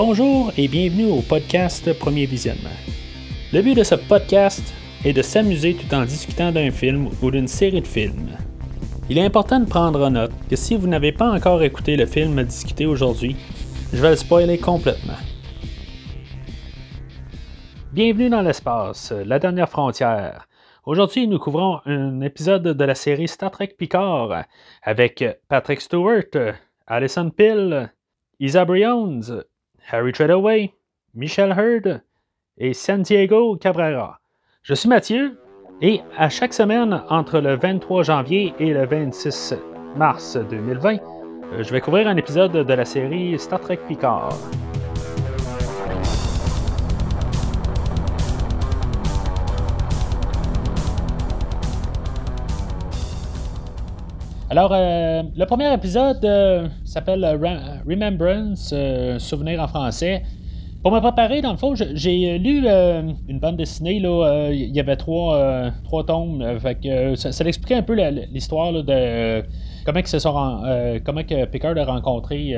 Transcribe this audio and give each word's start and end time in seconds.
Bonjour 0.00 0.52
et 0.56 0.68
bienvenue 0.68 1.10
au 1.10 1.22
podcast 1.22 1.92
Premier 1.98 2.24
Visionnement. 2.26 2.78
Le 3.52 3.62
but 3.62 3.74
de 3.74 3.82
ce 3.82 3.96
podcast 3.96 4.72
est 5.04 5.12
de 5.12 5.22
s'amuser 5.22 5.74
tout 5.74 5.92
en 5.92 6.04
discutant 6.04 6.52
d'un 6.52 6.70
film 6.70 7.08
ou 7.20 7.32
d'une 7.32 7.48
série 7.48 7.80
de 7.80 7.86
films. 7.86 8.30
Il 9.10 9.18
est 9.18 9.24
important 9.24 9.58
de 9.58 9.68
prendre 9.68 10.06
en 10.06 10.12
note 10.12 10.30
que 10.48 10.54
si 10.54 10.76
vous 10.76 10.86
n'avez 10.86 11.10
pas 11.10 11.28
encore 11.28 11.64
écouté 11.64 11.96
le 11.96 12.06
film 12.06 12.38
à 12.38 12.44
discuter 12.44 12.86
aujourd'hui, 12.86 13.34
je 13.92 14.00
vais 14.00 14.10
le 14.10 14.14
spoiler 14.14 14.56
complètement. 14.56 15.18
Bienvenue 17.92 18.30
dans 18.30 18.42
l'espace, 18.42 19.10
la 19.10 19.40
dernière 19.40 19.68
frontière. 19.68 20.46
Aujourd'hui, 20.86 21.26
nous 21.26 21.40
couvrons 21.40 21.80
un 21.86 22.20
épisode 22.20 22.68
de 22.68 22.84
la 22.84 22.94
série 22.94 23.26
Star 23.26 23.50
Trek 23.50 23.74
Picard 23.76 24.44
avec 24.80 25.24
Patrick 25.48 25.80
Stewart, 25.80 26.54
Alison 26.86 27.30
Pill, 27.30 27.90
Isa 28.38 28.64
Briones, 28.64 29.42
Harry 29.90 30.12
Treadaway, 30.12 30.74
Michel 31.14 31.52
Hurd 31.52 32.02
et 32.58 32.74
Santiago 32.74 33.56
Cabrera. 33.56 34.20
Je 34.62 34.74
suis 34.74 34.88
Mathieu 34.88 35.38
et 35.80 36.00
à 36.16 36.28
chaque 36.28 36.52
semaine 36.52 37.02
entre 37.08 37.40
le 37.40 37.56
23 37.56 38.02
janvier 38.02 38.52
et 38.58 38.72
le 38.74 38.84
26 38.84 39.54
mars 39.96 40.36
2020, 40.36 40.98
euh, 41.52 41.62
je 41.62 41.72
vais 41.72 41.80
couvrir 41.80 42.08
un 42.08 42.16
épisode 42.16 42.52
de 42.52 42.74
la 42.74 42.84
série 42.84 43.38
Star 43.38 43.60
Trek 43.60 43.78
Picard. 43.88 44.36
Alors, 54.50 54.72
euh, 54.72 55.22
le 55.36 55.44
premier 55.44 55.72
épisode 55.74 56.24
euh, 56.24 56.68
s'appelle 56.84 57.24
Remembrance, 57.86 58.74
souvenir 59.18 59.60
en 59.60 59.68
français. 59.68 60.22
Pour 60.82 60.92
me 60.92 61.00
préparer, 61.00 61.42
dans 61.42 61.50
le 61.50 61.56
fond, 61.56 61.74
j'ai 61.74 62.38
lu 62.38 62.62
euh, 62.64 63.02
une 63.28 63.40
bande 63.40 63.56
dessinée. 63.56 64.00
Euh, 64.04 64.50
il 64.54 64.74
y 64.74 64.78
avait 64.78 64.94
trois, 64.94 65.34
euh, 65.34 65.70
trois 65.82 66.06
tomes. 66.06 66.42
ça, 67.16 67.32
ça 67.32 67.44
expliquait 67.44 67.74
un 67.74 67.82
peu 67.82 67.94
l'histoire 68.32 68.72
de 68.72 69.42
comment 69.84 71.22
que, 71.22 71.44
Picard 71.46 71.76
a 71.76 71.84
rencontré 71.84 72.54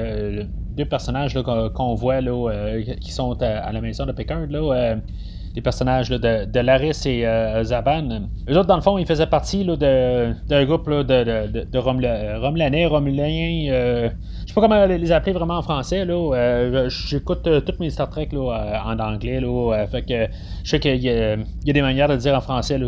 deux 0.76 0.84
personnages 0.84 1.38
qu'on 1.74 1.94
voit 1.94 2.20
là, 2.20 2.82
qui 3.00 3.10
sont 3.10 3.40
à, 3.40 3.72
la 3.72 3.80
maison 3.80 4.04
de 4.04 4.12
Picard. 4.12 4.46
Là, 4.50 4.96
des 5.54 5.60
personnages 5.60 6.08
de, 6.10 6.44
de, 6.44 6.60
Laris 6.60 7.06
et 7.06 7.26
euh, 7.26 7.64
Zaban. 7.64 8.28
Eux 8.48 8.56
autres, 8.56 8.68
dans 8.68 8.76
le 8.76 8.82
fond, 8.82 8.98
ils 8.98 9.06
faisaient 9.06 9.26
partie 9.26 9.64
d'un 9.64 10.64
groupe 10.64 10.88
de, 10.88 11.46
de, 11.46 11.64
de 11.64 11.78
Romulanais, 11.78 12.86
Romulins. 12.86 13.68
Euh, 13.70 14.08
je 14.42 14.46
sais 14.46 14.54
pas 14.54 14.60
comment 14.60 14.86
les 14.86 15.12
appeler 15.12 15.32
vraiment 15.32 15.58
en 15.58 15.62
français. 15.62 16.04
Euh, 16.08 16.88
j'écoute 16.88 17.48
toutes 17.66 17.80
mes 17.80 17.90
Star 17.90 18.08
Trek 18.10 18.28
en 18.32 18.98
anglais. 18.98 19.40
fait 19.90 20.02
que 20.02 20.32
je 20.62 20.70
sais 20.70 20.78
qu'il 20.78 21.02
y, 21.02 21.10
a 21.10 21.36
des 21.64 21.82
manières 21.82 22.08
de 22.08 22.16
dire 22.16 22.34
en 22.34 22.40
français. 22.40 22.78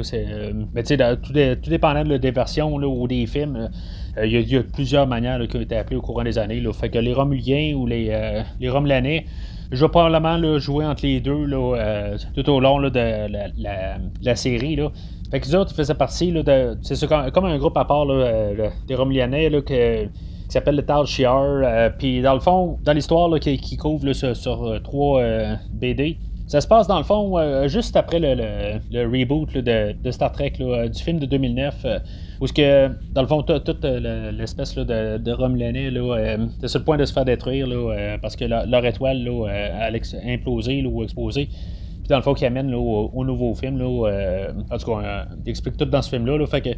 mais 0.73 0.83
tu 0.85 0.97
sais, 0.97 1.17
tout, 1.17 1.33
tout, 1.33 1.71
dépendant 1.71 2.05
des 2.05 2.31
versions 2.31 2.75
ou 2.75 3.09
des 3.09 3.27
films. 3.27 3.71
Il 4.23 4.31
y, 4.31 4.57
a 4.57 4.63
plusieurs 4.63 5.07
manières 5.07 5.41
qui 5.49 5.57
ont 5.57 5.61
été 5.61 5.77
appelées 5.77 5.97
au 5.97 6.03
courant 6.03 6.23
des 6.23 6.39
années. 6.39 6.63
Fait 6.75 6.91
que 6.91 6.99
les 6.99 7.13
Romuliens 7.13 7.75
ou 7.75 7.87
les, 7.87 8.45
les 8.61 8.69
Romulanais, 8.69 9.27
je 9.73 9.85
vais 9.85 9.89
probablement 9.89 10.59
jouer 10.59 10.85
entre 10.85 11.05
les 11.05 11.21
deux 11.21 11.47
euh, 11.51 12.17
tout 12.35 12.49
au 12.51 12.61
long 12.61 12.81
de 12.81 12.91
la, 14.23 14.37
série. 14.37 14.77
Là. 14.77 14.91
Fait 15.31 15.41
que 15.41 15.47
les 15.47 15.55
autres, 15.55 15.75
faisaient 15.75 15.95
partie 15.95 16.31
de. 16.31 16.77
C'est 16.83 17.07
comme, 17.09 17.45
un 17.47 17.59
groupe 17.59 17.77
à 17.77 17.87
part 17.87 18.07
euh, 18.11 18.69
des 18.87 18.95
Romulianais 18.95 19.51
qui 19.63 20.53
s'appelle 20.53 20.77
le 20.77 20.85
Tal 20.85 21.07
Shiar. 21.07 21.43
Euh, 21.43 21.91
puis 21.99 22.21
dans 22.21 22.35
le 22.35 22.41
fond, 22.41 22.79
dans 22.85 22.93
l'histoire 22.93 23.31
qui, 23.41 23.57
qui, 23.57 23.79
couvre 23.79 24.13
sur, 24.13 24.83
trois 24.83 25.23
BD, 25.73 26.19
ça 26.47 26.61
se 26.61 26.67
passe 26.67 26.87
dans 26.87 26.99
le 26.99 27.05
fond 27.05 27.69
juste 27.69 27.97
après 27.97 28.19
le, 28.19 29.05
reboot 29.07 29.57
de, 29.57 30.11
Star 30.11 30.33
Trek, 30.33 30.53
du 30.93 31.03
film 31.03 31.19
de 31.19 31.27
2009. 31.27 31.87
Où 32.41 32.47
ce 32.47 32.53
que, 32.53 32.91
dans 33.13 33.23
le 33.23 33.29
fond, 33.29 33.43
toute 33.43 33.85
l'espèce 33.85 34.75
de, 34.75 35.19
de 35.19 35.33
Romulanais 35.33 35.91
c'est 36.61 36.69
sur 36.69 36.81
le 36.81 36.85
point 36.85 36.97
de 36.97 37.05
se 37.05 37.13
faire 37.13 37.25
détruire 37.25 37.69
parce 38.21 38.37
que 38.37 38.45
leur, 38.45 38.85
étoile 38.85 39.27
a 39.49 39.91
implosé 40.27 40.85
ou 40.85 41.03
explosé. 41.03 41.47
Puis 41.47 42.09
dans 42.09 42.17
le 42.17 42.23
fond, 42.23 42.35
qui 42.35 42.45
amène 42.45 42.75
au, 42.75 43.25
nouveau 43.25 43.55
film. 43.55 43.81
En 43.81 44.79
tout 44.79 44.87
cas, 44.87 45.27
il 45.45 45.51
explique 45.51 45.77
tout 45.77 45.85
dans 45.85 46.03
ce 46.03 46.11
film-là. 46.11 46.37
Là, 46.37 46.47
fait 46.47 46.61
que 46.61 46.71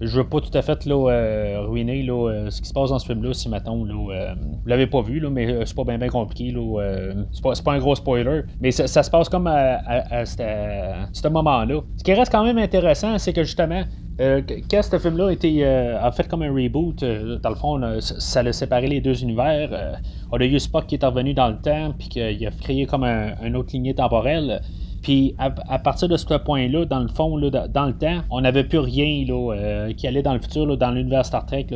je 0.00 0.16
veux 0.16 0.28
pas 0.28 0.40
tout 0.40 0.56
à 0.56 0.62
fait 0.62 0.86
là, 0.86 1.60
ruiner 1.66 2.02
là, 2.02 2.48
ce 2.50 2.60
qui 2.60 2.68
se 2.68 2.72
passe 2.72 2.90
dans 2.90 2.98
ce 2.98 3.06
film-là, 3.06 3.32
si 3.34 3.48
maintenant 3.48 3.84
là, 3.84 3.94
vous 3.94 4.68
l'avez 4.68 4.86
pas 4.86 5.02
vu, 5.02 5.22
mais 5.30 5.64
c'est 5.64 5.76
pas 5.76 5.84
bien 5.84 6.08
compliqué. 6.08 6.52
Là, 6.52 7.14
c'est, 7.32 7.64
pas, 7.64 7.72
un 7.72 7.78
gros 7.78 7.94
spoiler. 7.94 8.42
Mais 8.60 8.70
ça, 8.70 9.02
se 9.02 9.10
passe 9.10 9.28
comme 9.28 9.46
à, 9.46 10.24
ce 10.24 11.28
moment-là. 11.28 11.80
Ce 11.96 12.04
qui 12.04 12.14
reste 12.14 12.32
quand 12.32 12.44
même 12.44 12.58
intéressant, 12.58 13.18
c'est 13.18 13.32
que 13.32 13.44
justement, 13.44 13.82
euh, 14.20 14.42
quand 14.70 14.82
ce 14.82 14.98
film-là 14.98 15.28
a 15.28 15.32
été 15.32 15.64
euh, 15.64 16.10
fait 16.12 16.28
comme 16.28 16.42
un 16.42 16.52
reboot, 16.52 17.02
euh, 17.02 17.38
dans 17.38 17.48
le 17.48 17.54
fond, 17.54 17.80
ça 18.00 18.40
a 18.40 18.52
séparé 18.52 18.86
les 18.86 19.00
deux 19.00 19.22
univers. 19.22 19.98
on 20.30 20.38
a 20.38 20.44
eu 20.44 20.60
Spock 20.60 20.86
qui 20.86 20.96
est 20.96 21.04
revenu 21.04 21.32
dans 21.32 21.48
le 21.48 21.56
temps, 21.56 21.94
puis 21.98 22.08
qu'il 22.08 22.46
a 22.46 22.50
créé 22.50 22.84
comme 22.86 23.04
un, 23.04 23.34
une 23.42 23.56
autre 23.56 23.70
lignée 23.72 23.94
temporelle. 23.94 24.60
Puis 25.02 25.34
à, 25.38 25.78
partir 25.78 26.08
de 26.08 26.16
ce 26.16 26.26
point-là, 26.26 26.84
dans 26.84 27.00
le 27.00 27.08
fond, 27.08 27.38
dans 27.38 27.86
le 27.86 27.92
temps, 27.92 28.20
on 28.30 28.40
n'avait 28.42 28.64
plus 28.64 28.78
rien 28.78 29.24
là, 29.26 29.88
qui 29.96 30.06
allait 30.06 30.22
dans 30.22 30.34
le 30.34 30.40
futur, 30.40 30.76
dans 30.76 30.90
l'univers 30.90 31.24
Star 31.24 31.46
Trek, 31.46 31.66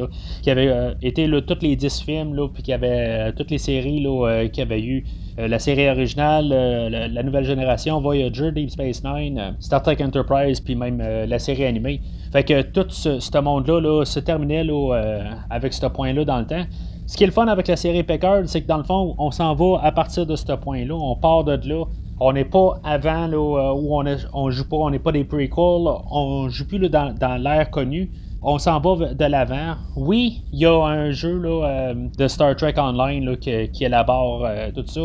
qui 0.43 0.51
avait 0.51 0.95
été 1.03 1.29
tous 1.47 1.59
les 1.63 1.75
10 1.75 2.03
films, 2.03 2.49
puis 2.53 2.63
qui 2.63 2.73
avait 2.73 3.33
toutes 3.33 3.51
les 3.51 3.59
séries 3.59 4.01
là, 4.01 4.47
qui 4.49 4.61
avait 4.61 4.83
eu 4.83 5.05
la 5.39 5.59
série 5.59 5.89
originale, 5.89 6.49
la, 6.49 7.23
nouvelle 7.23 7.45
génération, 7.45 8.01
Voyager, 8.01 8.53
Deep 8.53 8.71
Space 8.71 9.03
Nine, 9.03 9.55
Star 9.59 9.83
Trek 9.83 9.97
Enterprise, 10.01 10.61
puis 10.61 10.75
même 10.75 10.99
la 10.99 11.39
série 11.39 11.65
animée. 11.65 12.03
Fait 12.35 12.43
que 12.43 12.63
tout 12.63 12.87
ce, 12.89 13.41
monde-là 13.41 14.05
se 14.05 14.19
terminait 14.19 14.67
euh, 14.69 15.23
avec 15.51 15.73
ce 15.73 15.87
point-là 15.87 16.25
dans 16.25 16.41
le 16.41 16.47
temps. 16.47 16.65
Ce 17.07 17.17
qui 17.17 17.23
est 17.23 17.29
le 17.29 17.33
fun 17.33 17.47
avec 17.47 17.69
la 17.69 17.77
série 17.77 18.03
Packard, 18.03 18.43
c'est 18.47 18.63
que 18.63 18.67
dans 18.67 18.79
le 18.79 18.83
fond, 18.83 19.15
on 19.19 19.31
s'en 19.31 19.55
va 19.55 19.79
à 19.85 19.93
partir 19.93 20.27
de 20.27 20.35
ce 20.35 20.53
point-là. 20.53 20.95
On 20.95 21.15
part 21.15 21.45
de 21.45 21.53
là. 21.69 21.85
On 22.21 22.33
n'est 22.33 22.45
pas 22.45 22.81
avant 22.85 23.27
là, 23.27 23.37
euh, 23.37 23.75
où 23.75 23.99
on, 23.99 24.05
on 24.33 24.51
joue 24.51 24.69
pas, 24.69 24.77
on 24.77 24.91
n'est 24.91 24.99
pas 24.99 25.13
des 25.13 25.25
prequels, 25.25 25.89
on 26.11 26.49
joue 26.49 26.67
plus 26.67 26.79
dans, 26.89 27.15
dans 27.15 27.43
l'ère 27.43 27.71
connue 27.71 28.11
on 28.47 28.59
s'en 28.59 28.79
va 28.79 29.15
de 29.15 29.25
l'avant. 29.25 29.77
Oui, 29.97 30.43
il 30.53 30.59
y 30.59 30.67
a 30.67 30.85
un 30.85 31.13
jeu 31.13 31.39
là, 31.39 31.67
euh, 31.67 31.95
de 32.19 32.29
Star 32.29 32.55
Trek 32.55 32.75
Online 32.77 33.25
là, 33.25 33.37
qui, 33.37 33.85
élabore 33.85 34.47
tout 34.75 34.85
ça 34.87 35.01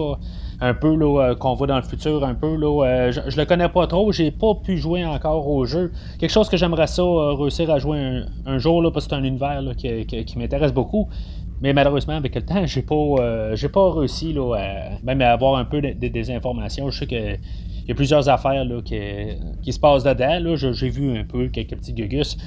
un 0.62 0.74
peu 0.74 0.96
là, 0.96 1.30
euh, 1.30 1.36
qu'on 1.36 1.54
voit 1.56 1.68
dans 1.68 1.78
le 1.78 1.84
futur, 1.84 2.24
un 2.24 2.36
peu 2.36 2.56
là, 2.56 2.86
euh, 2.86 3.12
je, 3.12 3.38
le 3.38 3.46
connais 3.46 3.70
pas 3.70 3.88
trop, 3.88 4.12
j'ai 4.12 4.32
pas 4.32 4.56
pu 4.56 4.78
jouer 4.78 5.06
encore 5.06 5.48
au 5.48 5.66
jeu. 5.66 5.92
Quelque 6.20 6.32
chose 6.32 6.50
que 6.50 6.58
j'aimerais 6.58 6.88
ça 6.88 7.02
euh, 7.02 7.34
réussir 7.34 7.72
à 7.72 7.80
jouer 7.80 8.24
un, 8.46 8.58
jour 8.58 8.82
là, 8.82 8.92
parce 8.92 9.06
que 9.06 9.16
c'est 9.16 9.22
un 9.22 9.24
univers 9.24 9.62
qui, 9.78 10.38
m'intéresse 10.38 10.74
beaucoup. 10.74 11.08
Mais 11.62 11.74
malheureusement, 11.74 12.16
avec 12.16 12.36
le 12.36 12.42
temps, 12.42 12.66
j'ai 12.66 12.82
pas, 12.82 13.56
j'ai 13.56 13.70
pas 13.70 13.92
réussi 13.92 14.34
là, 14.34 14.56
à, 14.56 15.00
même 15.04 15.22
à 15.22 15.32
avoir 15.32 15.58
un 15.58 15.66
peu 15.66 15.82
des 15.82 16.32
informations. 16.32 16.90
Je 16.90 17.00
sais 17.00 17.08
que 17.08 17.36
il 17.36 17.90
y 17.90 17.92
a 17.92 17.96
plusieurs 17.96 18.30
affaires 18.30 18.64
là, 18.66 18.82
qui, 18.84 19.74
se 19.74 19.80
passent 19.80 20.04
dedans. 20.04 20.56
J'ai 20.56 20.90
vu 20.90 21.18
un 21.18 21.24
peu 21.24 21.48
quelques 21.48 21.76
petits 21.76 21.94
gugus. 21.94 22.38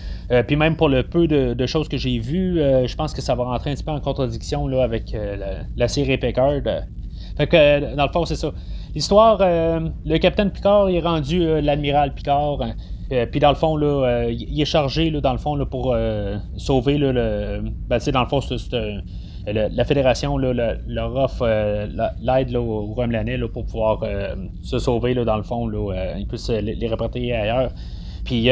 puis 0.47 0.57
même 0.57 0.77
pour 0.77 0.89
le 0.89 1.03
peu 1.03 1.27
de, 1.27 1.67
choses 1.67 1.89
que 1.89 1.97
j'ai 1.97 2.19
vues, 2.21 2.59
je 2.59 2.95
pense 2.95 3.13
que 3.13 3.21
ça 3.21 3.35
va 3.35 3.45
rentrer 3.45 3.71
un 3.71 3.75
petit 3.75 3.83
peu 3.85 3.91
en 3.91 4.01
contradiction 4.01 4.69
là, 4.69 4.83
avec 4.85 5.17
la, 5.77 5.89
série 5.89 6.17
Packard. 6.17 6.63
Fait 7.37 7.47
que, 7.47 7.57
euh, 7.57 7.95
dans 7.95 8.07
le 8.07 8.13
fond, 8.13 8.25
c'est 8.25 8.37
ça. 8.37 8.53
L'histoire, 8.95 9.39
euh, 9.41 9.81
le 10.05 10.19
capitaine 10.19 10.51
Picard 10.51 10.89
est 10.89 11.01
rendu 11.01 11.43
euh, 11.43 11.61
l'admiral 11.61 12.15
Picard. 12.15 12.59
Puis 13.31 13.41
dans 13.41 13.51
le 13.51 13.57
fond, 13.57 13.77
là, 13.77 14.29
il 14.31 14.61
est 14.61 14.65
chargé, 14.65 15.11
là, 15.11 15.21
dans 15.21 15.33
le 15.33 15.39
fond, 15.39 15.55
là, 15.55 15.67
pour 15.67 15.97
sauver 16.57 16.99
là, 16.99 17.13
le. 17.13 17.63
Ben, 17.89 17.99
dans 17.99 18.23
le 18.23 18.27
fond, 18.27 18.41
c'est, 18.41 18.57
la 19.47 19.85
fédération 19.85 20.39
là, 20.39 20.77
leur 20.87 21.17
offre 21.17 21.47
l'aide 22.23 22.57
aux 22.57 22.87
Romulanais 22.95 23.39
pour 23.53 23.67
pouvoir 23.67 24.01
se 24.63 24.79
sauver, 24.79 25.15
là, 25.15 25.25
dans 25.25 25.37
le 25.37 25.43
fond. 25.43 25.67
Là, 25.69 26.15
ils 26.19 26.27
puissent 26.27 26.49
les, 26.49 26.75
les 26.75 27.33
ailleurs. 27.33 27.71
Puis 28.25 28.51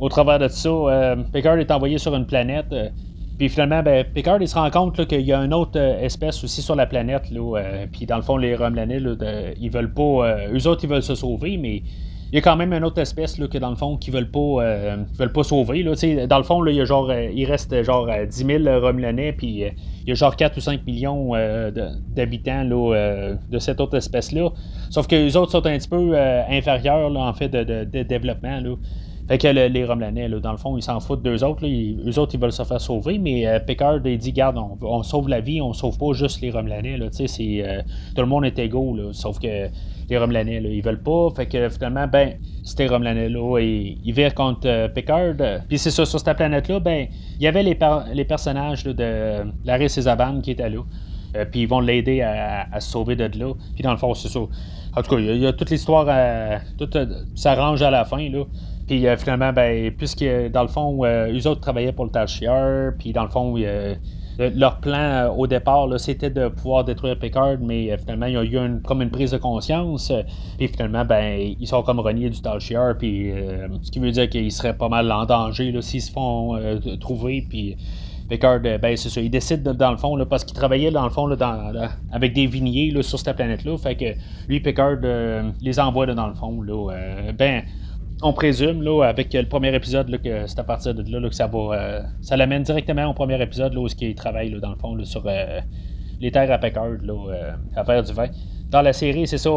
au 0.00 0.08
travers 0.08 0.38
de 0.38 0.48
ça, 0.48 1.16
Picard 1.32 1.58
est 1.58 1.70
envoyé 1.70 1.98
sur 1.98 2.14
une 2.14 2.26
planète 2.26 2.74
puis 3.38 3.48
finalement, 3.48 3.82
ben, 3.82 4.04
Picard 4.04 4.40
il 4.40 4.48
se 4.48 4.54
rend 4.54 4.70
compte 4.70 5.06
qu'il 5.06 5.22
y 5.22 5.32
a 5.32 5.40
une 5.42 5.54
autre 5.54 5.78
euh, 5.78 5.98
espèce 6.00 6.42
aussi 6.44 6.62
sur 6.62 6.76
la 6.76 6.86
planète. 6.86 7.30
Là, 7.30 7.58
euh, 7.58 7.86
puis 7.90 8.06
dans 8.06 8.16
le 8.16 8.22
fond, 8.22 8.36
les 8.36 8.54
Romulanais, 8.54 9.00
ils 9.60 9.70
veulent 9.70 9.92
pas. 9.92 10.02
Euh, 10.02 10.56
eux 10.56 10.66
autres, 10.68 10.84
ils 10.84 10.90
veulent 10.90 11.02
se 11.02 11.16
sauver, 11.16 11.56
mais 11.56 11.82
il 12.34 12.38
y 12.38 12.40
a 12.40 12.42
quand 12.42 12.56
même 12.56 12.72
une 12.72 12.82
autre 12.82 13.00
espèce 13.00 13.38
là, 13.38 13.46
que 13.46 13.58
dans 13.58 13.70
le 13.70 13.76
fond 13.76 13.96
qui 13.96 14.10
veulent 14.10 14.28
pas, 14.28 14.96
veulent 15.16 15.32
pas 15.32 15.44
sauver. 15.44 15.84
Là, 15.84 15.92
dans 16.26 16.38
le 16.38 16.42
fond, 16.42 16.62
là, 16.62 16.72
il, 16.72 16.76
y 16.78 16.80
a 16.80 16.84
genre, 16.84 17.12
il 17.14 17.44
reste 17.44 17.80
genre 17.84 18.08
10 18.28 18.44
000 18.64 18.80
Romulanais, 18.80 19.32
puis 19.32 19.62
il 19.62 20.08
y 20.08 20.10
a 20.10 20.14
genre 20.14 20.34
4 20.34 20.56
ou 20.56 20.60
5 20.60 20.84
millions 20.84 21.30
d'habitants 22.08 22.64
là, 22.64 23.36
de 23.48 23.58
cette 23.60 23.80
autre 23.80 23.96
espèce-là. 23.98 24.50
Sauf 24.90 25.06
que 25.06 25.14
les 25.14 25.36
autres 25.36 25.52
sont 25.52 25.64
un 25.64 25.78
petit 25.78 25.88
peu 25.88 26.18
inférieurs 26.50 27.16
en 27.16 27.32
fait 27.34 27.48
de, 27.48 27.84
de 27.84 28.02
développement. 28.02 28.60
Là. 29.28 29.28
Fait 29.28 29.38
que 29.38 29.48
les 29.48 29.84
Romelanais, 29.84 30.28
dans 30.28 30.50
le 30.50 30.58
fond, 30.58 30.76
ils 30.76 30.82
s'en 30.82 31.00
foutent 31.00 31.22
d'eux 31.22 31.42
autres. 31.44 31.66
Là. 31.66 31.68
eux 31.68 32.18
autres, 32.18 32.34
ils 32.34 32.40
veulent 32.40 32.52
se 32.52 32.62
faire 32.62 32.80
sauver, 32.80 33.18
mais 33.18 33.46
euh, 33.46 33.58
Picard, 33.58 34.00
il 34.04 34.18
dit 34.18 34.32
Garde, 34.32 34.58
on, 34.82 35.02
sauve 35.02 35.28
la 35.28 35.40
vie, 35.40 35.60
on 35.62 35.72
sauve 35.72 35.96
pas 35.98 36.12
juste 36.12 36.40
les 36.42 36.50
Romelanais. 36.50 36.98
Là, 36.98 37.06
c'est, 37.10 37.26
euh, 37.40 37.80
tout 38.14 38.20
le 38.20 38.26
monde 38.26 38.44
est 38.44 38.58
égaux, 38.58 38.96
sauf 39.12 39.38
que 39.38 39.68
les 40.10 40.18
Romelanais, 40.18 40.60
là, 40.60 40.68
ils 40.68 40.82
veulent 40.82 41.02
pas. 41.02 41.28
Fait 41.34 41.46
que 41.46 41.68
finalement, 41.70 42.06
ben, 42.06 42.34
ces 42.62 42.86
Romelanais-là, 42.86 43.60
ils, 43.60 43.98
ils 44.04 44.12
virent 44.12 44.34
contre 44.34 44.66
euh, 44.66 44.88
Picard. 44.88 45.34
Puis 45.68 45.78
c'est 45.78 45.90
ça, 45.90 46.04
sur 46.04 46.20
cette 46.20 46.36
planète-là, 46.36 46.80
ben, 46.80 47.06
il 47.38 47.42
y 47.42 47.46
avait 47.46 47.62
les, 47.62 48.24
personnages 48.24 48.84
de 48.84 49.50
Larry 49.64 49.88
Césaban 49.88 50.40
qui 50.42 50.50
étaient 50.50 50.68
là. 50.68 50.82
puis 51.50 51.62
ils 51.62 51.68
vont 51.68 51.80
l'aider 51.80 52.20
à, 52.20 52.78
se 52.78 52.90
sauver 52.90 53.16
de 53.16 53.24
là. 53.38 53.54
Puis 53.74 53.82
dans 53.82 53.92
le 53.92 53.96
fond, 53.96 54.12
c'est 54.12 54.28
ça. 54.28 54.40
En 54.96 55.02
tout 55.02 55.16
cas, 55.16 55.18
il 55.18 55.38
y, 55.38 55.46
a 55.46 55.52
toute 55.52 55.70
l'histoire, 55.70 56.06
tout 56.78 56.88
s'arrange 57.34 57.82
à 57.82 57.90
la 57.90 58.04
fin. 58.04 58.28
Là. 58.28 58.44
Puis 58.86 59.06
euh, 59.06 59.16
finalement, 59.16 59.52
ben, 59.52 59.90
puisque 59.92 60.24
dans 60.52 60.62
le 60.62 60.68
fond, 60.68 61.04
euh, 61.04 61.32
eux 61.32 61.46
autres 61.46 61.60
travaillaient 61.60 61.92
pour 61.92 62.04
le 62.04 62.10
Tal 62.10 62.26
puis 62.98 63.12
dans 63.12 63.24
le 63.24 63.30
fond, 63.30 63.56
leur 64.38 64.80
plan 64.80 65.32
au 65.36 65.46
départ, 65.46 65.88
c'était 65.98 66.30
de 66.30 66.48
pouvoir 66.48 66.84
détruire 66.84 67.18
Picard, 67.18 67.56
mais 67.60 67.96
finalement, 67.98 68.26
il 68.26 68.34
y 68.34 68.36
a 68.36 68.44
eu 68.44 68.80
comme 68.84 69.00
une 69.00 69.10
prise 69.10 69.30
de 69.30 69.38
conscience. 69.38 70.12
puis 70.58 70.68
finalement, 70.68 71.04
ben, 71.04 71.54
ils 71.58 71.66
sont 71.66 71.82
comme 71.82 72.00
reniés 72.00 72.30
du 72.30 72.40
Tal 72.42 72.58
puis 72.98 73.32
ce 73.82 73.90
qui 73.90 74.00
veut 74.00 74.10
dire 74.10 74.28
qu'ils 74.28 74.50
seraient 74.52 74.76
pas 74.76 74.88
mal 74.88 75.10
en 75.12 75.24
danger 75.24 75.72
s'ils 75.80 76.02
se 76.02 76.10
font 76.10 76.58
trouver. 77.00 77.46
Puis 77.48 77.76
Picard, 78.28 78.60
ben, 78.60 78.96
c'est 78.96 79.08
ça, 79.08 79.20
il 79.20 79.30
décide 79.30 79.62
dans 79.62 79.92
le 79.92 79.98
fond, 79.98 80.18
parce 80.28 80.44
qu'il 80.44 80.56
travaillait 80.56 80.90
dans 80.90 81.04
le 81.04 81.10
fond 81.10 81.30
avec 82.10 82.32
des 82.32 82.46
vigniers 82.46 82.92
sur 83.02 83.20
cette 83.20 83.36
planète-là. 83.36 83.78
Fait 83.78 83.94
que 83.94 84.04
lui, 84.48 84.58
Picard, 84.58 84.96
les 85.62 85.78
envoie 85.78 86.06
dans 86.06 86.26
le 86.26 86.34
fond. 86.34 86.60
Ben, 87.38 87.62
on 88.22 88.32
présume, 88.32 88.82
là, 88.82 89.02
avec 89.04 89.32
le 89.32 89.46
premier 89.46 89.74
épisode, 89.74 90.08
là, 90.08 90.18
que 90.18 90.46
c'est 90.46 90.58
à 90.58 90.64
partir 90.64 90.94
de 90.94 91.02
là, 91.10 91.28
que 91.28 91.34
ça 91.34 91.46
va. 91.46 91.58
Euh, 91.58 92.02
ça 92.22 92.36
l'amène 92.36 92.62
directement 92.62 93.06
au 93.06 93.14
premier 93.14 93.40
épisode, 93.42 93.74
là, 93.74 93.80
où 93.80 93.88
il 94.00 94.14
travaille, 94.14 94.50
là, 94.50 94.60
dans 94.60 94.70
le 94.70 94.76
fond, 94.76 95.02
sur 95.04 95.24
euh, 95.26 95.60
les 96.20 96.30
terres 96.30 96.50
à 96.50 96.58
Packard, 96.58 96.98
là, 97.02 97.14
euh, 97.30 97.52
à 97.76 97.84
faire 97.84 98.02
du 98.02 98.12
vin. 98.12 98.28
Dans 98.74 98.82
la 98.82 98.92
série, 98.92 99.28
c'est 99.28 99.38
ça 99.38 99.50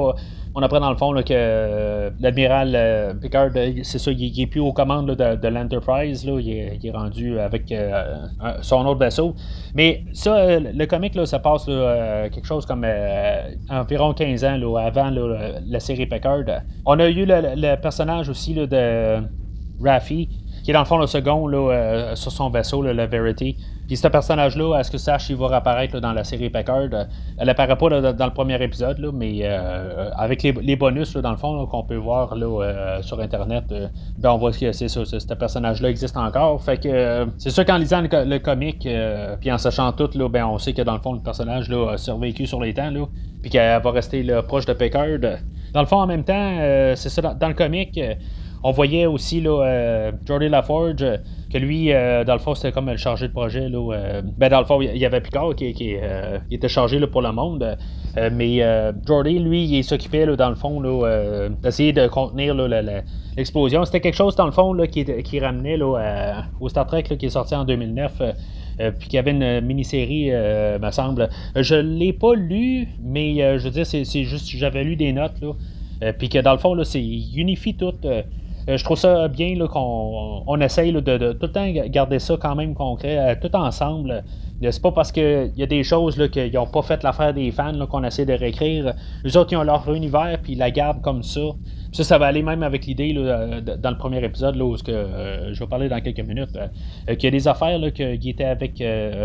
on 0.53 0.61
apprend 0.61 0.79
dans 0.79 0.89
le 0.89 0.95
fond 0.97 1.13
que 1.13 1.23
euh, 1.31 2.09
l'admiral 2.19 2.73
euh, 2.75 3.13
Picard, 3.13 3.49
euh, 3.55 3.73
c'est 3.83 3.99
ça, 3.99 4.11
il, 4.11 4.41
est 4.41 4.47
plus 4.47 4.59
aux 4.59 4.73
commandes 4.73 5.11
de, 5.11 5.47
l'Enterprise, 5.47 6.23
il, 6.23 6.49
est 6.83 6.91
rendu 6.91 7.39
avec 7.39 7.73
son 8.61 8.85
autre 8.85 8.99
vaisseau. 8.99 9.35
Mais 9.75 10.03
ça, 10.13 10.59
le 10.59 10.85
comic, 10.85 11.17
ça 11.25 11.37
passe 11.37 11.65
quelque 11.65 12.45
chose 12.45 12.65
comme 12.65 12.85
environ 13.69 14.13
15 14.13 14.43
ans 14.45 14.75
avant 14.75 15.11
la 15.11 15.79
série 15.79 16.07
Picard. 16.07 16.45
On 16.85 16.99
a 16.99 17.07
eu 17.07 17.25
le, 17.27 17.75
personnage 17.75 18.29
aussi 18.29 18.53
de 18.53 19.17
Raffi, 19.83 20.27
qui 20.63 20.71
est 20.71 20.73
dans 20.73 20.79
le 20.81 20.85
fond 20.85 20.97
le 20.97 21.07
second 21.07 21.47
sur 22.15 22.31
son 22.31 22.49
vaisseau, 22.49 22.81
le 22.81 23.05
Verity. 23.05 23.57
Puis 23.87 23.95
ce 23.95 24.07
personnage-là, 24.09 24.75
à 24.75 24.83
ce 24.83 24.91
que 24.91 24.97
sache, 24.97 25.29
il 25.29 25.37
va 25.37 25.47
réapparaître 25.47 25.99
dans 26.01 26.11
la 26.11 26.25
série 26.25 26.49
Packard. 26.49 26.89
Elle 27.37 27.49
apparaît 27.49 27.77
pas 27.77 28.01
dans 28.11 28.25
le 28.25 28.33
premier 28.33 28.61
épisode, 28.61 28.99
mais 29.13 29.39
euh, 29.43 30.09
avec 30.17 30.43
les, 30.43 30.75
bonus, 30.75 31.15
dans 31.15 31.31
le 31.31 31.37
fond, 31.37 31.65
qu'on 31.67 31.83
peut 31.83 31.95
voir 31.95 32.33
euh, 32.33 33.01
sur 33.01 33.19
Internet, 33.21 33.63
euh, 33.71 33.87
ben, 34.17 34.31
on 34.31 34.37
voit 34.37 34.51
que 34.51 34.73
c'est 34.73 34.89
ça, 34.89 35.05
ce 35.05 35.33
personnage-là 35.33 35.89
existe 35.89 36.17
encore. 36.17 36.61
Fait 36.61 36.77
que 36.77 37.27
c'est 37.37 37.49
sûr 37.49 37.63
qu'en 37.65 37.77
lisant 37.77 38.01
le, 38.01 38.37
comic, 38.39 38.87
puis 39.39 39.51
en 39.51 39.57
sachant 39.57 39.93
tout, 39.93 40.09
ben, 40.29 40.45
on 40.45 40.57
sait 40.57 40.73
que 40.73 40.81
dans 40.81 40.93
le 40.93 40.99
fond, 41.01 41.13
le 41.13 41.21
personnage 41.21 41.71
a 41.71 41.97
survécu 41.97 42.45
sur 42.45 42.59
les 42.59 42.73
temps, 42.73 42.91
puis 43.41 43.49
qu'elle 43.49 43.81
va 43.81 43.91
rester 43.91 44.21
proche 44.47 44.65
de 44.65 44.73
Packard. 44.73 45.19
Dans 45.73 45.81
le 45.81 45.87
fond, 45.87 45.97
en 45.97 46.07
même 46.07 46.25
temps, 46.25 46.55
c'est 46.95 47.09
ça, 47.09 47.21
dans, 47.21 47.47
le 47.47 47.53
comic, 47.53 47.97
on 48.63 48.71
voyait 48.71 49.05
aussi 49.05 49.41
Jordi 50.25 50.49
LaForge 50.49 51.05
lui, 51.59 51.91
euh, 51.91 52.23
dans 52.23 52.33
le 52.33 52.39
fond, 52.39 52.55
c'était 52.55 52.71
comme 52.71 52.89
le 52.89 52.97
chargé 52.97 53.27
de 53.27 53.33
projet. 53.33 53.67
Euh, 53.71 54.21
ben, 54.37 54.49
dans 54.49 54.59
le 54.59 54.65
fond, 54.65 54.81
il 54.81 54.97
y 54.97 55.05
avait 55.05 55.21
Picard 55.21 55.55
qui, 55.55 55.97
euh, 56.01 56.39
était 56.51 56.69
chargé 56.69 56.99
pour 57.07 57.21
le 57.21 57.31
monde. 57.31 57.77
mais 58.31 58.59
Jordy, 59.05 59.39
lui, 59.39 59.65
il 59.65 59.83
s'occupait, 59.83 60.25
dans 60.35 60.49
le 60.49 60.55
fond, 60.55 60.81
d'essayer 61.61 61.93
de 61.93 62.07
contenir 62.07 62.55
l'explosion. 62.55 63.85
C'était 63.85 64.01
quelque 64.01 64.15
chose, 64.15 64.35
dans 64.35 64.45
le 64.45 64.51
fond, 64.51 64.73
là, 64.73 64.87
qui, 64.87 65.39
ramenait 65.39 65.79
au 65.81 66.69
Star 66.69 66.87
Trek 66.87 67.03
qui 67.03 67.25
est 67.25 67.29
sorti 67.29 67.55
en 67.55 67.65
2009. 67.65 68.21
puis 68.99 69.09
qui 69.09 69.17
avait 69.17 69.31
une 69.31 69.61
mini-série, 69.61 70.31
me 70.31 70.91
semble. 70.91 71.29
Je 71.55 71.75
l'ai 71.75 72.13
pas 72.13 72.33
lu, 72.33 72.87
mais 73.03 73.57
je 73.59 73.63
veux 73.63 73.71
dire, 73.71 73.85
c'est, 73.85 74.23
juste 74.23 74.49
j'avais 74.49 74.83
lu 74.83 74.95
des 74.95 75.13
notes, 75.13 75.39
là. 75.41 76.13
puis 76.13 76.29
que 76.29 76.39
dans 76.39 76.53
le 76.53 76.59
fond, 76.59 76.75
c'est, 76.83 77.01
il 77.01 77.39
unifie 77.39 77.75
tout 77.75 77.93
euh, 78.05 78.23
je 78.75 78.83
trouve 78.83 78.97
ça 78.97 79.27
bien 79.29 79.57
qu'on 79.67 80.43
on 80.45 80.59
essaye 80.59 80.91
de, 80.91 81.33
tout 81.33 81.45
le 81.45 81.51
temps 81.51 81.69
garder 81.87 82.19
ça 82.19 82.35
quand 82.39 82.55
même 82.55 82.73
concret, 82.73 83.17
euh, 83.17 83.35
tout 83.41 83.55
ensemble. 83.55 84.23
Euh, 84.61 84.71
c'est 84.71 84.81
pas? 84.81 84.91
Parce 84.91 85.11
qu'il 85.11 85.53
y 85.55 85.63
a 85.63 85.67
des 85.67 85.83
choses 85.83 86.21
qu'ils 86.31 86.53
n'ont 86.53 86.67
pas 86.67 86.81
fait 86.81 87.01
l'affaire 87.03 87.33
des 87.33 87.51
fans 87.51 87.85
qu'on 87.87 88.03
essaie 88.03 88.25
de 88.25 88.33
réécrire. 88.33 88.93
Les 89.23 89.37
autres, 89.37 89.53
ils 89.53 89.57
ont 89.57 89.63
leur 89.63 89.89
univers, 89.93 90.39
puis 90.41 90.53
ils 90.53 90.59
la 90.59 90.71
gardent 90.71 91.01
comme 91.01 91.23
ça. 91.23 91.41
Ça, 91.91 92.03
ça 92.03 92.17
va 92.17 92.27
aller 92.27 92.43
même 92.43 92.63
avec 92.63 92.85
l'idée 92.85 93.13
dans 93.13 93.89
le 93.89 93.97
premier 93.97 94.23
épisode, 94.23 94.55
là, 94.55 94.65
où 94.65 94.75
que, 94.75 95.51
je 95.51 95.59
vais 95.59 95.67
parler 95.67 95.89
dans 95.89 96.01
quelques 96.01 96.25
minutes, 96.27 96.57
qu'il 97.07 97.23
y 97.23 97.27
a 97.27 97.31
des 97.31 97.47
affaires 97.47 97.79
là, 97.79 97.91
qui 97.91 98.29
étaient 98.29 98.43
avec 98.43 98.73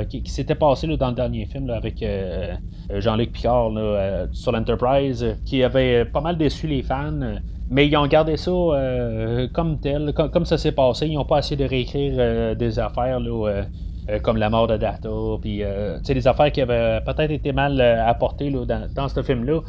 qui, 0.09 0.23
s'étaient 0.27 0.55
passées 0.55 0.87
dans 0.97 1.09
le 1.09 1.15
dernier 1.15 1.47
film 1.47 1.71
avec 1.71 2.05
Jean-Luc 2.91 3.33
Picard 3.33 3.73
sur 4.33 4.53
l'Enterprise, 4.53 5.37
qui 5.45 5.63
avait 5.63 6.05
pas 6.05 6.21
mal 6.21 6.37
déçu 6.39 6.67
les 6.67 6.83
fans. 6.83 7.39
Mais 7.73 7.89
ils 7.89 7.97
ont 7.97 8.07
gardé 8.07 8.37
ça 8.37 8.51
euh, 8.51 9.49
comme 9.51 9.81
tel, 9.81 10.13
comme, 10.13 10.45
ça 10.45 10.59
s'est 10.59 10.73
passé. 10.73 11.07
Ils 11.07 11.15
n'ont 11.15 11.25
pas 11.25 11.39
essayé 11.39 11.57
de 11.57 11.65
réécrire 11.65 12.15
euh, 12.19 12.55
des 12.55 12.79
affaires 12.79 13.19
là, 13.19 13.49
euh, 13.49 13.63
comme 14.23 14.37
la 14.37 14.51
mort 14.51 14.67
de 14.67 14.77
Data, 14.77 15.09
puis 15.41 15.63
des 16.05 16.29
affaires 16.29 16.51
qui 16.51 16.61
avaient 16.61 17.01
peut-être 17.05 17.31
été 17.31 17.53
mal 17.53 17.81
apportées 17.81 18.51
là, 18.51 18.65
dans, 18.95 19.09
ce 19.09 19.23
film-là. 19.23 19.61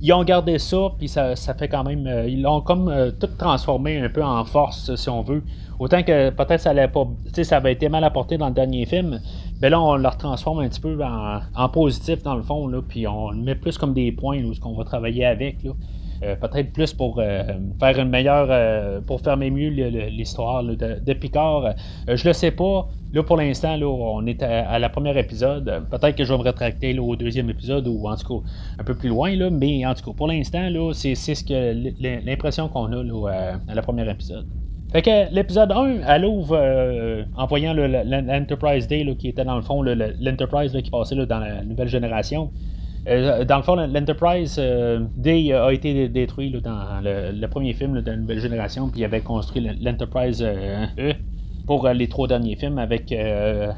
ils 0.00 0.12
ont 0.12 0.22
gardé 0.24 0.58
ça, 0.58 0.92
puis 0.96 1.08
ça, 1.08 1.34
fait 1.58 1.68
quand 1.68 1.84
même. 1.84 2.08
ils 2.28 2.42
l'ont 2.42 2.60
comme 2.60 3.12
tout 3.18 3.28
transformé 3.38 3.98
un 3.98 4.08
peu 4.08 4.22
en 4.22 4.44
force, 4.44 4.94
si 4.94 5.08
on 5.08 5.22
veut. 5.22 5.42
Autant 5.78 6.02
que 6.02 6.30
peut-être 6.30 6.60
ça 6.60 6.70
allait 6.70 6.88
pas. 6.88 7.06
ça 7.42 7.56
avait 7.56 7.72
été 7.72 7.88
mal 7.88 8.04
apporté 8.04 8.38
dans 8.38 8.48
le 8.48 8.54
dernier 8.54 8.86
film. 8.86 9.20
Mais 9.60 9.70
là, 9.70 9.80
on 9.80 9.96
le 9.96 10.08
transforme 10.18 10.60
un 10.60 10.68
petit 10.68 10.80
peu 10.80 10.98
en, 11.02 11.68
positif 11.68 12.22
dans 12.22 12.34
le 12.34 12.42
fond, 12.42 12.70
puis 12.86 13.06
on 13.06 13.30
le 13.30 13.38
met 13.38 13.54
plus 13.54 13.78
comme 13.78 13.94
des 13.94 14.12
points 14.12 14.42
où 14.44 14.54
ce 14.54 14.60
qu'on 14.60 14.74
va 14.74 14.84
travailler 14.84 15.24
avec. 15.24 15.62
Là. 15.62 15.72
Euh, 16.22 16.36
peut-être 16.36 16.72
plus 16.72 16.92
pour 16.94 17.18
euh, 17.18 17.42
faire 17.78 17.98
une 17.98 18.08
meilleure, 18.08 18.48
euh, 18.50 19.00
pour 19.00 19.20
fermer 19.20 19.50
mieux 19.50 19.68
l'histoire 19.68 20.62
de, 20.62 21.12
Picard. 21.12 21.74
je 22.08 22.26
le 22.26 22.32
sais 22.32 22.50
pas. 22.50 22.88
Là, 23.12 23.22
pour 23.22 23.36
l'instant, 23.36 23.76
on 23.80 24.26
est 24.26 24.42
à, 24.42 24.78
la 24.78 24.88
première 24.88 25.16
épisode. 25.16 25.84
Peut-être 25.90 26.16
que 26.16 26.24
je 26.24 26.32
vais 26.32 26.38
me 26.38 26.42
rétracter 26.42 26.98
au 26.98 27.16
deuxième 27.16 27.48
épisode 27.50 27.86
ou 27.86 28.08
en 28.08 28.16
tout 28.16 28.40
cas 28.40 28.48
un 28.78 28.84
peu 28.84 28.94
plus 28.94 29.08
loin. 29.08 29.34
Là, 29.34 29.50
mais 29.50 29.86
en 29.86 29.94
tout 29.94 30.04
cas, 30.04 30.16
pour 30.16 30.28
l'instant, 30.28 30.68
c'est 30.92 31.14
ce 31.14 32.26
l'impression 32.26 32.68
qu'on 32.68 32.92
a 32.92 33.30
à 33.68 33.74
la 33.74 33.82
première 33.82 34.08
épisode. 34.08 34.46
Fait 34.92 35.02
que 35.02 35.34
l'épisode 35.34 35.72
1, 35.72 36.00
elle 36.06 36.24
ouvre 36.24 36.56
en 37.36 37.46
voyant 37.46 37.74
l'Enterprise 37.74 38.86
Day 38.86 39.06
qui 39.18 39.28
était 39.28 39.44
dans 39.44 39.56
le 39.56 39.62
fond 39.62 39.82
l'Enterprise 39.82 40.72
qui 40.82 40.90
passait 40.90 41.16
dans 41.16 41.38
la 41.38 41.62
nouvelle 41.62 41.88
génération. 41.88 42.50
Euh, 43.06 43.44
dans 43.44 43.58
le 43.58 43.62
fond, 43.62 43.76
l'Enterprise 43.76 44.56
euh, 44.58 45.00
D 45.16 45.52
a 45.52 45.72
été 45.72 46.08
détruit 46.08 46.50
dans 46.60 47.00
le, 47.02 47.46
premier 47.46 47.72
film 47.72 48.00
de 48.00 48.10
la 48.10 48.16
nouvelle 48.16 48.40
génération, 48.40 48.88
puis 48.88 49.00
il 49.00 49.04
avait 49.04 49.20
construit 49.20 49.68
l'Enterprise 49.80 50.42
euh, 50.42 50.86
E 50.98 51.12
pour 51.66 51.88
les 51.88 52.08
trois 52.08 52.26
derniers 52.26 52.56
films 52.56 52.78
avec 52.78 53.12
euh. 53.12 53.72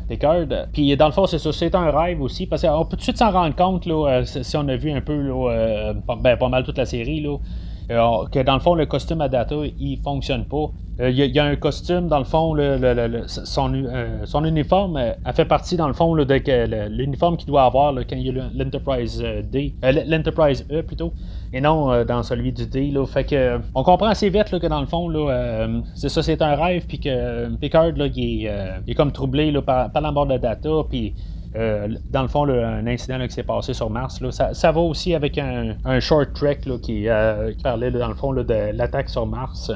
Puis 0.72 0.96
dans 0.96 1.06
le 1.06 1.12
fond, 1.12 1.26
c'est 1.26 1.38
ça, 1.38 1.52
c'est 1.52 1.74
un 1.74 1.90
rêve 1.90 2.22
aussi, 2.22 2.46
parce 2.46 2.62
qu'on 2.62 2.84
peut 2.84 2.90
tout 2.90 2.96
de 2.96 3.02
suite 3.02 3.18
s'en 3.18 3.30
rendre 3.30 3.54
compte, 3.54 3.88
si 4.24 4.56
on 4.56 4.68
a 4.68 4.76
vu 4.76 4.90
un 4.90 5.00
peu 5.00 5.30
ben, 6.22 6.36
pas 6.36 6.48
mal 6.48 6.64
toute 6.64 6.78
la 6.78 6.86
série, 6.86 7.20
là, 7.20 7.36
que 7.88 8.42
dans 8.42 8.54
le 8.54 8.60
fond, 8.60 8.74
le 8.74 8.86
costume 8.86 9.20
à 9.20 9.28
data, 9.28 9.56
il 9.78 9.98
fonctionne 10.02 10.44
pas. 10.44 10.70
Il 11.00 11.14
y, 11.14 11.38
a 11.38 11.44
un 11.44 11.54
costume, 11.54 12.08
dans 12.08 12.18
le 12.18 12.24
fond, 12.24 12.56
son, 13.28 13.84
son, 14.24 14.44
uniforme 14.44 14.96
a 15.24 15.32
fait 15.32 15.44
partie, 15.44 15.76
dans 15.76 15.86
le 15.86 15.94
fond, 15.94 16.12
de 16.16 16.88
l'uniforme 16.88 17.36
qu'il 17.36 17.46
doit 17.46 17.62
avoir 17.62 17.94
quand 17.94 18.16
il 18.16 18.26
y 18.26 18.30
a 18.30 18.42
l'Enterprise 18.52 19.24
D, 19.44 19.76
l'Enterprise 20.08 20.66
E 20.72 20.82
plutôt, 20.82 21.12
et 21.52 21.60
non 21.60 22.04
dans 22.04 22.24
celui 22.24 22.52
du 22.52 22.66
D. 22.66 22.90
Là. 22.90 23.06
Fait 23.06 23.22
que 23.22 23.60
on 23.76 23.84
comprend 23.84 24.08
assez 24.08 24.28
vite 24.28 24.58
que 24.58 24.66
dans 24.66 24.80
le 24.80 24.86
fond, 24.86 25.08
c'est 25.94 26.08
ça, 26.08 26.20
c'est 26.20 26.42
un 26.42 26.56
rêve, 26.56 26.84
puis 26.88 26.98
que 26.98 27.54
Picard, 27.58 27.92
il, 27.96 28.46
est, 28.46 28.94
comme 28.94 29.12
troublé 29.12 29.52
par, 29.62 29.92
par 29.92 30.26
de 30.26 30.36
Data, 30.36 30.70
puis 30.90 31.14
euh, 31.58 31.88
dans 32.10 32.22
le 32.22 32.28
fond, 32.28 32.48
un 32.48 32.86
incident 32.86 33.18
qui 33.26 33.32
s'est 33.32 33.42
passé 33.42 33.74
sur 33.74 33.90
Mars, 33.90 34.22
ça, 34.30 34.72
va 34.72 34.80
aussi 34.80 35.14
avec 35.14 35.38
un, 35.38 36.00
short 36.00 36.30
qui, 36.82 37.08
euh, 37.08 37.52
qui, 37.52 37.62
parlait 37.62 37.90
dans 37.90 38.08
le 38.08 38.14
fond 38.14 38.32
de 38.32 38.72
l'attaque 38.72 39.08
sur 39.08 39.26
Mars. 39.26 39.72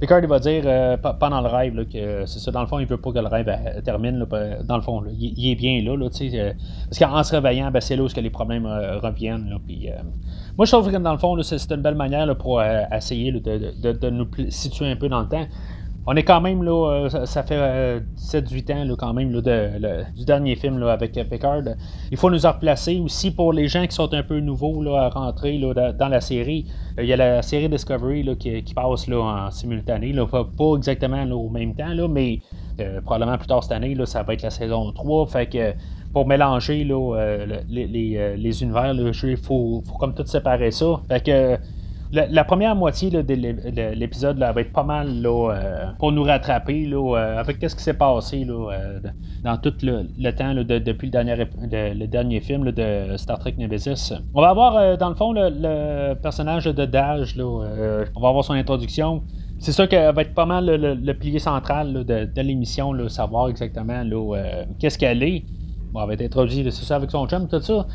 Picard 0.00 0.20
il 0.20 0.28
va 0.28 0.38
dire 0.38 0.98
pendant 1.18 1.40
le 1.40 1.48
rêve 1.48 1.86
que 1.88 2.26
c'est 2.26 2.38
ça, 2.38 2.50
dans 2.50 2.60
le 2.60 2.66
fond, 2.66 2.78
il 2.78 2.86
veut 2.86 2.98
pas 2.98 3.12
que 3.12 3.18
le 3.18 3.28
rêve 3.28 3.50
termine. 3.82 4.26
dans 4.64 4.76
le 4.76 4.82
fond, 4.82 5.02
il, 5.18 5.50
est 5.50 5.54
bien 5.54 5.82
là, 5.82 5.96
parce 5.98 6.98
qu'en 6.98 7.22
se 7.22 7.34
réveillant, 7.34 7.70
ben, 7.70 7.80
c'est 7.80 7.96
là 7.96 8.02
où 8.02 8.08
les 8.14 8.30
problèmes 8.30 8.66
reviennent. 8.66 9.58
moi, 10.56 10.66
je 10.66 10.72
trouve 10.72 10.90
que 10.90 10.96
dans 10.96 11.12
le 11.12 11.18
fond, 11.18 11.40
c'est 11.42 11.72
une 11.72 11.82
belle 11.82 11.94
manière 11.94 12.34
pour 12.36 12.62
essayer 12.62 13.32
de, 13.32 14.10
nous 14.10 14.28
situer 14.48 14.90
un 14.90 14.96
peu 14.96 15.08
dans 15.08 15.20
le 15.20 15.28
temps 15.28 15.46
on 16.08 16.14
est 16.14 16.22
quand 16.22 16.40
même 16.40 16.62
là, 16.62 17.06
euh, 17.06 17.26
ça, 17.26 17.42
fait 17.42 18.00
7-8 18.16 18.70
euh, 18.70 18.92
ans 18.92 18.96
quand 18.96 19.12
même 19.12 19.32
du 19.32 20.24
dernier 20.24 20.54
film 20.54 20.80
avec 20.84 21.18
euh, 21.18 21.24
Picard. 21.24 21.62
Il 22.12 22.16
faut 22.16 22.30
nous 22.30 22.46
en 22.46 22.52
replacer 22.52 23.00
aussi 23.00 23.32
pour 23.32 23.52
les 23.52 23.66
gens 23.66 23.84
qui 23.86 23.94
sont 23.94 24.14
un 24.14 24.22
peu 24.22 24.38
nouveaux 24.38 24.82
là, 24.82 25.06
à 25.06 25.08
rentrer 25.08 25.60
dans 25.98 26.08
la 26.08 26.20
série. 26.20 26.66
Il 26.98 27.06
y 27.06 27.12
a 27.12 27.16
la 27.16 27.42
série 27.42 27.68
Discovery 27.68 28.24
qui, 28.38 28.74
passe 28.74 29.08
là, 29.08 29.18
en 29.18 29.50
simultané, 29.50 30.14
pas, 30.30 30.76
exactement 30.76 31.24
au 31.24 31.48
même 31.50 31.74
temps, 31.74 32.08
mais 32.08 32.38
probablement 33.04 33.36
plus 33.36 33.48
tard 33.48 33.64
cette 33.64 33.72
année, 33.72 33.96
ça 34.04 34.22
va 34.22 34.34
être 34.34 34.42
la 34.42 34.50
saison 34.50 34.92
3. 34.92 35.26
Fait 35.26 35.46
que 35.46 35.72
pour 36.12 36.26
mélanger 36.28 36.84
les, 37.68 38.62
univers, 38.62 38.94
il 38.94 39.36
faut, 39.36 39.82
faut, 39.84 39.98
comme 39.98 40.14
tout 40.14 40.24
séparer 40.24 40.70
ça. 40.70 41.00
Fait 41.08 41.24
que 41.24 41.58
la, 42.16 42.44
première 42.44 42.74
moitié 42.74 43.10
de 43.10 43.94
l'épisode 43.94 44.38
va 44.38 44.60
être 44.60 44.72
pas 44.72 44.82
mal 44.82 45.08
euh, 45.24 45.86
pour 45.98 46.12
nous 46.12 46.22
rattraper 46.22 46.88
euh, 46.90 47.38
avec 47.38 47.58
ce 47.60 47.74
qui 47.74 47.82
s'est 47.82 47.94
passé 47.94 48.46
euh, 48.48 49.00
dans 49.44 49.56
tout 49.58 49.74
le, 49.82 50.30
temps 50.30 50.54
depuis 50.54 51.10
le 51.10 52.06
dernier, 52.06 52.40
film 52.40 52.70
de 52.72 53.16
Star 53.16 53.38
Trek 53.38 53.54
Nemesis. 53.58 54.14
On 54.34 54.40
va 54.40 54.48
avoir 54.48 54.96
dans 54.96 55.08
le 55.10 55.14
fond 55.14 55.32
le, 55.32 56.14
personnage 56.14 56.64
de 56.64 56.84
Dage, 56.86 57.36
on 57.38 58.20
va 58.20 58.28
avoir 58.28 58.44
son 58.44 58.54
introduction. 58.54 59.22
C'est 59.58 59.72
ça 59.72 59.86
qui 59.86 59.96
va 59.96 60.22
être 60.22 60.34
pas 60.34 60.46
mal 60.46 60.66
le, 60.66 61.12
pilier 61.12 61.38
central 61.38 62.04
de, 62.04 62.40
l'émission, 62.40 62.92
savoir 63.08 63.48
exactement 63.48 64.02
qu'est-ce 64.78 64.98
qu'elle 64.98 65.22
est. 65.22 65.44
Bon, 65.92 66.02
elle 66.02 66.08
va 66.08 66.14
être 66.14 66.22
introduite, 66.22 66.70
c'est 66.70 66.84
ça, 66.84 66.96
avec 66.96 67.10
son 67.10 67.26
chum, 67.26 67.46
tout 67.48 67.60
ça. 67.60 67.86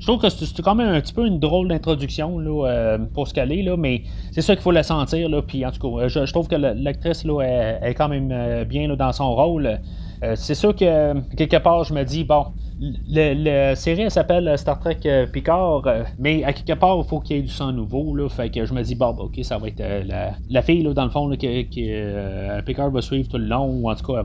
Je 0.00 0.06
trouve 0.06 0.18
que 0.18 0.30
c'est 0.30 0.62
quand 0.62 0.74
même 0.74 0.88
un 0.88 1.00
petit 1.02 1.12
peu 1.12 1.26
une 1.26 1.38
drôle 1.38 1.68
d'introduction 1.68 2.38
euh, 2.40 2.96
pour 3.12 3.28
ce 3.28 3.34
qu'elle 3.34 3.52
est, 3.52 3.62
là, 3.62 3.76
mais 3.76 4.02
c'est 4.32 4.40
ça 4.40 4.54
qu'il 4.54 4.62
faut 4.62 4.70
la 4.70 4.82
sentir. 4.82 5.28
Là, 5.28 5.42
puis 5.42 5.64
en 5.66 5.70
tout 5.70 5.98
cas, 5.98 6.08
je, 6.08 6.32
trouve 6.32 6.48
que 6.48 6.56
l'actrice 6.56 7.22
là, 7.24 7.42
est, 7.42 7.94
quand 7.94 8.08
même 8.08 8.30
euh, 8.32 8.64
bien 8.64 8.88
dans 8.88 9.12
son 9.12 9.34
rôle. 9.34 9.78
Euh, 10.22 10.34
c'est 10.36 10.54
sûr 10.54 10.74
que 10.76 11.18
quelque 11.34 11.56
part, 11.56 11.84
je 11.84 11.94
me 11.94 12.04
dis, 12.04 12.24
bon, 12.24 12.46
la 13.08 13.74
série 13.74 14.10
s'appelle 14.10 14.56
Star 14.58 14.78
Trek 14.78 14.98
euh, 15.06 15.26
Picard, 15.26 15.82
euh, 15.86 16.02
mais 16.18 16.44
à 16.44 16.52
quelque 16.52 16.78
part, 16.78 16.98
il 16.98 17.08
faut 17.08 17.20
qu'il 17.20 17.36
y 17.36 17.38
ait 17.38 17.42
du 17.42 17.48
sang 17.48 17.72
nouveau. 17.72 18.14
Là, 18.14 18.28
fait 18.28 18.50
que 18.50 18.66
je 18.66 18.74
me 18.74 18.82
dis, 18.82 18.94
bon, 18.94 19.08
ok, 19.18 19.38
ça 19.42 19.56
va 19.56 19.68
être 19.68 19.82
la, 20.50 20.62
fille, 20.62 20.82
là, 20.82 20.92
dans 20.92 21.04
le 21.04 21.10
fond, 21.10 21.30
que, 21.30 22.60
Picard 22.60 22.90
va 22.90 23.00
suivre 23.00 23.28
tout 23.28 23.38
le 23.38 23.46
long, 23.46 23.66
ou 23.66 23.90
en 23.90 23.94
tout 23.94 24.12
cas, 24.12 24.22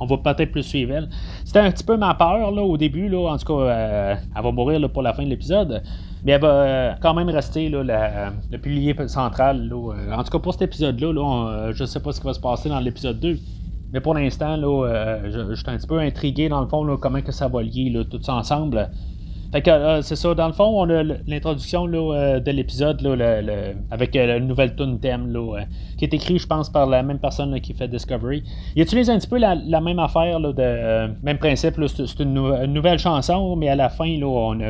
on 0.00 0.06
va 0.06 0.16
peut-être 0.18 0.50
plus 0.50 0.64
suivre 0.64 0.92
elle. 0.92 1.08
C'était 1.44 1.60
un 1.60 1.70
petit 1.70 1.84
peu 1.84 1.96
ma 1.96 2.14
peur 2.14 2.50
là, 2.50 2.62
au 2.62 2.76
début, 2.76 3.08
là, 3.08 3.32
en 3.32 3.38
tout 3.38 3.54
cas, 3.54 4.16
elle 4.36 4.42
va 4.42 4.50
mourir 4.50 4.90
pour 4.90 5.02
la 5.02 5.12
fin 5.12 5.22
de 5.22 5.28
l'épisode. 5.28 5.82
Mais 6.24 6.32
elle 6.32 6.40
va 6.42 6.96
quand 7.00 7.14
même 7.14 7.30
rester 7.30 7.68
le 7.68 8.56
pilier 8.58 8.94
central. 9.06 9.68
Là, 9.68 10.18
en 10.18 10.24
tout 10.24 10.30
cas, 10.30 10.38
pour 10.40 10.52
cet 10.52 10.62
épisode-là, 10.62 11.12
là, 11.12 11.72
je 11.72 11.82
ne 11.84 11.86
sais 11.86 12.00
pas 12.00 12.10
ce 12.10 12.20
qui 12.20 12.26
va 12.26 12.34
se 12.34 12.40
passer 12.40 12.68
dans 12.68 12.80
l'épisode 12.80 13.20
2. 13.20 13.38
Mais 13.92 14.00
pour 14.00 14.14
l'instant, 14.14 14.56
là, 14.56 14.86
euh, 14.86 15.48
je, 15.50 15.54
suis 15.54 15.64
un 15.68 15.76
petit 15.76 15.86
peu 15.86 15.98
intrigué 15.98 16.48
dans 16.48 16.60
le 16.60 16.68
fond, 16.68 16.84
là, 16.84 16.96
comment 16.96 17.20
que 17.22 17.32
ça 17.32 17.48
va 17.48 17.62
lier 17.62 17.90
là, 17.90 18.04
tout 18.04 18.22
ça 18.22 18.34
ensemble. 18.34 18.88
Fait 19.52 19.62
que 19.62 19.70
euh, 19.70 20.00
c'est 20.02 20.14
ça, 20.14 20.32
dans 20.32 20.46
le 20.46 20.52
fond, 20.52 20.80
on 20.80 20.88
a 20.90 21.02
l'introduction 21.26 21.88
euh, 21.92 22.38
de 22.38 22.50
l'épisode 22.52 23.04
avec 23.90 24.14
le 24.14 24.38
nouvelle 24.38 24.76
tune 24.76 25.00
thème 25.00 25.36
qui 25.98 26.04
est 26.04 26.14
écrit, 26.14 26.38
je 26.38 26.46
pense, 26.46 26.70
par 26.70 26.86
la 26.86 27.02
même 27.02 27.18
personne 27.18 27.60
qui 27.60 27.74
fait 27.74 27.88
Discovery. 27.88 28.44
Il 28.76 28.82
utilise 28.82 29.10
un 29.10 29.18
petit 29.18 29.26
peu 29.26 29.38
la, 29.38 29.80
même 29.80 29.98
affaire, 29.98 30.38
de, 30.38 31.10
même 31.24 31.38
principe, 31.38 31.74
c'est 31.88 32.20
une, 32.20 32.34
nouvelle 32.66 33.00
chanson, 33.00 33.56
mais 33.56 33.68
à 33.68 33.74
la 33.74 33.88
fin, 33.88 34.16
là, 34.18 34.26
on 34.26 34.60
a 34.60 34.68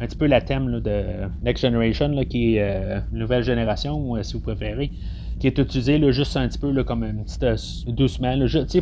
un 0.00 0.06
petit 0.06 0.16
peu 0.16 0.26
la 0.26 0.40
thème 0.40 0.80
de 0.80 1.02
Next 1.44 1.62
Generation, 1.62 2.12
qui 2.28 2.56
est 2.56 3.02
nouvelle 3.12 3.44
génération, 3.44 4.20
si 4.24 4.32
vous 4.32 4.40
préférez 4.40 4.90
qui 5.38 5.46
est 5.46 5.58
utilisé 5.58 6.12
juste 6.12 6.36
un 6.36 6.48
petit 6.48 6.58
peu 6.58 6.82
comme 6.84 7.04
une 7.04 7.24
petite 7.24 7.42
euh, 7.42 7.56
doucement. 7.86 8.36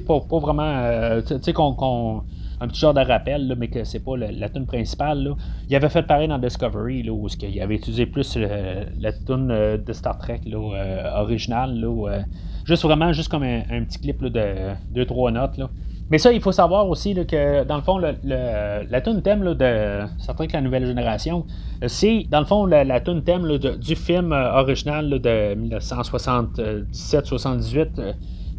pas, 0.06 0.38
vraiment. 0.38 0.62
Euh, 0.62 1.20
tu 1.22 1.34
sais 1.40 1.52
qu'on. 1.52 2.22
un 2.60 2.68
petit 2.68 2.80
genre 2.80 2.94
de 2.94 3.00
rappel, 3.00 3.48
là, 3.48 3.54
mais 3.56 3.68
que 3.68 3.84
c'est 3.84 4.00
pas 4.00 4.16
la 4.16 4.48
tune 4.48 4.66
principale. 4.66 5.22
Là. 5.22 5.36
Il 5.68 5.76
avait 5.76 5.88
fait 5.88 6.02
pareil 6.02 6.28
dans 6.28 6.38
Discovery, 6.38 7.02
là, 7.02 7.12
où 7.12 7.28
il 7.42 7.60
avait 7.60 7.76
utilisé 7.76 8.06
plus 8.06 8.34
euh, 8.36 8.84
la 8.98 9.12
tune 9.12 9.48
de 9.48 9.92
Star 9.92 10.18
Trek 10.18 10.40
là, 10.46 11.20
originale. 11.20 11.78
Là, 11.78 12.22
juste 12.64 12.82
vraiment 12.82 13.12
juste 13.12 13.28
comme 13.28 13.44
un, 13.44 13.84
petit 13.84 13.98
clip 13.98 14.22
là, 14.22 14.76
de 14.94 15.04
2-3 15.04 15.32
notes. 15.32 15.58
Là. 15.58 15.70
Mais 16.10 16.18
ça, 16.18 16.32
il 16.32 16.40
faut 16.40 16.52
savoir 16.52 16.88
aussi 16.88 17.14
que, 17.14 17.64
dans 17.64 17.76
le 17.76 17.82
fond, 17.82 17.98
le, 17.98 18.14
la 18.22 19.00
tune 19.00 19.22
thème 19.22 19.54
de 19.54 20.02
Star 20.18 20.36
Trek 20.36 20.48
La 20.52 20.60
Nouvelle 20.60 20.86
Génération, 20.86 21.44
c'est, 21.88 22.26
dans 22.30 22.38
le 22.40 22.46
fond, 22.46 22.64
la, 22.64 22.84
la 22.84 23.00
tune 23.00 23.24
thème 23.24 23.58
du 23.58 23.96
film 23.96 24.32
euh, 24.32 24.52
original 24.52 25.10
de 25.10 25.56
1977-78, 25.56 27.88
euh, 27.98 28.12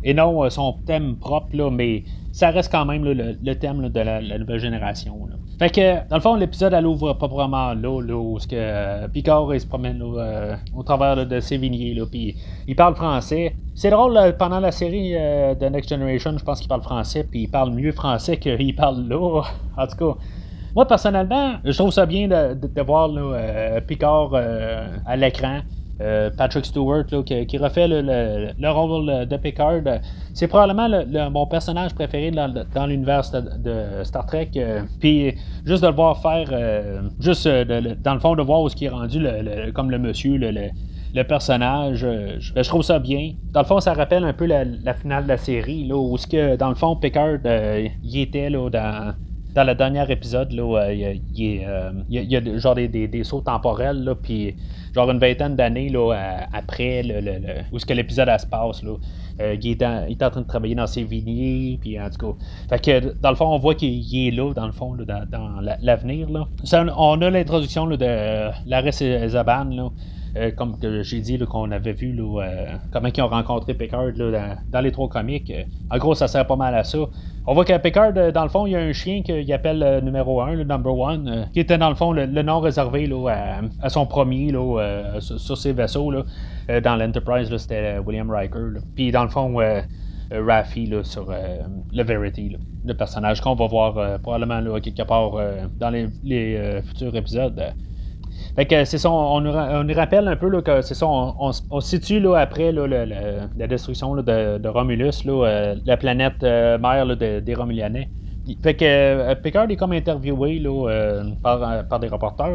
et 0.04 0.14
non 0.14 0.44
euh, 0.44 0.50
son 0.50 0.74
thème 0.86 1.16
propre, 1.16 1.56
là, 1.56 1.72
mais 1.72 2.04
ça 2.34 2.50
reste 2.50 2.70
quand 2.70 2.84
même 2.86 3.06
le, 3.06 3.56
thème 3.56 3.88
de 3.90 4.00
la, 4.00 4.38
nouvelle 4.38 4.60
génération. 4.60 5.30
Fait 5.60 5.72
que, 5.72 6.08
dans 6.08 6.18
le 6.18 6.22
fond, 6.22 6.36
l'épisode, 6.36 6.74
elle 6.74 6.86
ouvre 6.86 7.14
pas 7.14 7.26
vraiment 7.26 7.74
là, 7.74 8.00
là 8.00 8.16
où 8.16 8.38
ce 8.38 8.46
que, 8.48 8.56
euh, 8.56 9.08
Picard 9.08 9.52
il 9.56 9.60
se 9.60 9.66
promène 9.66 10.04
euh, 10.04 10.56
au 10.76 10.84
travers 10.84 11.26
de 11.26 11.40
Sévigné, 11.40 12.00
puis 12.12 12.36
il 12.68 12.76
parle 12.76 12.94
français. 12.94 13.56
C'est 13.74 13.90
drôle, 13.90 14.20
pendant 14.38 14.60
la 14.60 14.72
série 14.72 15.14
euh, 15.16 15.56
de 15.56 15.66
Next 15.66 15.90
Generation, 15.90 16.38
je 16.38 16.44
pense 16.44 16.60
qu'il 16.60 16.70
parle 16.70 16.84
français, 16.84 17.26
puis 17.30 17.44
il 17.44 17.48
parle 17.48 17.72
mieux 17.72 17.92
français 17.92 18.38
qu'il 18.38 18.76
parle 18.76 19.08
là. 19.08 19.42
En 19.78 19.88
tout 19.88 19.98
cas, 19.98 20.20
moi, 20.76 20.88
personnellement, 20.88 21.56
je 21.66 21.76
trouve 21.76 21.92
ça 21.92 22.06
bien 22.06 22.28
de, 22.28 22.82
voir 22.84 23.10
Picard 23.88 24.36
à 24.36 25.16
l'écran. 25.16 25.62
Euh, 26.00 26.30
Patrick 26.30 26.66
Stewart 26.66 27.06
qui, 27.26 27.58
refait 27.58 27.88
le, 27.88 28.70
rôle 28.70 29.28
de 29.28 29.38
Picard. 29.38 29.82
C'est 30.34 30.48
probablement 30.48 30.88
mon 31.32 31.48
personnage 31.48 31.96
préféré 31.96 32.32
dans, 32.32 32.86
l'univers 32.86 33.24
de, 33.32 34.04
Star 34.04 34.26
Trek. 34.26 34.52
Euh, 34.58 34.84
puis 35.00 35.34
juste 35.66 35.82
de 35.82 35.88
le 35.88 35.96
voir 35.96 36.22
faire, 36.22 36.50
euh, 36.52 37.02
juste 37.20 37.48
dans 37.48 38.14
le 38.14 38.20
fond 38.20 38.36
de 38.36 38.44
voir 38.44 38.62
où 38.62 38.70
ce 38.70 38.76
qui 38.76 38.86
est 38.86 38.90
rendu 38.90 39.26
comme 39.74 39.90
le 39.90 39.98
monsieur, 39.98 40.38
le, 40.38 41.24
personnage, 41.24 42.06
je, 42.40 42.62
trouve 42.62 42.84
ça 42.84 43.00
bien. 43.00 43.32
Dans 43.52 43.62
le 43.62 43.66
fond, 43.66 43.80
ça 43.80 43.94
rappelle 43.94 44.24
un 44.24 44.34
peu 44.34 44.46
la, 44.46 44.94
finale 44.94 45.24
de 45.24 45.30
la 45.30 45.38
série, 45.38 45.92
où 45.92 46.16
ce 46.18 46.28
que 46.28 46.56
dans 46.58 46.70
le 46.70 46.76
fond 46.76 46.96
Picard 46.96 47.40
y 48.04 48.22
était 48.22 48.52
dans 48.52 49.16
dans 49.58 49.64
le 49.64 49.74
dernier 49.74 50.06
épisode, 50.12 50.54
il, 50.54 51.20
y 51.34 52.36
a, 52.36 52.60
genre 52.60 52.76
des, 52.76 53.24
sauts 53.24 53.42
temporels, 53.42 54.14
puis 54.22 54.56
genre 54.94 55.10
une 55.10 55.18
vingtaine 55.18 55.56
d'années 55.56 55.92
après 56.54 57.02
le, 57.02 57.20
le, 57.22 57.40
où 57.72 57.80
ce 57.80 57.86
que 57.88 57.94
l'épisode 57.94 58.30
se 58.38 58.46
passe. 58.46 58.84
Euh, 59.40 59.56
il, 59.60 59.72
est 59.72 59.84
en, 59.84 60.30
train 60.30 60.42
de 60.42 60.48
travailler 60.48 60.76
dans 60.76 60.86
ses 60.86 61.04
vignes, 61.04 61.80
puis 61.80 62.00
en 62.00 62.08
tout 62.12 62.34
cas. 62.34 62.38
Fait 62.70 62.86
que 62.86 63.20
dans 63.20 63.32
le 63.32 63.36
fond, 63.36 63.48
on 63.48 63.58
voit 63.58 63.74
qu'il 63.74 64.28
est 64.28 64.30
là, 64.30 64.54
dans 64.54 64.68
le 64.68 64.72
fond, 64.72 64.96
dans, 64.96 65.60
l'avenir. 65.82 66.28
On 66.96 67.22
a 67.24 67.30
l'introduction 67.32 67.88
de 67.88 68.50
Laris 68.68 69.02
et 69.02 69.28
Zaban. 69.30 69.92
Euh, 70.38 70.52
comme 70.52 70.76
j'ai 71.02 71.20
dit, 71.22 71.40
qu'on 71.40 71.72
avait 71.72 71.94
vu 71.94 72.16
euh, 72.20 72.66
comment 72.92 73.10
ils 73.16 73.22
ont 73.22 73.28
rencontré 73.28 73.74
Picard 73.74 74.12
dans, 74.14 74.82
les 74.82 74.92
trois 74.92 75.10
comiques. 75.10 75.52
en 75.90 75.98
gros, 75.98 76.16
ça 76.16 76.28
sert 76.28 76.46
pas 76.46 76.56
mal 76.56 76.76
à 76.76 76.84
ça. 76.84 77.00
On 77.46 77.54
voit 77.54 77.66
qu'à 77.66 77.80
Picard, 77.80 78.14
dans 78.14 78.44
le 78.44 78.50
fond, 78.50 78.68
il 78.68 78.72
y 78.74 78.76
a 78.76 78.80
un 78.80 78.94
chien 78.94 79.22
qu'il 79.24 79.52
appelle 79.54 80.02
numéro 80.04 80.42
1, 80.42 80.54
le 80.54 80.64
number 80.64 81.08
1, 81.08 81.46
qui 81.54 81.62
était 81.62 81.78
dans 81.78 81.90
le 81.90 81.96
fond 81.96 82.12
le, 82.12 82.26
nom 82.26 82.60
réservé 82.60 83.10
à, 83.82 83.90
son 83.90 84.06
premier 84.06 84.52
sur, 85.20 85.58
ses 85.58 85.74
vaisseaux. 85.74 86.12
Dans 86.84 86.96
l'Enterprise, 86.98 87.56
c'était 87.58 87.98
William 88.00 88.30
Riker. 88.30 88.82
Puis 88.96 89.12
dans 89.12 89.24
le 89.24 89.30
fond, 89.30 89.58
Raffi 90.30 90.94
sur 91.04 91.34
le 91.94 92.04
Verity, 92.04 92.58
le 92.86 92.94
personnage 92.94 93.40
qu'on 93.40 93.56
va 93.56 93.68
voir 93.68 94.20
probablement 94.20 94.80
quelque 94.82 95.04
part 95.04 95.32
dans 95.80 95.90
les 95.90 96.82
futurs 96.84 97.16
épisodes. 97.16 97.74
Fait 98.58 98.66
que 98.66 98.86
c'est 98.86 98.98
ça, 98.98 99.12
on, 99.12 99.40
nous, 99.40 99.52
rappelle 99.52 100.28
un 100.28 100.36
peu 100.36 100.50
là, 100.50 100.64
que 100.64 100.82
c'est 100.82 100.96
ça, 100.96 101.06
on, 101.08 101.52
se 101.52 101.80
situe 101.80 102.20
là, 102.20 102.38
après 102.38 102.72
la 102.72 103.68
destruction 103.68 104.16
de, 104.16 104.68
Romulus, 104.68 105.24
euh, 105.28 105.76
la 105.86 105.96
planète 105.96 106.42
euh, 106.42 106.80
mère 106.80 107.06
des 107.16 107.54
Romulianais. 107.54 108.10
Fait 108.64 108.74
que 108.74 108.84
euh, 108.84 109.36
Picard 109.36 109.70
est 109.70 109.76
comme 109.76 109.92
interviewé 109.92 110.60
par, 111.44 111.88
par, 111.88 112.00
des 112.00 112.08
reporters 112.08 112.50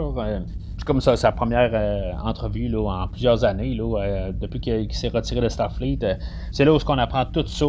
comme 0.85 1.01
ça, 1.01 1.17
sa 1.17 1.33
première 1.33 1.71
euh, 1.73 2.13
entrevue 2.23 2.69
là, 2.69 3.05
en 3.05 3.09
plusieurs 3.09 3.45
années, 3.45 3.75
là, 3.75 4.01
euh, 4.01 4.33
depuis 4.33 4.61
qu'il 4.61 4.93
s'est 4.93 5.09
retiré 5.09 5.41
de 5.41 5.49
Starfleet. 5.49 5.99
Euh, 6.03 6.15
c'est 6.51 6.65
là 6.65 6.73
où 6.73 6.79
on 6.87 6.99
apprend 6.99 7.25
tout 7.25 7.47
ça 7.47 7.67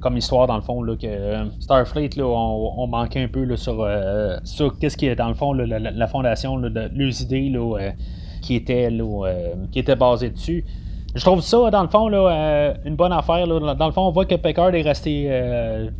comme 0.00 0.16
histoire, 0.16 0.46
dans 0.46 0.56
le 0.56 0.62
fond, 0.62 0.82
là, 0.82 0.96
que 0.96 1.48
Starfleet, 1.60 2.10
là, 2.16 2.24
on, 2.26 2.86
manquait 2.86 3.22
un 3.22 3.28
peu 3.28 3.44
là, 3.44 3.56
sur, 3.56 3.86
sur 4.44 4.78
qu'est-ce 4.78 4.96
qui 4.96 5.06
est, 5.06 5.16
dans 5.16 5.28
le 5.28 5.34
fond, 5.34 5.52
la, 5.52 6.06
fondation 6.06 6.58
de 6.58 6.68
leurs 6.68 7.22
idées 7.22 7.50
là, 7.50 7.92
qui, 8.42 8.54
était, 8.54 8.90
là, 8.90 9.32
qui 9.72 9.78
était 9.78 9.96
basée 9.96 10.30
dessus. 10.30 10.64
Je 11.14 11.24
trouve 11.24 11.40
ça, 11.40 11.70
dans 11.70 11.82
le 11.82 11.88
fond, 11.88 12.08
là, 12.08 12.74
une 12.84 12.96
bonne 12.96 13.12
affaire. 13.12 13.46
Dans 13.46 13.86
le 13.86 13.92
fond, 13.92 14.02
on 14.02 14.10
voit 14.10 14.26
que 14.26 14.34
Picard 14.34 14.74
est 14.74 14.82
resté 14.82 15.30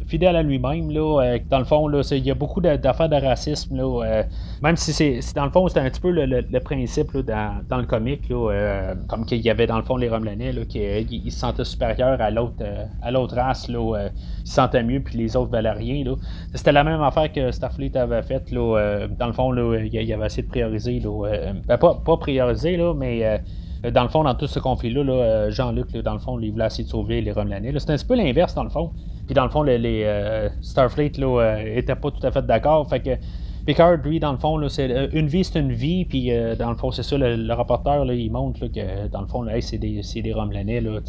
fidèle 0.06 0.36
à 0.36 0.42
lui-même. 0.42 0.90
Là, 0.90 1.38
dans 1.48 1.58
le 1.58 1.64
fond, 1.64 1.88
là, 1.88 2.02
il 2.10 2.26
y 2.26 2.30
a 2.30 2.34
beaucoup 2.34 2.60
d'affaires 2.60 3.08
de 3.08 3.16
racisme. 3.16 3.76
Là, 3.76 4.24
même 4.62 4.76
si 4.76 4.92
c'est, 4.92 5.20
dans 5.34 5.44
le 5.44 5.50
fond, 5.50 5.68
c'est 5.68 5.78
un 5.78 5.88
petit 5.88 6.00
peu 6.00 6.10
le, 6.10 6.60
principe 6.60 7.16
dans, 7.16 7.78
le 7.78 7.86
comic. 7.86 8.28
Là, 8.28 8.94
comme 9.08 9.24
qu'il 9.24 9.40
y 9.40 9.48
avait 9.48 9.66
dans 9.66 9.78
le 9.78 9.84
fond 9.84 9.96
les 9.96 10.08
Romelanais 10.08 10.52
qui 10.68 11.30
se 11.30 11.38
sentaient 11.38 11.64
supérieurs 11.64 12.20
à 12.20 12.30
l'autre, 12.30 12.62
à 13.00 13.10
l'autre 13.10 13.36
race. 13.36 13.68
Là, 13.68 14.08
ils 14.44 14.48
se 14.48 14.54
sentaient 14.54 14.82
mieux, 14.82 15.00
puis 15.00 15.16
les 15.16 15.34
autres 15.34 15.50
valaient 15.50 15.70
rien. 15.70 16.04
Là. 16.04 16.14
C'était 16.54 16.72
la 16.72 16.84
même 16.84 17.00
affaire 17.00 17.32
que 17.32 17.50
Starfleet 17.52 17.96
avait 17.96 18.22
faite. 18.22 18.50
Là, 18.50 19.06
dans 19.18 19.26
le 19.26 19.32
fond, 19.32 19.50
là, 19.50 19.78
il 19.78 20.12
avait 20.12 20.26
essayé 20.26 20.42
de 20.42 20.48
prioriser. 20.48 21.00
Là, 21.00 21.52
ben, 21.66 21.78
pas, 21.78 21.94
pas 22.04 22.16
prioriser, 22.18 22.76
là, 22.76 22.92
mais 22.94 23.24
euh, 23.24 23.38
dans 23.90 24.02
le 24.02 24.08
fond, 24.08 24.24
dans 24.24 24.34
tout 24.34 24.46
ce 24.46 24.58
conflit-là, 24.58 25.00
euh, 25.00 25.50
Jean-Luc, 25.50 25.92
dans 25.96 26.14
le 26.14 26.18
fond, 26.18 26.38
il 26.40 26.52
voulait 26.52 26.66
essayer 26.66 26.84
de 26.84 26.88
sauver 26.88 27.20
les 27.20 27.32
Romelanais. 27.32 27.72
C'est 27.78 27.90
un 27.90 27.96
petit 27.96 28.06
peu 28.06 28.14
l'inverse, 28.14 28.54
dans 28.54 28.64
le 28.64 28.70
fond. 28.70 28.90
Puis 29.26 29.34
dans 29.34 29.44
le 29.44 29.50
fond, 29.50 29.62
les, 29.62 30.02
euh, 30.04 30.48
Starfleet 30.62 31.12
là, 31.18 31.58
étaient 31.74 31.94
pas 31.94 32.10
tout 32.10 32.24
à 32.24 32.30
fait 32.30 32.44
d'accord. 32.46 32.88
Fait 32.88 33.00
que 33.00 33.10
Picard, 33.66 33.96
lui, 34.04 34.20
dans 34.20 34.30
le 34.30 34.38
fond, 34.38 34.68
c'est 34.68 35.08
une 35.12 35.26
vie, 35.26 35.42
c'est 35.42 35.58
une 35.58 35.72
vie. 35.72 36.04
Puis 36.04 36.30
dans 36.56 36.70
le 36.70 36.76
fond, 36.76 36.92
c'est 36.92 37.02
ça, 37.02 37.18
le, 37.18 37.52
rapporteur, 37.52 38.04
là, 38.04 38.14
il 38.14 38.30
montre 38.30 38.68
que 38.68 39.08
dans 39.08 39.22
le 39.22 39.26
fond, 39.26 39.44
c'est 39.60 39.78
des, 39.78 40.00
des 40.22 40.32
Romelanais. 40.32 40.80
Là, 40.80 41.00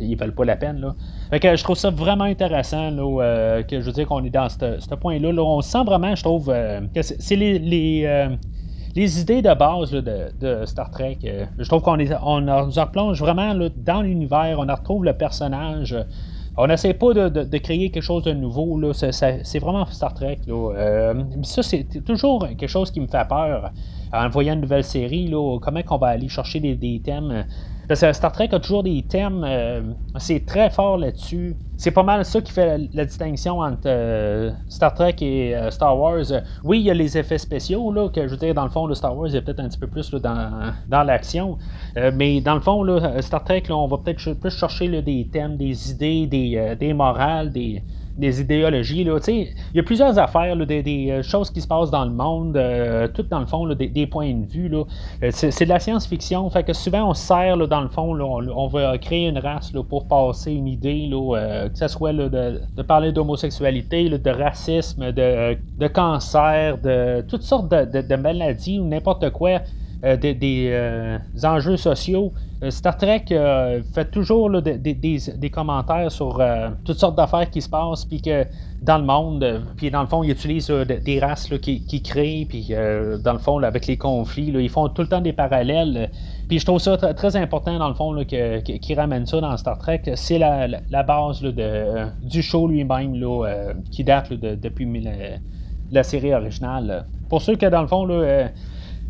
ils 0.00 0.16
valent 0.16 0.34
pas 0.34 0.44
la 0.44 0.56
peine. 0.56 0.80
Là. 0.80 0.94
Fait 1.30 1.40
que 1.40 1.56
je 1.56 1.64
trouve 1.64 1.76
ça 1.76 1.88
vraiment 1.88 2.24
intéressant. 2.24 2.90
Là, 2.90 3.62
que 3.62 3.80
je 3.80 3.86
veux 3.86 3.92
dire 3.92 4.06
qu'on 4.06 4.22
est 4.24 4.30
dans 4.30 4.48
ce 4.50 4.94
point-là. 4.94 5.30
On 5.42 5.62
sent 5.62 5.84
vraiment, 5.86 6.14
je 6.14 6.22
trouve, 6.22 6.52
que 6.94 7.00
c'est 7.00 7.36
les 7.36 7.58
les 7.58 8.28
idées 8.94 9.42
de 9.42 9.54
base 9.54 9.90
de, 9.90 10.64
Star 10.66 10.90
Trek, 10.90 11.18
euh, 11.24 11.46
je 11.58 11.68
trouve 11.68 11.82
qu'on 11.82 11.98
on, 12.22 12.40
nous 12.40 12.70
replonge 12.70 13.20
vraiment 13.20 13.54
dans 13.76 14.02
l'univers, 14.02 14.58
on 14.58 14.66
retrouve 14.66 15.04
le 15.04 15.12
personnage. 15.14 15.96
On 16.58 16.66
n'essaie 16.66 16.92
pas 16.92 17.14
de, 17.14 17.58
créer 17.58 17.90
quelque 17.90 18.02
chose 18.02 18.24
de 18.24 18.32
nouveau. 18.32 18.92
C'est, 18.92 19.58
vraiment 19.58 19.86
Star 19.86 20.12
Trek. 20.12 20.40
Euh, 20.48 21.14
ça, 21.42 21.62
c'est 21.62 21.86
toujours 22.04 22.46
quelque 22.46 22.66
chose 22.66 22.90
qui 22.90 23.00
me 23.00 23.06
fait 23.06 23.26
peur 23.26 23.70
en 24.12 24.28
voyant 24.28 24.52
une 24.52 24.60
nouvelle 24.60 24.84
série. 24.84 25.32
comment 25.62 25.80
on 25.88 25.96
va 25.96 26.08
aller 26.08 26.28
chercher 26.28 26.60
des 26.60 27.00
thèmes 27.02 27.46
parce 27.92 28.00
que 28.00 28.12
Star 28.14 28.32
Trek 28.32 28.48
a 28.52 28.58
toujours 28.58 28.82
des 28.82 29.02
thèmes, 29.02 29.44
euh, 29.46 29.82
c'est 30.16 30.46
très 30.46 30.70
fort 30.70 30.96
là-dessus. 30.96 31.54
C'est 31.76 31.90
pas 31.90 32.02
mal 32.02 32.24
ça 32.24 32.40
qui 32.40 32.50
fait 32.50 32.88
la, 32.94 33.04
distinction 33.04 33.58
entre 33.58 33.82
euh, 33.84 34.50
Star 34.70 34.94
Trek 34.94 35.16
et 35.20 35.54
euh, 35.54 35.70
Star 35.70 35.98
Wars. 35.98 36.24
oui, 36.64 36.80
il 36.80 36.84
y 36.84 36.90
a 36.90 36.94
les 36.94 37.18
effets 37.18 37.36
spéciaux, 37.36 37.92
là, 37.92 38.08
que 38.08 38.26
je 38.26 38.28
veux 38.28 38.38
dire, 38.38 38.54
dans 38.54 38.64
le 38.64 38.70
fond, 38.70 38.88
de 38.88 38.94
Star 38.94 39.14
Wars, 39.14 39.28
il 39.28 39.34
y 39.34 39.36
a 39.36 39.42
peut-être 39.42 39.60
un 39.60 39.68
petit 39.68 39.78
peu 39.78 39.88
plus 39.88 40.10
dans, 40.10 40.72
dans 40.88 41.02
l'action. 41.02 41.58
mais 42.14 42.40
dans 42.40 42.54
le 42.54 42.62
fond, 42.62 42.82
là, 42.82 43.20
Star 43.20 43.44
Trek, 43.44 43.64
là, 43.68 43.76
on 43.76 43.88
va 43.88 43.98
peut-être 43.98 44.40
plus 44.40 44.56
chercher 44.56 45.02
des 45.02 45.28
thèmes, 45.30 45.58
des 45.58 45.90
idées, 45.90 46.26
des, 46.26 46.74
des 46.80 46.94
morales, 46.94 47.52
des 47.52 47.82
des 48.16 48.40
idéologies. 48.40 49.04
Là, 49.04 49.18
il 49.26 49.54
y 49.74 49.80
a 49.80 49.82
plusieurs 49.82 50.18
affaires, 50.18 50.56
des, 50.66 51.08
euh, 51.10 51.22
choses 51.22 51.50
qui 51.50 51.60
se 51.60 51.66
passent 51.66 51.90
dans 51.90 52.04
le 52.04 52.10
monde, 52.10 52.56
euh, 52.56 53.08
tout 53.08 53.22
dans 53.22 53.40
le 53.40 53.46
fond, 53.46 53.66
des, 53.74 54.06
points 54.06 54.32
de 54.32 54.46
vue. 54.46 54.68
Là. 54.68 54.84
Euh, 55.22 55.30
c'est, 55.32 55.64
de 55.64 55.68
la 55.68 55.78
science-fiction, 55.78 56.48
fait 56.50 56.64
que 56.64 56.72
souvent 56.72 57.10
on 57.10 57.14
sert 57.14 57.56
dans 57.68 57.80
le 57.80 57.88
fond, 57.88 58.18
on, 58.20 58.66
va 58.68 58.98
créer 58.98 59.28
une 59.28 59.38
race 59.38 59.72
pour 59.88 60.06
passer 60.06 60.52
une 60.52 60.68
idée, 60.68 61.06
là, 61.10 61.68
que 61.68 61.78
ce 61.78 61.88
soit 61.88 62.12
de, 62.12 62.82
parler 62.82 63.12
d'homosexualité, 63.12 64.08
de 64.08 64.30
racisme, 64.30 65.12
de, 65.12 65.56
de, 65.78 65.86
cancer, 65.88 66.78
de 66.78 67.22
toutes 67.28 67.42
sortes 67.42 67.68
de 67.68 68.16
maladies 68.16 68.78
ou 68.78 68.84
n'importe 68.86 69.30
quoi. 69.30 69.60
Euh, 70.04 70.16
des, 70.16 70.68
euh, 70.72 71.18
enjeux 71.44 71.76
sociaux. 71.76 72.32
Euh, 72.64 72.72
Star 72.72 72.96
Trek 72.96 73.26
fait 73.94 74.10
toujours 74.10 74.50
des, 74.60 75.50
commentaires 75.50 76.10
sur 76.10 76.42
toutes 76.84 76.98
sortes 76.98 77.16
d'affaires 77.16 77.48
qui 77.48 77.62
se 77.62 77.68
passent, 77.68 78.04
puis 78.04 78.20
que 78.20 78.44
dans 78.82 78.98
le 78.98 79.04
monde, 79.04 79.62
puis 79.76 79.92
dans 79.92 80.00
le 80.00 80.08
fond, 80.08 80.24
ils 80.24 80.32
utilisent 80.32 80.70
des 80.70 81.20
races 81.20 81.48
qui, 81.60 82.02
créent, 82.02 82.46
puis 82.48 82.72
dans 83.22 83.32
le 83.32 83.38
fond, 83.38 83.62
avec 83.62 83.86
les 83.86 83.96
conflits, 83.96 84.52
ils 84.52 84.68
font 84.68 84.88
tout 84.88 85.02
le 85.02 85.08
temps 85.08 85.20
des 85.20 85.32
parallèles. 85.32 86.10
Puis 86.48 86.58
je 86.58 86.66
trouve 86.66 86.80
ça 86.80 86.96
très 86.96 87.36
important, 87.36 87.78
dans 87.78 87.88
le 87.88 87.94
fond, 87.94 88.24
qu'ils 88.24 88.96
ramènent 88.96 89.26
ça 89.26 89.40
dans 89.40 89.56
Star 89.56 89.78
Trek. 89.78 90.02
C'est 90.14 90.38
la, 90.38 91.02
base 91.04 91.42
de, 91.42 92.06
du 92.22 92.42
show 92.42 92.66
lui-même, 92.66 93.14
qui 93.90 94.02
date 94.02 94.32
depuis 94.32 94.88
la, 95.92 96.02
série 96.02 96.34
originale. 96.34 97.06
Pour 97.28 97.40
ceux 97.40 97.56
que, 97.56 97.66
dans 97.66 97.82
le 97.82 97.88
fond, 97.88 98.06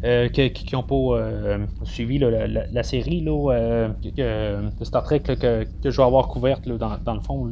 euh, 0.05 0.29
qui 0.29 0.75
n'ont 0.75 0.83
pas 0.83 1.17
euh, 1.17 1.59
suivi 1.85 2.19
la, 2.19 2.83
série 2.83 3.21
là, 3.21 3.89
de 4.03 4.85
Star 4.85 5.05
Trek 5.05 5.21
que, 5.21 5.65
je 5.85 5.97
vais 5.97 6.03
avoir 6.03 6.27
couverte 6.27 6.67
dans, 6.67 7.15
le 7.15 7.21
fond 7.21 7.49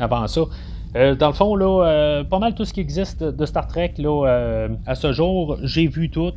avant 0.00 0.26
ça. 0.26 0.40
Euh, 0.96 1.14
dans 1.14 1.28
le 1.28 1.32
fond, 1.32 1.56
pas 2.28 2.38
mal 2.40 2.56
tout 2.56 2.64
ce 2.64 2.72
qui 2.72 2.80
existe 2.80 3.22
de 3.22 3.46
Star 3.46 3.68
Trek 3.68 3.94
à 4.84 4.94
ce 4.96 5.12
jour, 5.12 5.58
j'ai 5.62 5.86
vu 5.86 6.10
tout. 6.10 6.32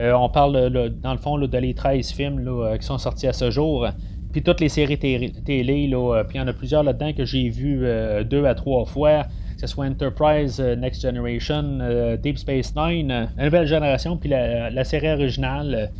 on 0.00 0.28
parle 0.28 0.70
dans 1.00 1.12
le 1.12 1.18
fond 1.18 1.38
de 1.38 1.58
les 1.58 1.74
13 1.74 2.10
films 2.10 2.76
qui 2.80 2.84
sont 2.84 2.98
sortis 2.98 3.28
à 3.28 3.32
ce 3.32 3.52
jour. 3.52 3.86
Puis 4.32 4.42
toutes 4.42 4.60
les 4.60 4.68
séries 4.68 4.98
télé, 4.98 5.28
puis 5.44 6.34
il 6.34 6.36
y 6.36 6.40
en 6.40 6.48
a 6.48 6.52
plusieurs 6.52 6.82
là-dedans 6.82 7.12
que 7.12 7.24
j'ai 7.24 7.48
vu 7.48 7.86
deux 8.24 8.44
à 8.44 8.56
trois 8.56 8.86
fois 8.86 9.22
que 9.60 9.66
ce 9.66 9.74
soit 9.74 9.86
Enterprise, 9.86 10.58
euh, 10.58 10.74
Next 10.74 11.02
Generation, 11.02 11.80
euh, 11.82 12.16
Deep 12.16 12.38
Space 12.38 12.74
Nine, 12.74 13.10
euh, 13.10 13.26
la 13.36 13.44
nouvelle 13.44 13.66
génération, 13.66 14.16
puis 14.16 14.30
la, 14.30 14.84
série 14.84 15.10
originale, 15.10 15.90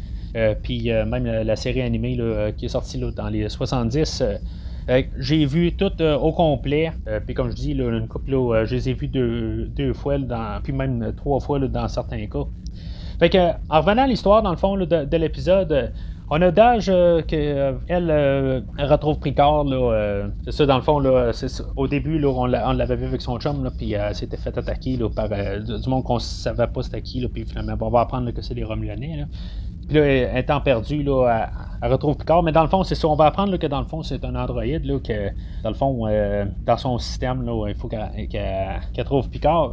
puis 0.62 0.90
même 1.06 1.24
la, 1.26 1.56
série 1.56 1.82
animée 1.82 2.18
qui 2.56 2.66
est 2.66 2.68
sortie 2.68 2.98
dans 2.98 3.28
les 3.28 3.48
70. 3.48 4.22
j'ai 5.18 5.44
vu 5.44 5.72
tout 5.72 6.00
au 6.02 6.32
complet. 6.32 6.92
puis 7.26 7.34
comme 7.34 7.50
je 7.50 7.56
dis, 7.56 7.72
une 7.72 8.08
je 8.28 8.74
les 8.74 8.88
ai 8.88 8.92
vus 8.94 9.08
deux, 9.08 9.92
fois, 9.92 10.16
puis 10.62 10.72
même 10.72 11.12
trois 11.16 11.40
fois 11.40 11.58
dans 11.58 11.88
certains 11.88 12.26
cas. 12.26 12.44
Fait 13.18 13.28
que, 13.28 13.50
en 13.68 13.80
revenant 13.80 14.04
à 14.04 14.06
l'histoire, 14.06 14.42
dans 14.42 14.52
le 14.52 14.56
fond, 14.56 14.76
de 14.76 15.16
l'épisode, 15.16 15.92
on 16.30 16.40
a 16.42 16.50
Dage 16.52 16.88
euh, 16.88 17.22
qu'elle 17.22 18.10
euh, 18.10 18.60
retrouve 18.78 19.18
Picard. 19.18 19.66
Euh, 19.68 20.28
c'est 20.44 20.52
ça, 20.52 20.66
dans 20.66 20.76
le 20.76 20.82
fond, 20.82 21.00
là, 21.00 21.32
au 21.76 21.88
début, 21.88 22.18
là, 22.18 22.28
on 22.28 22.46
l'avait 22.46 22.96
vu 22.96 23.06
avec 23.06 23.20
son 23.20 23.38
chum, 23.40 23.64
là, 23.64 23.70
puis 23.76 23.92
elle 23.92 24.14
s'était 24.14 24.36
fait 24.36 24.56
attaquer 24.56 24.96
là, 24.96 25.08
par 25.10 25.28
du 25.28 25.88
monde 25.88 26.04
qu'on 26.04 26.20
savait 26.20 26.68
pas 26.68 26.82
c'était 26.82 27.02
qui, 27.02 27.26
puis 27.28 27.44
finalement, 27.44 27.76
on 27.80 27.90
va 27.90 28.00
apprendre 28.00 28.30
que 28.30 28.42
c'est 28.42 28.54
des 28.54 28.64
Romulanais. 28.64 29.26
Là. 29.90 30.00
Puis 30.00 30.24
là, 30.24 30.38
étant 30.38 30.60
perdu, 30.60 31.02
là, 31.02 31.48
elle, 31.82 31.92
retrouve 31.92 32.16
Picard. 32.16 32.42
Mais 32.42 32.52
dans 32.52 32.62
le 32.62 32.68
fond, 32.68 32.84
c'est 32.84 32.94
ça. 32.94 33.08
On 33.08 33.16
va 33.16 33.26
apprendre 33.26 33.56
que 33.56 33.66
dans 33.66 33.80
le 33.80 33.86
fond, 33.86 34.02
c'est 34.02 34.24
un 34.24 34.34
androïde, 34.34 34.84
là, 34.84 34.98
que 34.98 35.30
dans 35.62 35.70
le 35.70 35.74
fond, 35.74 36.06
dans 36.64 36.76
son 36.76 36.98
système, 36.98 37.44
là, 37.44 37.68
il 37.68 37.74
faut 37.74 37.88
qu'elle 37.88 39.04
trouve 39.04 39.28
Picard. 39.28 39.72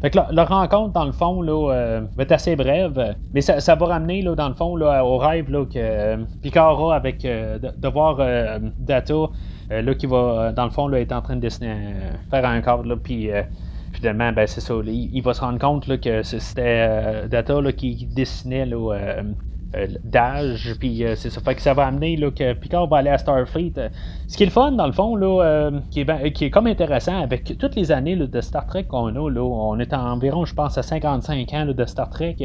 Fait 0.00 0.10
que 0.10 0.18
la, 0.30 0.44
rencontre, 0.44 0.92
dans 0.92 1.04
le 1.04 1.12
fond, 1.12 1.42
là, 1.42 1.72
euh, 1.72 2.00
va 2.16 2.22
être 2.24 2.32
assez 2.32 2.56
brève, 2.56 3.14
mais 3.32 3.40
ça, 3.40 3.74
va 3.74 3.86
ramener, 3.86 4.22
là, 4.22 4.34
dans 4.34 4.48
le 4.48 4.54
fond, 4.54 4.74
là, 4.74 5.04
au 5.04 5.16
rêve 5.16 5.50
là, 5.50 5.64
que 5.64 5.76
euh, 5.76 6.16
Picard 6.42 6.90
a 6.90 6.96
avec 6.96 7.24
euh, 7.24 7.58
de, 7.58 7.88
voir 7.88 8.16
Data, 8.78 9.14
là, 9.70 9.94
qui 9.94 10.06
va, 10.06 10.52
dans 10.52 10.64
le 10.64 10.70
fond, 10.70 10.88
là, 10.88 11.00
être 11.00 11.12
en 11.12 11.22
train 11.22 11.36
de 11.36 11.40
dessiner, 11.40 11.76
faire 12.30 12.44
un 12.44 12.60
cadre, 12.60 12.96
puis 12.96 13.30
finalement, 13.92 14.32
ben, 14.32 14.46
c'est 14.46 14.60
ça, 14.60 14.74
il, 14.84 15.22
va 15.22 15.34
se 15.34 15.40
rendre 15.40 15.58
compte 15.58 15.86
là, 15.86 15.98
que 15.98 16.22
c'était 16.22 17.28
Data 17.28 17.60
là, 17.60 17.72
qui, 17.72 18.06
dessinait 18.06 18.66
là, 18.66 18.94
euh, 18.94 19.22
d'âge, 20.04 20.74
puis 20.78 21.04
euh, 21.04 21.14
c'est 21.16 21.30
ça. 21.30 21.40
Fait 21.40 21.54
que 21.54 21.62
ça 21.62 21.74
va 21.74 21.86
amener 21.86 22.16
là, 22.16 22.30
que 22.30 22.52
Picard 22.54 22.86
va 22.88 22.98
aller 22.98 23.10
à 23.10 23.18
Starfleet. 23.18 23.72
Euh, 23.78 23.88
ce 24.28 24.36
qui 24.36 24.42
est 24.42 24.46
le 24.46 24.52
fun, 24.52 24.72
dans 24.72 24.86
le 24.86 24.92
fond, 24.92 25.16
là, 25.16 25.70
qui, 25.90 26.00
est, 26.00 26.32
qui, 26.32 26.44
est, 26.46 26.50
comme 26.50 26.66
intéressant, 26.66 27.20
avec 27.22 27.56
toutes 27.58 27.74
les 27.74 27.90
années 27.90 28.16
de 28.16 28.40
Star 28.40 28.66
Trek 28.66 28.84
qu'on 28.84 29.08
a, 29.08 29.30
là, 29.30 29.42
on 29.42 29.78
est 29.78 29.92
environ, 29.94 30.44
je 30.44 30.54
pense, 30.54 30.78
à 30.78 30.82
55 30.82 31.52
ans 31.54 31.66
de 31.66 31.84
Star 31.86 32.10
Trek. 32.10 32.36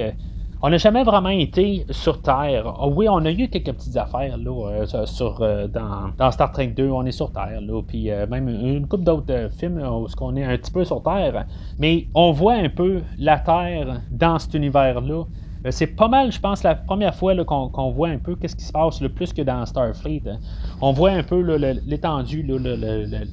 on 0.61 0.69
n'a 0.69 0.77
jamais 0.77 1.03
vraiment 1.03 1.29
été 1.29 1.85
sur 1.89 2.21
Terre. 2.21 2.73
Ah 2.79 2.87
oui, 2.87 3.07
on 3.09 3.23
a 3.25 3.31
eu 3.31 3.47
quelques 3.47 3.73
petites 3.73 3.97
affaires 3.97 4.37
là, 4.37 4.85
sur, 5.05 5.39
dans, 5.69 6.31
Star 6.31 6.51
Trek 6.51 6.67
2, 6.67 6.89
on 6.89 7.05
est 7.05 7.11
sur 7.11 7.31
Terre, 7.31 7.61
là, 7.61 7.81
puis 7.85 8.09
même 8.29 8.47
une 8.49 8.87
couple 8.87 9.03
d'autres 9.03 9.49
films 9.57 9.79
où 9.79 10.07
on 10.21 10.35
est 10.35 10.43
un 10.43 10.57
petit 10.57 10.71
peu 10.71 10.83
sur 10.83 11.03
Terre, 11.03 11.45
mais 11.77 12.07
on 12.13 12.31
voit 12.31 12.55
un 12.55 12.69
peu 12.69 13.01
la 13.17 13.39
Terre 13.39 14.01
dans 14.11 14.39
cet 14.39 14.53
univers-là. 14.53 15.23
Euh, 15.65 15.71
c'est 15.71 15.87
pas 15.87 16.07
mal, 16.07 16.31
je 16.31 16.39
pense, 16.39 16.63
la 16.63 16.75
première 16.75 17.15
fois 17.15 17.33
qu'on 17.45 17.91
voit 17.91 18.09
un 18.09 18.17
peu 18.17 18.35
qu'est-ce 18.35 18.55
qui 18.55 18.65
se 18.65 18.71
passe 18.71 19.01
le 19.01 19.09
plus 19.09 19.33
que 19.33 19.41
dans 19.41 19.65
Starfleet. 19.65 20.23
Hein. 20.27 20.37
On 20.81 20.91
voit 20.91 21.11
un 21.11 21.23
peu 21.23 21.41
l'étendue, 21.85 22.45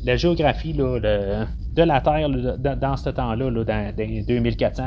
la 0.05 0.17
géographie 0.17 0.73
de 0.73 1.83
la 1.83 2.01
Terre 2.01 2.29
dans 2.31 2.97
ce 2.97 3.11
temps-là, 3.11 3.51
dans, 3.51 3.93
2400. 3.97 4.83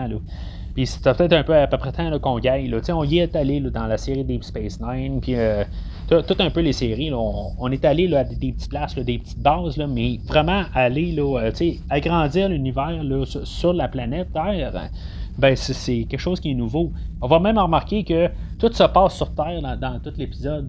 Puis 0.78 0.86
c'est 0.86 1.02
peut-être 1.02 1.34
un 1.34 1.44
peu 1.44 1.56
à 1.56 1.66
peu 1.66 1.78
près 1.80 1.92
temps 1.92 2.20
qu'on 2.20 2.38
y 2.38 2.48
aille. 2.48 2.72
On 2.90 3.04
y 3.04 3.18
est 3.18 3.36
allé 3.36 3.60
dans 3.62 3.88
la 3.88 3.98
série 3.98 4.24
Deep 4.24 4.44
Space 4.44 4.80
Nine, 4.80 5.20
puis 5.20 5.34
euh, 5.36 5.64
tout, 6.08 6.36
un 6.38 6.52
peu 6.52 6.60
les 6.60 6.72
séries. 6.72 7.12
on, 7.12 7.72
est 7.72 7.84
allé 7.84 8.14
à 8.16 8.24
des, 8.24 8.52
petites 8.52 8.70
places, 8.70 8.94
des 8.94 9.18
petites 9.18 9.42
bases, 9.42 9.76
mais 9.90 10.20
vraiment 10.28 10.66
aller, 10.76 11.14
là, 11.14 11.40
euh, 11.40 11.72
agrandir 11.90 12.50
l'univers 12.50 13.02
sur, 13.26 13.74
la 13.74 13.88
planète 13.88 14.32
Terre. 14.32 14.90
Ben 15.38 15.56
c'est 15.56 16.06
quelque 16.10 16.20
chose 16.20 16.40
qui 16.40 16.52
est 16.52 16.56
nouveau. 16.56 16.92
On 17.22 17.28
va 17.28 17.40
même 17.40 17.60
remarquer 17.60 18.04
que 18.04 18.28
tout 18.58 18.74
se 18.74 18.84
passe 18.84 19.16
sur 19.16 19.36
Terre 19.36 19.62
dans, 19.78 20.00
tout 20.00 20.12
l'épisode. 20.18 20.68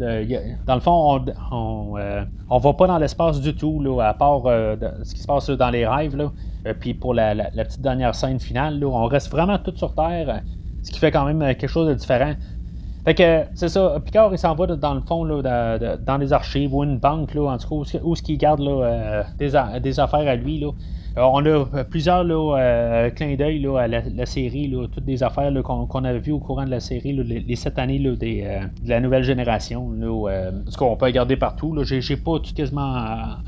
dans 0.66 0.74
le 0.74 0.80
fond, 0.80 1.22
on 1.50 1.94
on, 2.50 2.58
va 2.58 2.72
pas 2.74 2.86
dans 2.86 2.98
l'espace 2.98 3.40
du 3.40 3.54
tout, 3.54 3.80
là, 3.80 4.08
à 4.08 4.14
part 4.14 4.42
ce 4.44 5.14
qui 5.14 5.20
se 5.20 5.26
passe 5.26 5.48
dans 5.48 5.70
les 5.70 5.86
rêves. 5.86 6.16
Là. 6.16 6.30
puis 6.78 6.92
pour 6.92 7.14
la, 7.14 7.34
petite 7.34 7.80
dernière 7.80 8.14
scène 8.14 8.40
finale, 8.40 8.84
on 8.84 9.06
reste 9.06 9.30
vraiment 9.30 9.58
tout 9.58 9.72
sur 9.74 9.94
Terre, 9.94 10.42
ce 10.82 10.90
qui 10.90 10.98
fait 10.98 11.10
quand 11.10 11.24
même 11.24 11.40
quelque 11.56 11.68
chose 11.68 11.88
de 11.88 11.94
différent. 11.94 12.34
Fait 13.06 13.14
que 13.14 13.44
c'est 13.54 13.70
ça, 13.70 13.98
Picard 14.04 14.32
il 14.32 14.38
s'en 14.38 14.54
va 14.54 14.66
dans 14.66 14.92
le 14.92 15.00
fond 15.00 15.24
là, 15.24 15.78
dans 15.96 16.18
les 16.18 16.32
archives 16.34 16.74
ou 16.74 16.84
une 16.84 16.98
banque 16.98 17.32
là, 17.32 17.52
en 17.52 17.56
tout 17.56 17.82
cas 17.82 17.98
où, 18.02 18.14
ce 18.14 18.22
qu'il 18.22 18.36
garde 18.36 18.60
là, 18.60 19.24
des, 19.38 19.52
des, 19.80 20.00
affaires 20.00 20.28
à 20.28 20.34
lui. 20.34 20.58
Là. 20.58 20.72
Euh, 21.16 21.22
on 21.22 21.44
a 21.44 21.48
euh, 21.48 21.84
plusieurs 21.88 22.24
euh, 22.28 23.10
clins 23.10 23.34
d'œil 23.34 23.66
à 23.76 23.88
la, 23.88 24.26
série, 24.26 24.72
toutes 24.92 25.04
des 25.04 25.22
affaires 25.22 25.52
qu'on 25.62 26.04
avait 26.04 26.18
vues 26.18 26.32
au 26.32 26.38
courant 26.38 26.64
de 26.64 26.70
la 26.70 26.80
série, 26.80 27.12
les, 27.12 27.56
sept 27.56 27.78
années 27.78 27.98
de 27.98 28.88
la 28.88 29.00
nouvelle 29.00 29.24
génération. 29.24 29.90
ce 30.68 30.76
qu'on 30.76 30.96
peut 30.96 31.06
regarder 31.06 31.36
partout. 31.36 31.74
J'ai 31.84 32.16
pas 32.16 32.38
tout 32.38 32.52
quasiment 32.54 32.94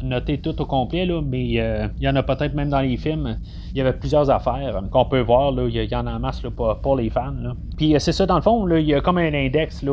noté 0.02 0.38
tout 0.38 0.60
au 0.60 0.66
complet, 0.66 1.06
mais 1.24 1.44
il 1.44 1.90
y 2.00 2.08
en 2.08 2.16
a 2.16 2.22
peut-être 2.22 2.54
même 2.54 2.70
dans 2.70 2.80
les 2.80 2.96
films. 2.96 3.38
Il 3.72 3.78
y 3.78 3.80
avait 3.80 3.92
plusieurs 3.92 4.30
affaires 4.30 4.82
qu'on 4.90 5.04
peut 5.04 5.20
voir. 5.20 5.52
Il 5.68 5.76
y, 5.76 5.94
en 5.94 6.06
a 6.06 6.12
en 6.12 6.18
masse 6.18 6.42
pour, 6.82 6.96
les 6.96 7.10
fans. 7.10 7.54
Puis 7.76 7.94
c'est 7.98 8.12
ça, 8.12 8.26
dans 8.26 8.36
le 8.36 8.42
fond, 8.42 8.68
il 8.76 8.86
y 8.86 8.94
a 8.94 9.00
comme 9.00 9.18
un 9.18 9.32
index 9.32 9.84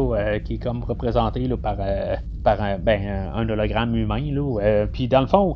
qui 0.46 0.56
est 0.56 0.64
comme 0.64 0.84
représenté 0.84 1.48
par, 1.62 1.78
par 2.44 2.58
ben, 2.80 3.32
un 3.36 3.48
hologramme 3.50 3.96
humain. 3.96 4.24
Puis 4.92 5.08
dans 5.08 5.22
le 5.22 5.28
fond, 5.28 5.56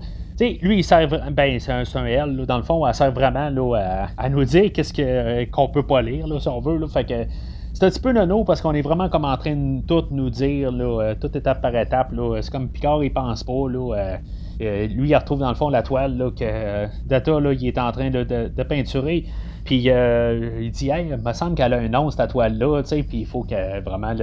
lui, 0.62 0.80
il 0.80 0.84
sert. 0.84 1.08
Ben, 1.32 1.60
c'est 1.60 1.72
un, 1.72 1.84
un, 1.96 2.06
L, 2.06 2.46
dans 2.46 2.58
le 2.58 2.64
fond, 2.64 2.86
elle 2.86 2.94
sert 2.94 3.12
vraiment 3.12 3.50
là, 3.50 4.08
à, 4.18 4.30
nous 4.30 4.44
dire 4.44 4.72
qu'est-ce 4.74 4.94
que, 4.94 5.46
qu'on 5.46 5.70
peut 5.70 5.86
pas 5.86 6.02
lire, 6.02 6.28
là, 6.28 6.40
si 6.40 6.48
on 6.48 6.60
veut. 6.60 6.78
Là, 6.78 6.88
fait 6.88 7.06
que 7.06 7.26
c'est 7.74 7.86
un 7.86 7.90
petit 7.90 8.00
peu 8.00 8.12
nono 8.12 8.44
parce 8.44 8.62
qu'on 8.62 8.74
est 8.74 8.82
vraiment 8.82 9.10
comme 9.10 9.26
en 9.26 9.38
train 9.38 9.56
de 9.56 9.82
tout 9.82 10.06
nous 10.12 10.30
dire, 10.30 10.72
là, 10.72 11.02
euh, 11.02 11.16
toute 11.20 11.36
étape 11.36 11.62
par 11.62 11.76
étape. 11.76 12.14
C'est 12.42 12.52
comme 12.52 12.70
Picard, 12.70 13.04
il 13.04 13.14
pense 13.14 13.44
pas. 13.44 13.70
Là, 13.70 13.96
euh, 13.96 14.18
euh, 14.62 14.88
lui, 14.88 15.10
il 15.10 15.16
retrouve 15.16 15.40
dans 15.40 15.50
le 15.50 15.56
fond 15.56 15.70
la 15.70 15.82
toile 15.82 16.18
là, 16.18 16.32
que 16.32 16.88
Data, 17.08 17.40
là, 17.40 17.54
il 17.54 17.66
est 17.66 17.78
en 17.78 17.92
train 17.92 18.10
de, 18.10 18.24
de, 18.24 18.64
peinturer. 18.64 19.26
Puis 19.64 19.86
il 19.86 20.72
dit, 20.72 20.90
hey, 20.90 21.08
il 21.10 21.18
me 21.18 21.34
semble 21.34 21.56
qu'elle 21.56 21.74
a 21.74 21.78
un 21.78 21.88
nom, 21.88 22.10
cette 22.10 22.30
toile-là, 22.30 22.82
puis 22.84 23.06
il 23.14 23.26
faut 23.26 23.44
que 23.44 23.82
vraiment 23.82 24.14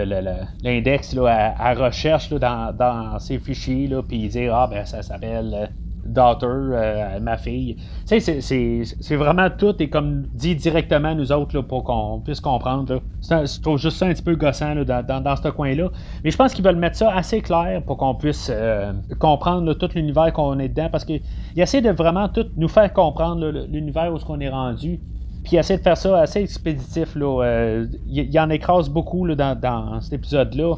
l'index, 0.62 1.14
là, 1.14 1.54
elle, 1.60 1.78
recherche 1.78 2.30
là, 2.30 2.38
dans, 2.38 2.76
dans 2.76 3.18
ses 3.18 3.38
fichiers, 3.38 3.88
puis 4.06 4.18
il 4.18 4.28
dit, 4.28 4.48
ah, 4.48 4.68
ben 4.70 4.84
ça 4.84 5.02
s'appelle 5.02 5.68
daughter, 6.08 6.46
euh, 6.46 7.20
ma 7.20 7.36
fille. 7.36 7.76
Tu 8.08 8.20
sais, 8.20 8.40
c'est 8.40 9.16
vraiment 9.16 9.48
tout 9.50 9.74
et 9.80 9.88
comme 9.88 10.22
dit 10.34 10.56
directement 10.56 11.10
à 11.10 11.14
nous 11.14 11.32
autres 11.32 11.56
là, 11.56 11.62
pour 11.62 11.84
qu'on 11.84 12.20
puisse 12.20 12.40
comprendre. 12.40 13.00
Je 13.22 13.60
trouve 13.60 13.78
juste 13.78 13.96
ça 13.98 14.06
un 14.06 14.12
petit 14.12 14.22
peu 14.22 14.36
gossant 14.36 14.74
dans, 14.84 15.22
dans, 15.22 15.36
ce 15.36 15.48
coin-là. 15.48 15.90
Mais 16.24 16.30
je 16.30 16.36
pense 16.36 16.54
qu'ils 16.54 16.64
veulent 16.64 16.76
mettre 16.76 16.96
ça 16.96 17.12
assez 17.14 17.40
clair 17.40 17.82
pour 17.86 17.96
qu'on 17.96 18.14
puisse 18.14 18.50
euh, 18.52 18.92
comprendre 19.18 19.72
tout 19.74 19.88
l'univers 19.94 20.32
qu'on 20.32 20.58
est 20.58 20.68
dedans 20.68 20.88
parce 20.90 21.04
qu'ils 21.04 21.20
essaient 21.56 21.82
de 21.82 21.90
vraiment 21.90 22.28
tout 22.28 22.46
nous 22.56 22.68
faire 22.68 22.92
comprendre 22.92 23.48
l'univers 23.68 24.12
où 24.12 24.18
on 24.28 24.40
est 24.40 24.48
rendu. 24.48 25.00
Puis 25.44 25.56
ils 25.56 25.58
essaient 25.58 25.78
de 25.78 25.82
faire 25.82 25.96
ça 25.96 26.20
assez 26.20 26.40
expéditif. 26.40 27.12
Il 27.14 27.22
euh, 27.22 27.86
y, 28.06 28.40
en 28.40 28.50
écrase 28.50 28.88
beaucoup 28.88 29.24
là, 29.24 29.34
dans, 29.34 29.58
dans 29.58 30.00
cet 30.00 30.12
épisode-là. 30.14 30.76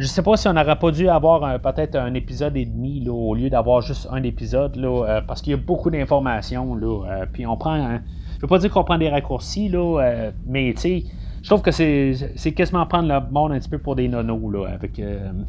Je 0.00 0.06
sais 0.06 0.22
pas 0.22 0.34
si 0.38 0.48
on 0.48 0.54
n'aurait 0.54 0.78
pas 0.78 0.90
dû 0.92 1.10
avoir 1.10 1.60
peut-être 1.60 1.94
un 1.94 2.14
épisode 2.14 2.56
et 2.56 2.64
demi 2.64 3.00
là, 3.00 3.12
au 3.12 3.34
lieu 3.34 3.50
d'avoir 3.50 3.82
juste 3.82 4.08
un 4.10 4.22
épisode, 4.22 4.76
là, 4.76 5.04
euh, 5.04 5.20
parce 5.20 5.42
qu'il 5.42 5.50
y 5.50 5.54
a 5.54 5.58
beaucoup 5.58 5.90
d'informations. 5.90 6.74
Là, 6.74 7.04
euh, 7.04 7.26
puis 7.30 7.46
on 7.46 7.54
prend. 7.58 7.98
Je 8.36 8.40
veux 8.40 8.48
pas 8.48 8.56
dire 8.56 8.70
qu'on 8.70 8.82
prend 8.82 8.96
des 8.96 9.10
raccourcis, 9.10 9.68
là, 9.68 10.00
euh, 10.00 10.30
mais 10.46 10.72
tu 10.72 10.80
sais. 10.80 11.04
Je 11.42 11.48
trouve 11.48 11.60
que 11.60 11.70
c'est 11.70 12.52
quasiment 12.54 12.84
prendre 12.86 13.08
le 13.08 13.20
monde 13.30 13.52
un 13.52 13.58
petit 13.58 13.68
peu 13.68 13.78
pour 13.78 13.94
des 13.94 14.08
nonos, 14.08 14.50
là, 14.50 14.68
avec 14.68 15.00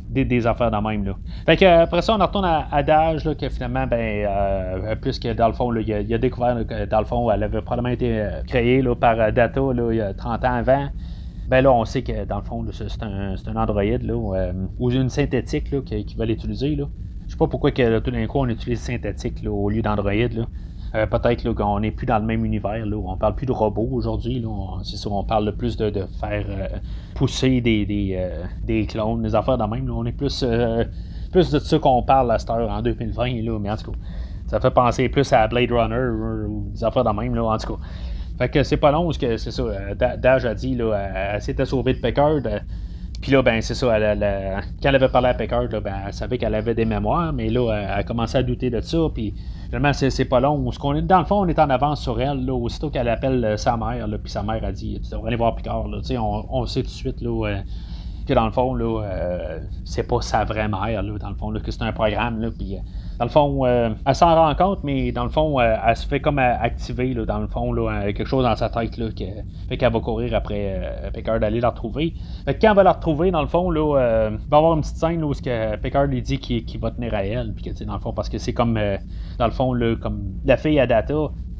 des, 0.09 0.47
affaires 0.47 0.71
dans 0.71 0.81
même. 0.81 1.05
Là. 1.05 1.15
Fait 1.45 1.57
que, 1.57 1.65
après 1.65 2.01
ça, 2.01 2.15
on 2.15 2.17
retourne 2.17 2.45
à, 2.45 2.67
à 2.71 2.81
Dage, 2.81 3.25
là, 3.25 3.35
que 3.35 3.49
finalement, 3.49 3.87
ben, 3.87 4.95
puisque 5.01 5.27
dans 5.33 5.47
le 5.47 5.53
fond, 5.53 5.73
il, 5.75 6.13
a, 6.13 6.17
découvert 6.17 6.65
que 6.65 6.85
dans 6.85 6.99
le 6.99 7.05
fond, 7.05 7.29
elle 7.29 7.43
avait 7.43 7.61
probablement 7.61 7.93
été 7.93 8.25
créée 8.47 8.81
là, 8.81 8.95
par 8.95 9.33
Data 9.33 9.59
là, 9.59 9.91
il 9.91 9.97
y 9.97 10.01
a 10.01 10.13
30 10.13 10.45
ans 10.45 10.53
avant. 10.53 10.87
Ben 11.49 11.61
là, 11.61 11.71
on 11.71 11.83
sait 11.85 12.01
que 12.01 12.25
dans 12.25 12.37
le 12.37 12.43
fond, 12.43 12.65
c'est 12.71 13.03
un, 13.03 13.35
un, 13.35 13.55
Android 13.55 13.83
là, 13.83 14.35
euh, 14.35 14.53
ou 14.79 14.91
une 14.91 15.09
synthétique 15.09 15.71
là, 15.71 15.81
qui, 15.81 16.05
qui 16.05 16.15
va 16.15 16.25
l'utiliser. 16.25 16.75
Je 16.75 17.31
sais 17.31 17.37
pas 17.37 17.47
pourquoi 17.47 17.71
que, 17.71 17.99
tout 17.99 18.11
d'un 18.11 18.25
coup 18.27 18.39
on 18.39 18.47
utilise 18.47 18.79
synthétique 18.79 19.45
au 19.47 19.69
lieu 19.69 19.81
d'Android. 19.81 20.11
Euh, 20.93 21.05
peut-être 21.05 21.53
qu'on 21.53 21.79
n'est 21.79 21.91
plus 21.91 22.05
dans 22.05 22.19
le 22.19 22.25
même 22.25 22.43
univers. 22.43 22.85
Là, 22.85 22.97
on 22.97 23.15
parle 23.15 23.35
plus 23.35 23.45
de 23.45 23.51
robots 23.51 23.89
aujourd'hui. 23.91 24.45
C'est 24.83 24.97
ça, 24.97 25.09
on 25.09 25.23
parle 25.23 25.55
plus 25.55 25.77
de, 25.77 25.89
de 25.89 26.05
faire 26.19 26.45
euh, 26.49 26.67
pousser 27.15 27.61
des, 27.61 27.85
des, 27.85 28.29
des, 28.63 28.85
clones, 28.85 29.21
des 29.21 29.35
affaires 29.35 29.57
de 29.57 29.63
même. 29.63 29.89
On 29.89 30.05
est 30.05 30.11
plus, 30.11 30.45
plus 31.31 31.51
de 31.51 31.59
ça 31.59 31.79
qu'on 31.79 32.03
parle 32.03 32.31
à 32.31 32.39
cette 32.39 32.49
heure 32.49 32.69
en 32.69 32.81
2020. 32.81 33.41
Là, 33.43 33.59
mais 33.59 33.71
en 33.71 33.77
tout 33.77 33.91
cas, 33.91 33.97
ça 34.47 34.59
fait 34.59 34.71
penser 34.71 35.07
plus 35.07 35.31
à 35.31 35.47
Blade 35.47 35.71
Runner 35.71 36.45
ou 36.47 36.69
des 36.73 36.83
affaires 36.83 37.05
de 37.05 37.09
même. 37.09 37.35
Là, 37.35 37.43
en 37.45 37.57
tout 37.57 37.75
cas. 37.75 37.79
Fait 38.41 38.49
que 38.49 38.63
c'est 38.63 38.77
pas 38.77 38.91
long, 38.91 39.03
parce 39.03 39.19
que 39.19 39.37
c'est 39.37 39.51
ça. 39.51 39.61
Euh, 39.61 39.93
a 39.99 40.53
dit, 40.55 40.73
là, 40.73 40.95
elle, 40.95 41.41
s'était 41.43 41.63
sauvée 41.63 41.93
de 41.93 41.99
Pickard. 41.99 42.39
Euh, 42.43 42.57
puis 43.21 43.31
là, 43.31 43.43
ben, 43.43 43.61
c'est 43.61 43.75
ça. 43.75 43.95
Elle, 43.99 44.19
quand 44.81 44.89
elle 44.89 44.95
avait 44.95 45.09
parlé 45.09 45.27
à 45.27 45.35
Pickard, 45.35 45.67
ben, 45.69 45.93
elle 46.07 46.11
savait 46.11 46.39
qu'elle 46.39 46.55
avait 46.55 46.73
des 46.73 46.85
mémoires, 46.85 47.31
mais 47.33 47.49
là, 47.49 47.71
elle 47.71 47.99
a 47.99 48.03
commencé 48.03 48.39
à 48.39 48.41
douter 48.41 48.71
de 48.71 48.81
ça. 48.81 48.97
Puis 49.13 49.35
finalement, 49.65 49.93
c'est, 49.93 50.25
pas 50.25 50.39
long. 50.39 50.57
Dans 51.03 51.19
le 51.19 51.25
fond, 51.25 51.41
on 51.41 51.47
est 51.49 51.59
en 51.59 51.69
avance 51.69 52.01
sur 52.01 52.19
elle, 52.19 52.43
là, 52.43 52.55
aussitôt 52.55 52.89
qu'elle 52.89 53.09
appelle 53.09 53.45
euh, 53.45 53.57
sa 53.57 53.77
mère, 53.77 54.07
là, 54.07 54.17
puis 54.17 54.31
sa 54.31 54.41
mère 54.41 54.65
a 54.65 54.71
dit 54.71 54.99
Tu 55.03 55.11
devrais 55.11 55.27
aller 55.27 55.37
voir 55.37 55.55
Picard. 55.55 55.87
Là, 55.87 55.99
on, 56.19 56.45
on 56.49 56.65
sait 56.65 56.81
tout 56.81 56.87
de 56.87 56.91
suite 56.93 57.21
là, 57.21 57.61
que 58.27 58.33
dans 58.33 58.45
le 58.47 58.51
fond, 58.51 58.73
là, 58.73 59.03
c'est 59.85 60.07
pas 60.07 60.19
sa 60.21 60.45
vraie 60.45 60.67
mère, 60.67 61.03
là, 61.03 61.17
dans 61.19 61.29
le 61.29 61.35
fond, 61.35 61.51
là, 61.51 61.59
que 61.59 61.69
c'est 61.69 61.83
un 61.83 61.93
programme. 61.93 62.41
Là, 62.41 62.49
puis 62.49 62.77
dans 63.21 63.25
le 63.25 63.29
fond, 63.31 63.67
euh, 63.67 63.91
elle 64.03 64.15
s'en 64.15 64.33
rend 64.33 64.55
compte, 64.55 64.79
mais 64.83 65.11
dans 65.11 65.25
le 65.25 65.29
fond, 65.29 65.59
euh, 65.59 65.75
elle 65.85 65.95
se 65.95 66.07
fait 66.07 66.19
comme 66.19 66.39
activer, 66.39 67.13
là, 67.13 67.23
dans 67.23 67.37
le 67.37 67.45
fond, 67.45 67.71
là, 67.71 68.05
quelque 68.05 68.25
chose 68.25 68.43
dans 68.43 68.55
sa 68.55 68.67
tête, 68.67 68.97
là, 68.97 69.09
fait 69.69 69.77
qu'elle 69.77 69.93
va 69.93 69.99
courir 69.99 70.33
après 70.33 70.81
euh, 70.81 71.11
Pickard 71.11 71.39
d'aller 71.39 71.59
la 71.59 71.69
retrouver. 71.69 72.15
Quand 72.47 72.69
elle 72.71 72.75
va 72.75 72.81
la 72.81 72.93
retrouver, 72.93 73.29
dans 73.29 73.43
le 73.43 73.47
fond, 73.47 73.69
là, 73.69 74.29
il 74.31 74.37
va 74.49 74.57
y 74.57 74.57
avoir 74.57 74.73
une 74.73 74.81
petite 74.81 74.95
scène 74.95 75.23
où 75.23 75.33
que 75.33 76.05
lui 76.07 76.21
dit 76.23 76.39
qu'il 76.39 76.79
va 76.79 76.89
tenir 76.89 77.13
à 77.13 77.23
elle, 77.23 77.53
puis 77.53 77.63
que, 77.65 77.83
dans 77.83 77.93
le 77.93 77.99
fond, 77.99 78.11
parce 78.11 78.27
que 78.27 78.39
c'est 78.39 78.53
comme, 78.53 78.79
dans 79.37 79.45
le 79.45 79.51
fond, 79.51 79.75
là, 79.75 79.95
comme 80.01 80.23
la 80.43 80.57
fille 80.57 80.79
à 80.79 80.87
Data. 80.87 81.13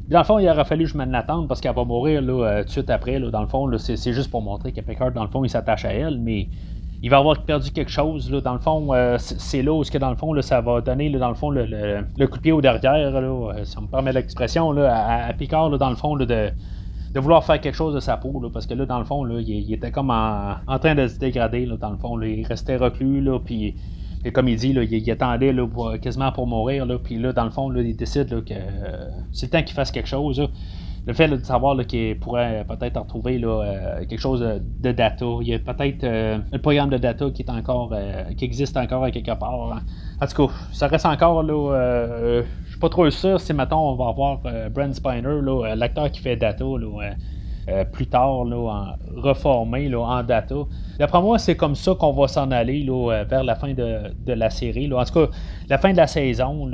Dans 0.08 0.18
le 0.18 0.24
fond, 0.24 0.40
il 0.40 0.48
aurait 0.48 0.64
fallu 0.64 0.86
que 0.86 0.90
je 0.90 0.98
m'en 0.98 1.14
attende 1.14 1.46
parce 1.46 1.60
qu'elle 1.60 1.76
va 1.76 1.84
mourir 1.84 2.22
là, 2.22 2.62
tout 2.62 2.66
de 2.66 2.70
suite 2.70 2.90
après. 2.90 3.20
Là, 3.20 3.30
dans 3.30 3.40
le 3.40 3.46
fond, 3.46 3.70
c'est 3.78 4.12
juste 4.12 4.32
pour 4.32 4.42
montrer 4.42 4.72
que 4.72 4.80
Pickard, 4.80 5.12
dans 5.12 5.22
le 5.22 5.30
fond, 5.30 5.44
il 5.44 5.48
s'attache 5.48 5.84
à 5.84 5.92
elle, 5.92 6.18
mais 6.18 6.48
il 7.02 7.10
va 7.10 7.18
avoir 7.18 7.42
perdu 7.42 7.70
quelque 7.72 7.90
chose. 7.90 8.30
Là, 8.30 8.40
dans 8.40 8.52
le 8.52 8.60
fond, 8.60 8.94
euh, 8.94 9.16
c'est 9.18 9.62
là 9.62 9.72
où 9.72 9.82
que 9.82 9.98
dans 9.98 10.10
le 10.10 10.16
fond, 10.16 10.32
là, 10.32 10.40
ça 10.40 10.60
va 10.60 10.80
donner 10.80 11.10
dans 11.10 11.28
le 11.28 11.34
fond 11.34 11.50
le, 11.50 12.26
coup 12.26 12.36
de 12.36 12.42
pied 12.42 12.52
au 12.52 12.60
derrière, 12.60 13.10
là, 13.10 13.20
euh, 13.20 13.64
si 13.64 13.76
on 13.76 13.82
me 13.82 13.86
permet 13.88 14.12
l'expression, 14.12 14.70
à, 14.78 15.26
à, 15.26 15.32
Picard, 15.32 15.76
dans 15.76 15.90
le 15.90 15.96
fond, 15.96 16.16
de, 16.16 16.52
vouloir 17.16 17.44
faire 17.44 17.60
quelque 17.60 17.74
chose 17.74 17.94
de 17.94 18.00
sa 18.00 18.16
peau, 18.16 18.40
parce 18.52 18.66
que 18.66 18.74
là, 18.74 18.86
dans 18.86 19.00
le 19.00 19.04
fond, 19.04 19.24
là, 19.24 19.40
il, 19.40 19.72
était 19.74 19.90
comme 19.90 20.10
en, 20.10 20.78
train 20.78 20.94
de 20.94 21.08
se 21.08 21.18
dégrader, 21.18 21.66
là, 21.66 21.76
dans 21.76 21.90
le 21.90 21.98
fond. 21.98 22.20
il 22.22 22.46
restait 22.46 22.76
reclus, 22.76 23.20
là, 23.20 23.40
puis 23.44 23.74
comme 24.32 24.48
il 24.48 24.56
dit, 24.56 24.72
là, 24.72 24.84
il, 24.84 25.10
attendait 25.10 25.52
là, 25.52 25.66
quasiment 26.00 26.30
pour 26.30 26.46
mourir, 26.46 26.86
là, 26.86 26.98
puis 27.02 27.18
là, 27.18 27.32
dans 27.32 27.44
le 27.44 27.50
fond, 27.50 27.68
là, 27.68 27.82
il 27.82 27.96
décide 27.96 28.28
que 28.44 28.54
euh, 28.54 29.08
c'est 29.32 29.46
le 29.46 29.50
temps 29.50 29.62
qu'il 29.64 29.74
fasse 29.74 29.90
quelque 29.90 30.08
chose 30.08 30.48
le 31.04 31.12
fait 31.12 31.28
de 31.28 31.36
savoir 31.44 31.76
qu'il 31.86 32.18
pourrait 32.18 32.64
peut-être 32.68 33.00
retrouver 33.00 33.40
euh, 33.42 34.04
quelque 34.06 34.20
chose 34.20 34.40
de 34.40 34.92
data. 34.92 35.26
Il 35.40 35.48
y 35.48 35.54
a 35.54 35.58
peut-être 35.58 36.04
euh, 36.04 36.38
un 36.52 36.58
programme 36.58 36.90
de 36.90 36.98
data 36.98 37.28
qui 37.30 37.44
encore 37.48 37.90
euh, 37.92 38.24
existe 38.40 38.76
encore 38.76 39.10
quelque 39.10 39.34
part. 39.34 39.82
En 40.20 40.26
tout 40.26 40.46
cas, 40.46 40.54
ça 40.72 40.86
reste 40.86 41.06
encore 41.06 41.42
là. 41.42 42.42
je 42.64 42.70
suis 42.70 42.78
pas 42.78 42.88
trop 42.88 43.10
sûr 43.10 43.40
si 43.40 43.52
maintenant 43.52 43.90
on 43.90 43.96
va 43.96 44.08
avoir 44.08 44.38
Brent 44.70 44.94
Spiner, 44.94 45.40
l'acteur 45.74 46.10
qui 46.10 46.20
fait 46.20 46.36
data. 46.36 46.64
plus 47.92 48.06
tard, 48.06 48.44
reformé 49.16 49.92
en 49.92 50.22
data. 50.22 50.54
D'après 51.00 51.20
moi, 51.20 51.38
c'est 51.40 51.56
comme 51.56 51.74
ça 51.74 51.94
qu'on 51.96 52.12
va 52.12 52.28
s'en 52.28 52.52
aller 52.52 52.86
vers 53.28 53.42
la 53.42 53.56
fin 53.56 53.74
de, 53.74 54.32
la 54.32 54.50
série. 54.50 54.92
En 54.92 55.04
tout 55.04 55.14
cas, 55.14 55.26
la 55.68 55.78
fin 55.78 55.90
de 55.90 55.96
la 55.96 56.06
saison, 56.06 56.70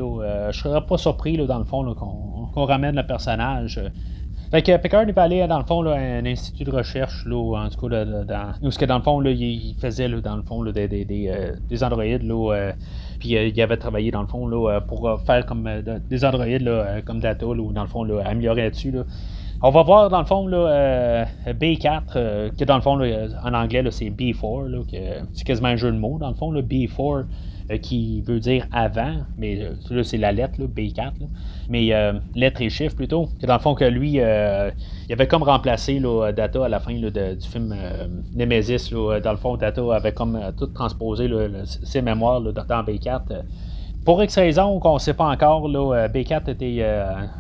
je 0.51 0.59
serais 0.59 0.85
pas 0.85 0.99
surpris 0.99 1.39
dans 1.39 1.59
le 1.59 1.65
fond 1.65 1.95
qu'on 1.95 2.65
ramène 2.67 2.97
le 2.97 3.07
personnage. 3.07 3.81
Fait 4.51 4.63
que 4.63 4.75
Picard 4.79 5.05
il 5.07 5.13
va 5.13 5.29
dans 5.47 5.59
le 5.59 5.65
fond 5.65 5.83
là, 5.83 5.93
à 5.93 5.99
un 5.99 6.25
institut 6.25 6.65
de 6.65 6.71
recherche 6.71 7.27
là, 7.27 7.37
en 7.37 7.69
tout 7.69 7.87
cas 7.87 8.05
dans, 8.07 8.55
où 8.63 8.71
que 8.71 8.85
dans 8.87 8.97
le 8.97 9.03
fond 9.03 9.21
là, 9.21 9.31
il 9.31 9.75
faisait 9.79 10.09
là, 10.09 10.23
dans 10.23 10.37
le 10.37 10.43
fond 10.43 10.63
là, 10.63 10.73
des, 10.73 10.89
des, 10.89 11.05
des, 11.05 11.29
euh, 11.29 11.53
des 11.69 11.85
androïdes 11.85 12.23
là, 12.23 12.55
euh, 12.55 12.73
puis 13.21 13.37
euh, 13.37 13.49
il 13.49 13.61
avait 13.61 13.77
travaillé 13.77 14.11
dans 14.11 14.23
le 14.23 14.27
fond 14.27 14.47
là, 14.47 14.81
pour 14.81 15.21
faire 15.27 15.45
comme 15.45 15.69
des 16.09 16.25
androïdes 16.25 16.63
là, 16.63 17.03
comme 17.03 17.21
Data 17.21 17.45
là, 17.45 17.61
ou 17.61 17.73
dans 17.73 17.83
le 17.83 17.89
fond 17.89 18.05
là, 18.05 18.23
améliorer 18.25 18.63
là-dessus 18.63 18.91
là. 18.91 19.05
On 19.61 19.71
va 19.71 19.83
voir 19.83 20.09
dans 20.09 20.21
le 20.21 20.25
fond 20.25 20.47
là, 20.47 21.27
B4, 21.47 22.55
que 22.57 22.65
dans 22.65 22.77
le 22.77 22.83
fond 22.83 22.99
en 22.99 23.55
anglais 23.55 23.85
c'est 23.91 24.09
B4, 24.09 25.19
c'est 25.35 25.45
quasiment 25.45 25.69
un 25.69 25.77
jeu 25.77 25.93
de 25.93 25.99
mots 25.99 26.17
dans 26.19 26.29
le 26.29 26.35
fond, 26.35 26.51
le 26.51 26.63
B4 26.63 27.27
qui 27.83 28.23
veut 28.23 28.41
dire 28.41 28.67
avant, 28.73 29.17
mais 29.37 29.57
là 29.91 30.03
c'est 30.03 30.17
la 30.17 30.33
lettre, 30.33 30.59
B4, 30.61 31.13
mais 31.69 31.91
lettre 32.35 32.63
et 32.63 32.71
chiffre 32.71 32.97
plutôt, 32.97 33.29
dans 33.43 33.55
le 33.55 33.61
fond 33.61 33.75
que 33.75 33.85
lui, 33.85 34.13
il 34.13 35.13
avait 35.13 35.27
comme 35.27 35.43
remplacé 35.43 36.01
Data 36.35 36.65
à 36.65 36.69
la 36.69 36.81
fin 36.81 36.95
du 36.95 37.11
film 37.41 37.75
Nemesis, 38.35 38.91
dans 38.91 39.31
le 39.31 39.37
fond 39.37 39.57
Data 39.57 39.83
avait 39.95 40.13
comme 40.13 40.41
tout 40.57 40.69
transposé 40.69 41.29
ses 41.65 42.03
mémoires 42.03 42.41
dans 42.41 42.83
B4 42.83 43.43
pour 44.05 44.23
X 44.23 44.37
raison 44.37 44.81
qu'on 44.81 44.95
ne 44.95 44.99
sait 44.99 45.13
pas 45.13 45.27
encore, 45.27 45.69
là, 45.69 46.09
B4 46.09 46.51
était 46.51 46.83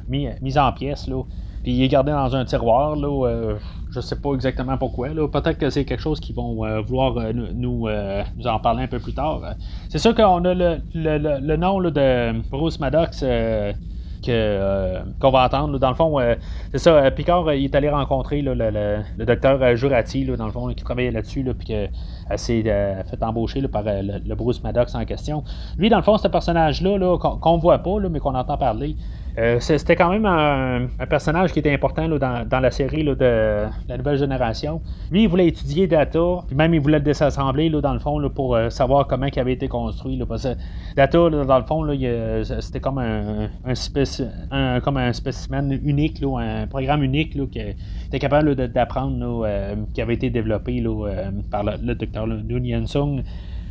mis, 0.07 0.29
mis, 0.43 0.59
en 0.59 0.71
pièces. 0.73 1.07
Là. 1.07 1.23
Puis 1.63 1.73
il 1.73 1.83
est 1.83 1.89
gardé 1.89 2.13
dans 2.13 2.37
un 2.37 2.45
tiroir. 2.45 2.97
Là, 2.97 3.27
euh, 3.27 3.57
je 4.01 4.07
sais 4.07 4.17
pas 4.17 4.33
exactement 4.35 4.79
pourquoi. 4.79 5.09
Peut-être 5.09 5.59
que 5.59 5.71
c'est 5.71 5.85
quelque 5.85 6.01
chose 6.03 6.21
qu'ils 6.21 6.35
vont 6.35 6.65
euh, 6.65 6.81
vouloir 6.81 7.17
euh, 7.19 7.33
nous, 7.33 7.89
nous, 7.89 8.47
en 8.47 8.59
parler 8.61 8.85
un 8.85 8.87
peu 8.87 8.99
plus 8.99 9.15
tard. 9.15 9.41
C'est 9.89 9.99
sûr 9.99 10.15
qu'on 10.15 10.45
a 10.45 10.55
le 10.55 11.57
nom 11.57 11.81
de 11.81 12.41
Bruce 12.51 12.79
Maddox 12.81 13.25
qu'on 14.25 15.31
va 15.31 15.45
entendre. 15.47 15.79
Dans 15.79 15.91
le 15.91 15.95
fond, 15.95 16.19
c'est 16.73 16.79
ça, 16.79 17.11
Picard 17.11 17.53
il 17.55 17.65
est 17.65 17.75
allé 17.75 17.89
rencontrer 17.89 18.43
le, 18.43 19.25
docteur 19.25 19.77
Jurati, 19.77 20.25
dans 20.25 20.47
le 20.47 20.53
fond, 20.53 20.69
qui 20.69 20.85
travaillait 20.85 21.11
là-dessus, 21.11 21.45
puis 21.59 21.67
qui 21.67 21.75
s'est 22.37 22.63
fait 22.63 23.23
embaucher 23.23 23.67
par 23.69 23.83
le, 23.85 24.35
Bruce 24.35 24.63
Maddox 24.63 24.95
en 24.95 25.05
question. 25.05 25.45
Lui, 25.77 25.89
dans 25.89 25.99
le 25.99 26.03
fond, 26.03 26.19
ce 26.19 26.29
personnage-là, 26.29 27.19
qu'on 27.19 27.57
ne 27.57 27.61
voit 27.61 27.79
pas, 27.79 27.99
mais 28.11 28.21
qu'on 28.21 28.35
entend 28.35 28.57
parler, 28.57 28.97
euh, 29.39 29.61
c'était 29.61 29.95
quand 29.95 30.11
même 30.11 30.27
un, 30.27 30.89
personnage 31.07 31.53
qui 31.53 31.61
était 31.61 31.73
important 31.73 32.09
dans, 32.09 32.61
la 32.61 32.71
série 32.73 33.05
de 33.05 33.67
la 33.89 33.97
nouvelle 33.97 34.19
génération. 34.19 34.81
Lui, 35.13 35.23
il 35.23 35.29
voulait 35.29 35.47
étudier 35.47 35.87
Data, 35.87 36.43
puis 36.47 36.57
même 36.57 36.75
il 36.75 36.81
voulait 36.81 36.99
le 36.99 37.05
désassembler 37.05 37.71
dans 37.71 37.93
le 37.93 38.01
fond 38.01 38.21
pour 38.31 38.57
euh, 38.57 38.69
savoir 38.69 39.07
comment 39.07 39.27
il 39.27 39.39
avait 39.39 39.53
été 39.53 39.69
construit. 39.69 40.21
Data, 40.97 41.31
dans 41.31 41.59
le 41.59 41.65
fond, 41.65 41.87
c'était 42.61 42.81
comme 42.81 42.99
un, 42.99 44.81
comme 44.81 44.97
un 44.97 45.13
spécimen 45.13 45.79
unique, 45.85 46.21
un 46.23 46.67
programme 46.67 47.05
unique 47.05 47.39
qui 47.51 47.61
était 47.61 48.19
capable 48.19 48.57
d'apprendre, 48.57 49.45
euh, 49.47 49.77
qui 49.95 50.03
avait 50.03 50.15
été 50.15 50.31
développé 50.31 50.83
par 51.49 51.63
le, 51.63 51.95
docteur 51.95 52.27
Nguyen 52.27 52.87
Sung. 52.87 53.23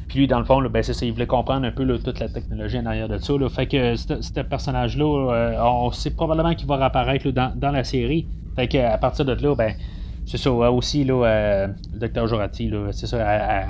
Puis 0.07 0.19
lui, 0.19 0.27
dans 0.27 0.39
le 0.39 0.45
fond, 0.45 0.61
ben, 0.61 0.81
c'est 0.81 0.93
ça, 0.93 1.05
il 1.05 1.11
voulait 1.11 1.27
comprendre 1.27 1.65
un 1.65 1.71
peu 1.71 1.85
toute 1.99 2.19
la 2.19 2.29
technologie 2.29 2.79
en 2.79 2.85
arrière 2.85 3.09
de 3.09 3.17
ça. 3.17 3.33
Fait 3.49 3.67
que 3.67 3.95
ce 3.95 4.41
personnage-là, 4.41 5.33
euh, 5.33 5.61
on 5.61 5.91
sait 5.91 6.11
probablement 6.11 6.53
qu'il 6.55 6.67
va 6.67 6.77
réapparaître 6.77 7.29
dans, 7.29 7.71
la 7.71 7.83
série. 7.83 8.25
Fait 8.55 8.67
que 8.67 8.77
à 8.77 8.97
partir 8.97 9.25
de 9.25 9.33
là, 9.33 9.55
ben, 9.55 9.73
c'est 10.25 10.37
ça, 10.37 10.51
aussi, 10.51 11.03
là, 11.03 11.25
euh, 11.25 11.67
le 11.93 11.99
docteur 11.99 12.27
Jorati, 12.27 12.71
c'est 12.91 13.07
ça, 13.07 13.65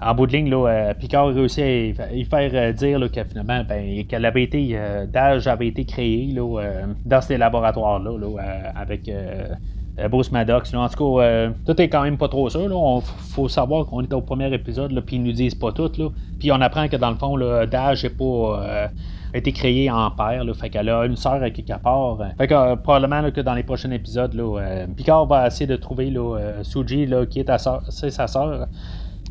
en 0.00 0.14
bout 0.14 0.26
de 0.26 0.32
ligne, 0.32 0.48
là, 0.48 0.68
euh, 0.68 0.94
Picard 0.94 1.28
réussit 1.28 1.98
à 2.00 2.12
y 2.12 2.24
faire 2.24 2.74
dire 2.74 3.00
que 3.10 3.24
finalement, 3.24 3.62
ben, 3.68 4.04
qu'elle 4.06 4.24
avait 4.24 4.44
été, 4.44 4.78
d'âge 5.12 5.46
avait 5.46 5.68
été 5.68 5.84
créé 5.84 6.26
là, 6.26 6.62
dans 7.04 7.20
ces 7.20 7.36
laboratoires-là, 7.36 8.16
avec 8.76 9.08
euh, 9.08 9.48
Bruce 10.10 10.30
Maddox. 10.30 10.72
en 10.74 10.88
tout 10.88 11.16
cas, 11.16 11.22
euh, 11.22 11.50
tout 11.66 11.80
est 11.80 11.88
quand 11.88 12.02
même 12.02 12.16
pas 12.16 12.28
trop 12.28 12.48
ça. 12.48 12.60
Il 12.60 13.02
faut 13.34 13.48
savoir 13.48 13.86
qu'on 13.86 14.02
est 14.02 14.12
au 14.12 14.20
premier 14.20 14.52
épisode, 14.52 14.98
puis 15.04 15.16
ils 15.16 15.22
nous 15.22 15.32
disent 15.32 15.54
pas 15.54 15.72
tout. 15.72 15.90
Puis 16.38 16.52
on 16.52 16.60
apprend 16.60 16.88
que 16.88 16.96
dans 16.96 17.10
le 17.10 17.16
fond, 17.16 17.36
Dash 17.66 18.04
n'a 18.04 18.10
pas 18.10 18.24
euh, 18.24 18.88
été 19.34 19.52
créé 19.52 19.90
en 19.90 20.10
père. 20.10 20.42
fait 20.54 20.70
qu'elle 20.70 20.88
a 20.88 21.04
une 21.04 21.16
sœur 21.16 21.42
à 21.42 21.50
quelque 21.50 21.78
part. 21.82 22.18
Fait 22.38 22.46
que 22.46 22.74
probablement 22.76 23.30
que 23.30 23.40
dans 23.40 23.54
les 23.54 23.64
prochains 23.64 23.90
épisodes, 23.90 24.34
là, 24.34 24.86
Picard 24.96 25.26
va 25.26 25.46
essayer 25.46 25.66
de 25.66 25.76
trouver 25.76 26.14
Suji, 26.62 27.08
qui 27.30 27.40
est, 27.40 27.58
sa 27.58 28.26
sœur. 28.26 28.66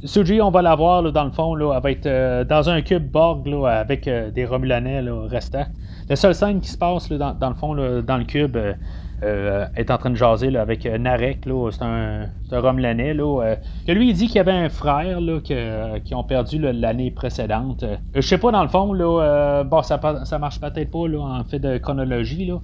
Suji, 0.03 0.41
on 0.41 0.51
va 0.51 0.61
la 0.61 0.75
voir 0.75 1.11
dans 1.11 1.23
le 1.23 1.31
fond, 1.31 1.55
là, 1.55 1.73
elle 1.75 1.81
va 1.81 1.91
être 1.91 2.47
dans 2.47 2.69
un 2.69 2.81
cube 2.81 3.09
Borg 3.09 3.47
avec 3.65 4.07
des 4.07 4.45
Romulanais 4.45 5.03
restants. 5.29 5.65
La 6.09 6.15
seule 6.15 6.35
scène 6.35 6.61
qui 6.61 6.69
se 6.69 6.77
passe 6.77 7.09
dans, 7.09 7.49
le 7.49 7.55
fond, 7.55 7.75
dans 7.75 8.17
le 8.17 8.23
cube, 8.23 8.55
euh, 8.55 8.73
est 9.21 9.89
en 9.89 9.97
train 9.97 10.09
de 10.11 10.15
jaser 10.15 10.55
avec 10.55 10.85
euh, 10.85 10.97
Narek, 10.97 11.39
c'est 11.71 11.81
un, 11.81 12.27
un 12.51 12.79
euh, 12.79 13.55
que 13.87 13.91
lui 13.91 14.09
il 14.09 14.13
dit 14.13 14.27
qu'il 14.27 14.35
y 14.35 14.39
avait 14.39 14.51
un 14.51 14.69
frère 14.69 15.19
là, 15.21 15.39
qui 15.41 16.15
ont 16.15 16.23
perdu 16.23 16.59
l'année 16.59 17.11
précédente. 17.11 17.83
je 18.13 18.21
sais 18.21 18.37
pas 18.37 18.51
dans 18.51 18.61
le 18.61 18.69
fond, 18.69 18.93
là, 18.93 19.63
bon, 19.63 19.81
ça, 19.81 19.99
ça 20.23 20.39
marche 20.39 20.59
peut-être 20.59 20.91
pas 20.91 21.19
en 21.19 21.43
fait 21.43 21.59
de 21.59 21.77
chronologie, 21.77 22.45
là, 22.45 22.59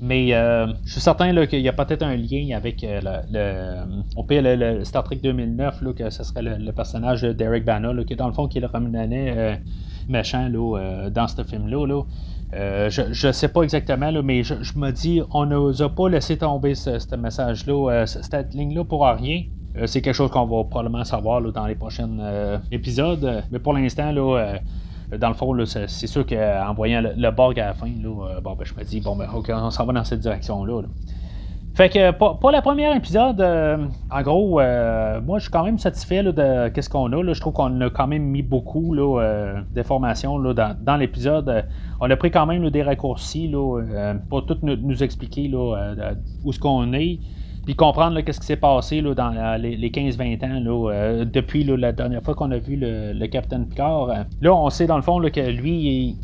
mais 0.00 0.30
je 0.30 0.92
suis 0.92 1.00
certain 1.00 1.46
qu'il 1.46 1.60
y 1.60 1.68
a 1.68 1.72
peut-être 1.72 2.02
un 2.02 2.16
lien 2.16 2.56
avec 2.56 2.82
le, 2.82 3.84
le, 4.16 4.84
Star 4.84 5.04
Trek 5.04 5.20
2009, 5.22 5.82
là, 5.82 5.92
que 5.92 6.10
ce 6.10 6.24
serait 6.24 6.42
le, 6.42 6.72
personnage 6.72 7.22
de 7.22 7.32
Derek 7.32 7.64
Bana, 7.64 7.92
qui 8.06 8.16
dans 8.16 8.28
le 8.28 8.32
fond 8.32 8.48
qui 8.48 8.58
est 8.58 8.62
le 8.62 8.68
Romelanais 8.68 9.60
méchant 10.08 10.48
là, 10.48 11.10
dans 11.10 11.28
ce 11.28 11.42
film-là. 11.42 11.86
Là. 11.86 12.02
Euh, 12.54 12.88
je 12.88 13.26
ne 13.26 13.32
sais 13.32 13.48
pas 13.48 13.62
exactement, 13.62 14.10
mais 14.22 14.42
je, 14.42 14.54
me 14.76 14.90
dis, 14.90 15.20
on 15.32 15.44
nous 15.46 15.72
pas 15.90 16.08
laissé 16.08 16.38
tomber 16.38 16.74
ce, 16.74 17.16
message-là, 17.16 17.90
euh, 17.90 18.06
cette 18.06 18.54
ligne-là 18.54 18.84
pour 18.84 19.06
rien. 19.06 19.44
Euh, 19.76 19.86
c'est 19.86 20.00
quelque 20.00 20.14
chose 20.14 20.30
qu'on 20.30 20.46
va 20.46 20.64
probablement 20.64 21.04
savoir 21.04 21.42
dans 21.42 21.66
les 21.66 21.74
prochains 21.74 22.60
épisodes. 22.72 23.44
Mais 23.50 23.58
pour 23.58 23.74
l'instant, 23.74 24.12
dans 24.12 25.28
le 25.28 25.34
fond, 25.34 25.54
c'est 25.66 26.06
sûr 26.06 26.24
qu'en 26.26 26.72
voyant 26.74 27.02
le, 27.02 27.30
Borg 27.30 27.58
à 27.60 27.66
la 27.66 27.74
fin, 27.74 27.86
ben, 27.86 28.54
je 28.62 28.74
me 28.74 28.84
dis, 28.84 29.00
bon, 29.00 29.14
ben, 29.16 29.28
on 29.32 29.70
s'en 29.70 29.84
va 29.84 29.92
dans 29.92 30.04
cette 30.04 30.20
direction-là. 30.20 30.82
là 30.82 30.88
fait 31.74 31.90
que 31.90 32.10
pour, 32.10 32.50
le 32.50 32.60
premier 32.60 32.94
épisode, 32.96 33.40
euh, 33.40 33.76
en 34.10 34.22
gros, 34.22 34.60
euh, 34.60 35.20
moi 35.20 35.38
je 35.38 35.44
suis 35.44 35.52
quand 35.52 35.62
même 35.62 35.78
satisfait 35.78 36.24
de 36.24 36.68
qu'est-ce 36.70 36.90
qu'on 36.90 37.12
a. 37.12 37.32
Je 37.32 37.40
trouve 37.40 37.52
qu'on 37.52 37.80
a 37.80 37.88
quand 37.88 38.08
même 38.08 38.24
mis 38.24 38.42
beaucoup 38.42 38.94
là, 38.94 39.20
euh, 39.20 39.60
d'informations 39.74 40.40
dans, 40.40 40.96
l'épisode. 40.96 41.66
On 42.00 42.10
a 42.10 42.16
pris 42.16 42.32
quand 42.32 42.46
même 42.46 42.68
des 42.70 42.82
raccourcis 42.82 43.52
pour 44.28 44.44
tout 44.46 44.58
nous, 44.62 45.02
expliquer 45.04 45.48
où 46.44 46.52
ce 46.52 46.58
qu'on 46.58 46.92
est. 46.94 47.20
Puis 47.64 47.76
comprendre 47.76 48.18
qu'est-ce 48.22 48.40
qui 48.40 48.46
s'est 48.46 48.56
passé 48.56 49.00
dans 49.02 49.58
les, 49.60 49.90
15-20 49.90 50.44
ans 50.44 51.24
depuis 51.26 51.62
la 51.62 51.92
dernière 51.92 52.22
fois 52.22 52.34
qu'on 52.34 52.50
a 52.50 52.58
vu 52.58 52.74
le, 52.74 53.12
le 53.12 53.26
Capitaine 53.28 53.68
Picard. 53.68 54.08
Là, 54.40 54.54
on 54.54 54.68
sait 54.70 54.86
dans 54.86 54.96
le 54.96 55.02
fond 55.02 55.20
que 55.20 55.50
lui, 55.50 56.16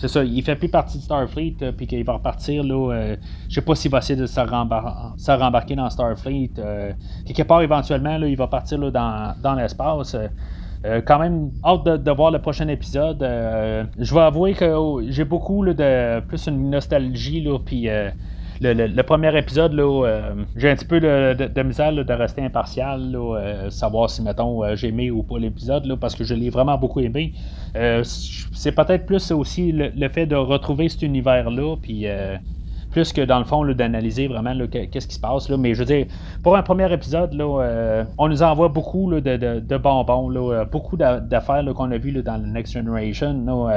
c'est 0.00 0.08
ça, 0.08 0.24
il 0.24 0.42
fait 0.42 0.56
plus 0.56 0.70
partie 0.70 0.96
de 0.96 1.02
Starfleet, 1.02 1.56
euh, 1.60 1.72
puis 1.72 1.86
qu'il 1.86 2.02
va 2.04 2.14
repartir, 2.14 2.64
là, 2.64 2.90
euh, 2.90 3.16
je 3.50 3.54
sais 3.56 3.60
pas 3.60 3.74
s'il 3.74 3.90
va 3.90 3.98
essayer 3.98 4.18
de 4.18 4.24
se, 4.24 4.40
rembarquer 4.40 5.76
dans 5.76 5.90
Starfleet. 5.90 6.52
Euh, 6.58 6.92
quelque 7.26 7.42
part, 7.42 7.60
éventuellement, 7.60 8.16
là, 8.16 8.26
il 8.26 8.36
va 8.36 8.46
partir 8.46 8.78
là, 8.78 9.34
dans, 9.42 9.54
l'espace. 9.56 10.16
quand 11.06 11.18
même, 11.18 11.50
hâte 11.62 11.84
de, 11.84 12.10
voir 12.12 12.30
le 12.30 12.38
prochain 12.38 12.68
épisode. 12.68 13.18
je 13.20 14.14
vais 14.14 14.20
avouer 14.20 14.54
que 14.54 14.74
oh, 14.74 15.02
j'ai 15.06 15.24
beaucoup 15.24 15.62
de 15.66 16.20
plus 16.20 16.46
une 16.46 16.70
nostalgie, 16.70 17.42
là, 17.42 17.58
le, 18.60 19.02
premier 19.02 19.36
épisode, 19.38 19.72
là, 19.72 20.06
euh, 20.06 20.34
j'ai 20.56 20.70
un 20.70 20.74
petit 20.74 20.84
peu 20.84 21.00
de, 21.00 21.48
de, 21.48 21.62
misère 21.62 21.92
de 21.92 22.12
rester 22.12 22.42
impartial, 22.42 23.14
euh, 23.16 23.70
savoir 23.70 24.10
si, 24.10 24.22
mettons, 24.22 24.62
euh, 24.62 24.74
j'ai 24.76 24.88
aimé 24.88 25.10
ou 25.10 25.22
pas 25.22 25.38
l'épisode, 25.38 25.96
parce 25.98 26.14
que 26.14 26.24
je 26.24 26.34
l'ai 26.34 26.50
vraiment 26.50 26.76
beaucoup 26.76 27.00
aimé. 27.00 27.32
C'est 27.74 28.72
peut-être 28.72 29.06
plus 29.06 29.30
aussi 29.30 29.72
le, 29.72 30.08
fait 30.08 30.26
de 30.26 30.36
retrouver 30.36 30.88
cet 30.88 31.02
univers-là, 31.02 31.76
puis 31.80 32.06
plus 32.90 33.12
que 33.12 33.20
dans 33.20 33.38
le 33.38 33.44
fond 33.44 33.64
d'analyser 33.64 34.26
vraiment 34.26 34.52
qu'est-ce 34.66 35.06
qui 35.06 35.14
se 35.14 35.20
passe. 35.20 35.48
Là. 35.48 35.56
Mais 35.56 35.74
je 35.74 35.80
veux 35.80 35.84
dire, 35.84 36.06
pour 36.42 36.56
un 36.56 36.62
premier 36.62 36.92
épisode, 36.92 37.32
là, 37.34 38.04
on 38.18 38.28
nous 38.28 38.42
envoie 38.42 38.68
beaucoup 38.68 39.10
de, 39.12 39.76
bonbons, 39.76 40.28
là, 40.28 40.64
beaucoup 40.64 40.96
d'affaires 40.96 41.64
qu'on 41.74 41.90
a 41.92 41.98
vues 41.98 42.22
dans 42.22 42.36
le 42.36 42.46
Next 42.46 42.72
Generation. 42.72 43.68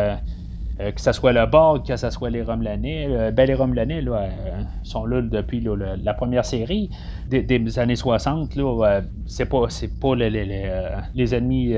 Euh, 0.79 0.91
que 0.91 1.01
ce 1.01 1.11
soit 1.11 1.33
le 1.33 1.45
Borg, 1.45 1.85
que 1.85 1.95
ce 1.95 2.09
soit 2.09 2.31
les 2.31 2.41
Romelanais. 2.41 3.05
Euh, 3.07 3.31
ben, 3.31 3.47
les 3.47 3.53
Romelanais 3.53 4.01
là, 4.01 4.13
euh, 4.13 4.63
sont 4.81 5.05
là 5.05 5.21
depuis 5.21 5.63
la 6.03 6.13
première 6.13 6.45
série 6.45 6.89
des, 7.29 7.79
années 7.79 7.95
60. 7.95 8.55
Là, 8.55 9.01
c'est 9.27 9.45
pas, 9.45 9.65
c'est 9.69 9.99
pas 9.99 10.15
les, 10.15 10.29
les, 10.29 11.35
ennemis 11.35 11.75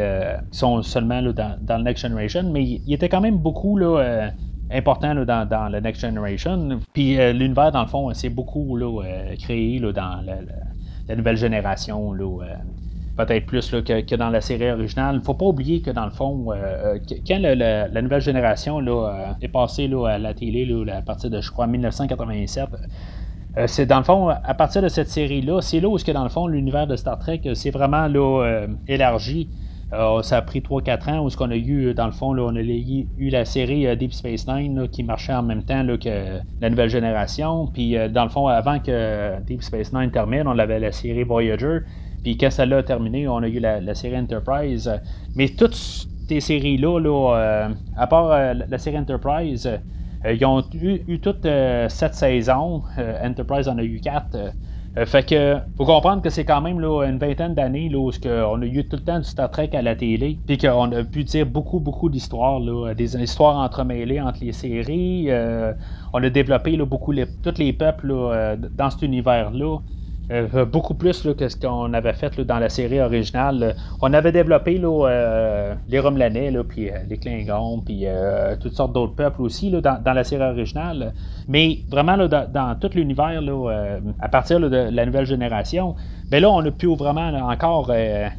qui 0.51 0.58
sont 0.58 0.81
seulement 0.81 1.19
là, 1.19 1.34
dans, 1.34 1.77
le 1.77 1.84
Next 1.84 2.03
Generation, 2.03 2.43
mais 2.51 2.63
il 2.63 2.93
était 2.93 3.10
quand 3.10 3.21
même 3.21 3.38
beaucoup 3.38 3.77
là, 3.77 4.31
important 4.71 5.13
là, 5.13 5.25
dans, 5.25 5.47
dans, 5.47 5.69
le 5.69 5.79
Next 5.81 6.01
Generation. 6.01 6.79
Puis 6.93 7.17
l'univers, 7.34 7.71
dans 7.71 7.81
le 7.81 7.88
fond, 7.88 8.13
c'est 8.13 8.29
beaucoup 8.29 8.77
là, 8.77 9.03
créé 9.39 9.79
là, 9.79 9.91
dans 9.91 10.21
la, 10.25 10.38
la, 11.08 11.15
nouvelle 11.15 11.38
génération. 11.38 12.13
Là, 12.13 12.39
peut-être 13.15 13.45
plus 13.45 13.69
que, 13.69 14.15
dans 14.15 14.30
la 14.30 14.41
série 14.41 14.69
originale. 14.71 15.15
Il 15.15 15.19
ne 15.19 15.23
faut 15.23 15.34
pas 15.34 15.45
oublier 15.45 15.82
que 15.82 15.91
dans 15.91 16.06
le 16.06 16.12
fond, 16.12 16.51
euh, 16.51 16.56
euh, 16.95 16.99
quand 17.25 17.39
la 17.39 18.01
nouvelle 18.01 18.21
génération 18.21 18.80
là, 18.80 18.91
euh, 18.91 19.34
est 19.41 19.47
passée 19.47 19.88
là, 19.88 20.08
à 20.08 20.17
la 20.17 20.34
télé 20.34 20.67
à 20.91 21.01
partir 21.01 21.30
de, 21.30 21.41
je 21.41 21.51
crois, 21.51 21.67
1987, 21.67 22.69
c'est 23.67 23.86
dans 23.86 23.99
le 23.99 24.04
fond, 24.04 24.28
à 24.28 24.54
partir 24.54 24.82
de 24.82 24.89
cette 24.89 25.08
série-là, 25.08 25.62
c'est 25.62 25.80
là 25.80 25.88
où, 25.88 25.97
que, 25.97 26.12
dans 26.12 26.23
le 26.23 26.30
fond, 26.30 26.47
l'univers 26.47 26.88
de 26.88 26.97
Star 26.97 27.17
Trek 27.17 27.41
c'est 27.54 27.71
vraiment 27.71 28.08
là, 28.08 28.65
élargi. 28.86 29.47
ça 30.23 30.38
a 30.38 30.41
pris 30.41 30.60
3-4 30.60 31.12
ans 31.12 31.23
où 31.23 31.30
ce 31.30 31.38
qu'on 31.38 31.51
a 31.51 31.56
eu, 31.56 31.93
dans 31.93 32.08
le 32.08 32.12
fond, 32.12 32.34
là, 32.34 32.43
on 32.43 32.56
a 32.58 32.60
eu, 32.60 33.30
la 33.30 33.45
série 33.45 33.95
Deep 33.95 34.12
Space 34.12 34.45
Nine 34.45 34.89
qui 34.89 35.04
marchait 35.04 35.34
en 35.34 35.43
même 35.43 35.63
temps 35.63 35.86
que 35.97 36.39
la 36.60 36.69
nouvelle 36.69 36.89
génération. 36.89 37.67
Puis 37.67 37.95
dans 38.10 38.25
le 38.25 38.30
fond, 38.30 38.47
avant 38.47 38.80
que 38.80 39.39
Deep 39.43 39.63
Space 39.63 39.93
Nine 39.93 40.12
termine, 40.12 40.47
on 40.47 40.60
avait 40.60 40.82
la 40.82 40.91
série 40.91 41.23
Voyager. 41.23 41.80
Puis 42.25 42.38
quand 42.38 42.49
ça 42.49 42.63
a 42.63 42.81
terminé, 42.81 43.27
on 43.27 43.38
a 43.38 43.47
eu 43.47 43.59
la, 43.59 43.93
série 43.93 44.17
Enterprise. 44.17 44.91
Mais 45.35 45.49
toutes 45.49 45.75
ces 45.75 46.39
séries-là, 46.39 46.99
là, 46.99 47.69
à 47.95 48.07
part 48.07 48.29
la 48.53 48.77
série 48.79 48.97
Enterprise, 48.97 49.69
ils 50.27 50.43
ont 50.43 50.63
eu, 50.73 51.19
toutes 51.19 51.43
7 51.43 52.13
saisons. 52.15 52.81
Enterprise 53.23 53.67
en 53.67 53.77
a 53.77 53.83
eu 53.83 53.99
4. 53.99 54.38
Euh, 54.97 55.05
fait 55.05 55.27
que 55.27 55.57
faut 55.77 55.85
comprendre 55.85 56.21
que 56.21 56.29
c'est 56.29 56.45
quand 56.45 56.61
même 56.61 56.79
là, 56.79 57.03
une 57.03 57.17
vingtaine 57.17 57.53
d'années 57.53 57.89
là, 57.89 57.97
où 57.97 58.11
on 58.25 58.61
a 58.61 58.65
eu 58.65 58.85
tout 58.85 58.95
le 58.95 59.03
temps 59.03 59.19
du 59.19 59.25
Star 59.25 59.51
Trek 59.51 59.71
à 59.73 59.81
la 59.81 59.95
télé, 59.95 60.38
puis 60.47 60.57
qu'on 60.57 60.91
a 60.91 61.03
pu 61.03 61.25
dire 61.25 61.45
beaucoup, 61.45 61.79
beaucoup 61.79 62.09
d'histoires, 62.09 62.61
des 62.95 63.21
histoires 63.21 63.57
entremêlées 63.57 64.21
entre 64.21 64.39
les 64.41 64.53
séries. 64.53 65.25
Euh, 65.29 65.73
on 66.13 66.23
a 66.23 66.29
développé 66.29 66.77
là, 66.77 66.85
beaucoup 66.85 67.13
tous 67.13 67.57
les 67.57 67.73
peuples 67.73 68.11
euh, 68.11 68.55
dans 68.55 68.89
cet 68.89 69.01
univers-là. 69.01 69.79
Euh, 70.31 70.65
beaucoup 70.65 70.95
plus 70.95 71.21
que 71.38 71.47
ce 71.47 71.55
qu'on 71.55 71.93
avait 71.93 72.13
fait 72.13 72.39
dans 72.41 72.57
la 72.57 72.69
série 72.69 72.99
originale. 72.99 73.75
On 74.01 74.11
avait 74.11 74.31
développé 74.31 74.81
euh, 74.83 75.75
les 75.88 75.99
Romelanais, 75.99 76.51
puis 76.67 76.89
euh, 76.89 76.95
les 77.07 77.17
Klingons, 77.17 77.81
puis 77.85 78.05
toutes 78.59 78.73
sortes 78.73 78.93
d'autres 78.93 79.13
peuples 79.13 79.41
aussi 79.41 79.69
dans, 79.69 80.01
la 80.03 80.23
série 80.23 80.43
originale. 80.43 81.13
Mais 81.47 81.79
vraiment, 81.89 82.17
dans, 82.17 82.75
tout 82.79 82.89
l'univers, 82.95 83.41
à 84.19 84.29
partir 84.29 84.59
de 84.59 84.89
la 84.91 85.05
nouvelle 85.05 85.25
génération, 85.25 85.95
ben 86.31 86.41
là, 86.41 86.49
on 86.49 86.65
a 86.65 86.71
pu 86.71 86.88
vraiment 86.95 87.29
encore 87.47 87.91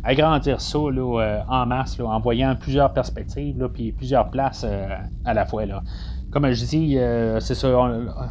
agrandir 0.03 0.61
ça 0.61 0.79
en 0.79 1.66
masse, 1.66 2.01
en 2.01 2.18
voyant 2.18 2.57
plusieurs 2.57 2.92
perspectives, 2.92 3.68
puis 3.72 3.92
plusieurs 3.92 4.29
places 4.31 4.66
à 5.25 5.35
la 5.35 5.46
fois. 5.46 5.62
Comme 6.33 6.51
je 6.51 6.64
dis, 6.64 6.99
c'est 7.40 7.55
ça, 7.55 7.68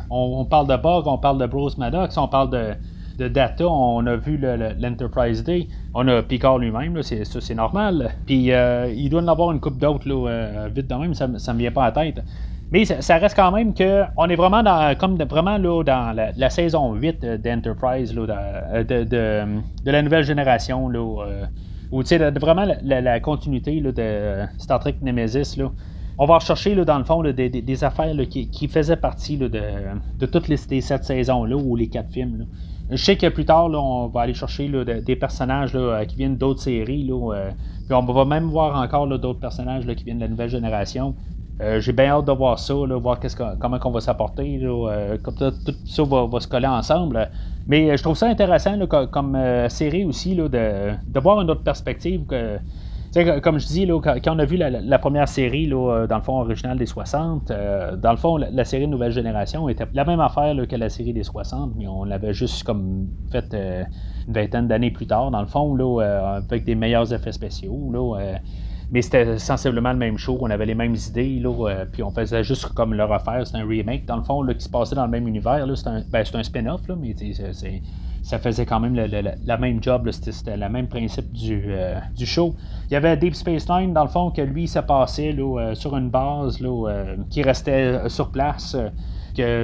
on, 0.09 0.45
parle 0.45 0.67
de 0.67 0.75
Bug, 0.75 1.07
on 1.07 1.17
parle 1.17 1.37
de 1.37 1.45
Bruce 1.45 1.77
Maddox, 1.77 2.17
on 2.17 2.27
parle 2.27 2.49
de 2.49 2.75
de 3.17 3.27
data, 3.27 3.67
on 3.67 4.05
a 4.05 4.15
vu 4.15 4.37
l'Enterprise 4.37 5.43
Day, 5.43 5.67
on 5.93 6.07
a 6.07 6.21
Picard 6.21 6.57
lui-même, 6.57 7.01
ça 7.01 7.15
c'est 7.39 7.55
normal. 7.55 8.11
Puis 8.25 8.51
euh, 8.51 8.91
il 8.95 9.09
doit 9.09 9.21
en 9.21 9.27
avoir 9.27 9.51
une 9.51 9.59
coupe 9.59 9.77
d'autres 9.77 10.07
euh, 10.07 10.69
vite 10.73 10.87
de 10.87 10.95
même, 10.95 11.13
ça, 11.13 11.27
ça 11.37 11.53
me 11.53 11.59
vient 11.59 11.71
pas 11.71 11.83
à 11.83 11.85
la 11.85 11.91
tête. 11.91 12.21
Mais 12.71 12.83
ça, 12.83 13.17
reste 13.17 13.35
quand 13.35 13.51
même 13.51 13.73
que 13.73 14.03
on 14.17 14.27
est 14.27 14.35
vraiment 14.35 14.63
dans, 14.63 14.97
comme 14.97 15.17
vraiment 15.23 15.57
là, 15.57 15.83
dans 15.83 16.15
la, 16.35 16.49
saison 16.49 16.93
8 16.95 17.25
d'Enterprise, 17.43 18.13
de, 18.13 18.25
la 19.85 20.01
nouvelle 20.01 20.23
génération, 20.23 20.89
là, 20.89 20.99
euh, 20.99 21.45
ou 21.91 22.01
vraiment 22.39 22.65
la, 22.83 23.19
continuité 23.19 23.79
de 23.79 24.45
Star 24.57 24.79
Trek 24.79 24.95
Nemesis. 25.01 25.57
On 26.17 26.25
va 26.25 26.35
rechercher 26.35 26.75
dans 26.75 26.97
le 26.97 27.03
fond 27.03 27.21
des, 27.21 27.83
affaires 27.83 28.15
qui, 28.29 28.67
faisaient 28.67 28.97
partie 28.97 29.37
de, 29.37 30.25
toutes 30.25 30.47
les, 30.47 30.57
sept 30.57 31.03
saisons-là 31.03 31.55
ou 31.55 31.75
les 31.75 31.87
quatre 31.87 32.09
films. 32.09 32.47
Je 32.89 32.97
sais 32.97 33.15
que 33.15 33.27
plus 33.27 33.45
tard, 33.45 33.65
on 33.71 34.07
va 34.07 34.21
aller 34.21 34.35
chercher 34.35 34.69
des 34.85 35.15
personnages 35.15 35.71
euh, 35.73 36.05
qui 36.05 36.17
viennent 36.17 36.37
d'autres 36.37 36.61
séries. 36.61 37.09
Euh, 37.09 37.49
puis 37.87 37.95
on 37.95 38.03
va 38.03 38.25
même 38.25 38.45
voir 38.45 38.79
encore 38.79 39.07
d'autres 39.07 39.39
personnages 39.39 39.85
qui 39.95 40.03
viennent 40.03 40.17
de 40.17 40.23
la 40.23 40.29
nouvelle 40.29 40.49
génération. 40.49 41.15
Euh, 41.61 41.79
j'ai 41.79 41.93
bien 41.93 42.07
hâte 42.07 42.25
de 42.25 42.31
voir 42.31 42.59
ça, 42.59 42.73
voir 42.73 43.19
comment 43.59 43.79
on 43.83 43.91
va 43.91 44.01
s'apporter. 44.01 44.61
comme 45.23 45.37
ça, 45.37 45.51
tout 45.51 45.73
ça 45.85 46.03
va, 46.03 46.39
se 46.39 46.47
coller 46.47 46.67
ensemble. 46.67 47.29
Mais 47.67 47.97
je 47.97 48.03
trouve 48.03 48.17
ça 48.17 48.27
intéressant 48.27 48.77
comme, 48.85 49.37
série 49.69 50.05
aussi 50.05 50.35
de, 50.35 51.19
voir 51.19 51.41
une 51.41 51.49
autre 51.49 51.63
perspective. 51.63 52.21
Comme 53.23 53.59
je 53.59 53.67
dis, 53.67 53.87
quand, 53.87 54.35
on 54.35 54.39
a 54.39 54.45
vu 54.45 54.57
la, 54.57 54.99
première 54.99 55.27
série, 55.27 55.71
euh, 55.71 56.05
dans 56.07 56.17
le 56.17 56.21
fond 56.23 56.39
original 56.41 56.77
des 56.77 56.85
60, 56.85 57.49
euh, 57.49 57.95
dans 57.95 58.11
le 58.11 58.17
fond, 58.17 58.37
la, 58.37 58.65
série 58.65 58.87
Nouvelle 58.87 59.11
Génération 59.11 59.69
était 59.69 59.85
la 59.93 60.03
même 60.03 60.19
affaire 60.19 60.53
que 60.67 60.75
la 60.75 60.89
série 60.89 61.13
des 61.13 61.23
60, 61.23 61.73
mais 61.77 61.87
on 61.87 62.03
l'avait 62.03 62.33
juste 62.33 62.63
comme 62.63 63.07
fait 63.31 63.53
euh, 63.53 63.83
une 64.27 64.33
vingtaine 64.33 64.67
d'années 64.67 64.91
plus 64.91 65.07
tard, 65.07 65.31
dans 65.31 65.41
le 65.41 65.47
fond, 65.47 65.75
là, 65.75 66.41
avec 66.49 66.65
des 66.65 66.75
meilleurs 66.75 67.13
effets 67.13 67.31
spéciaux. 67.31 67.93
mais 68.91 69.01
c'était 69.01 69.37
sensiblement 69.37 69.93
le 69.93 69.97
même 69.97 70.17
show, 70.17 70.37
on 70.41 70.49
avait 70.49 70.65
les 70.65 70.75
mêmes 70.75 70.95
idées, 70.95 71.41
puis 71.93 72.03
on 72.03 72.11
faisait 72.11 72.43
juste 72.43 72.67
comme 72.73 72.93
le 72.93 73.05
refaire. 73.05 73.47
C'était 73.47 73.59
un 73.59 73.67
remake, 73.67 74.05
dans 74.05 74.17
le 74.17 74.23
fond, 74.23 74.45
qui 74.45 74.59
se 74.59 74.69
passait 74.69 74.95
dans 74.95 75.05
le 75.05 75.11
même 75.11 75.27
univers. 75.27 75.65
C'est 75.75 75.87
un, 75.87 76.03
ben, 76.11 76.25
un 76.33 76.43
spin-off, 76.43 76.81
mais 76.99 77.15
c'est 77.53 77.81
ça 78.25 78.39
faisait 78.39 78.65
quand 78.65 78.79
même 78.79 78.95
le, 78.95 79.57
même 79.57 79.83
job, 79.83 80.09
c'était 80.09 80.57
le 80.57 80.67
même 80.67 80.87
principe 80.87 81.31
du, 81.31 81.63
euh, 81.67 81.99
du, 82.17 82.25
show. 82.25 82.55
Il 82.89 82.93
y 82.93 82.95
avait 82.95 83.15
Deep 83.17 83.35
Space 83.35 83.69
Nine, 83.69 83.93
dans 83.93 84.01
le 84.01 84.09
fond, 84.09 84.31
que 84.31 84.41
lui, 84.41 84.67
s'est 84.67 84.81
passé 84.81 85.31
là, 85.31 85.43
euh, 85.43 85.75
sur 85.75 85.95
une 85.95 86.09
base 86.09 86.59
là, 86.59 86.89
euh, 86.89 87.17
qui 87.29 87.43
restait 87.43 88.09
sur 88.09 88.31
place 88.31 88.75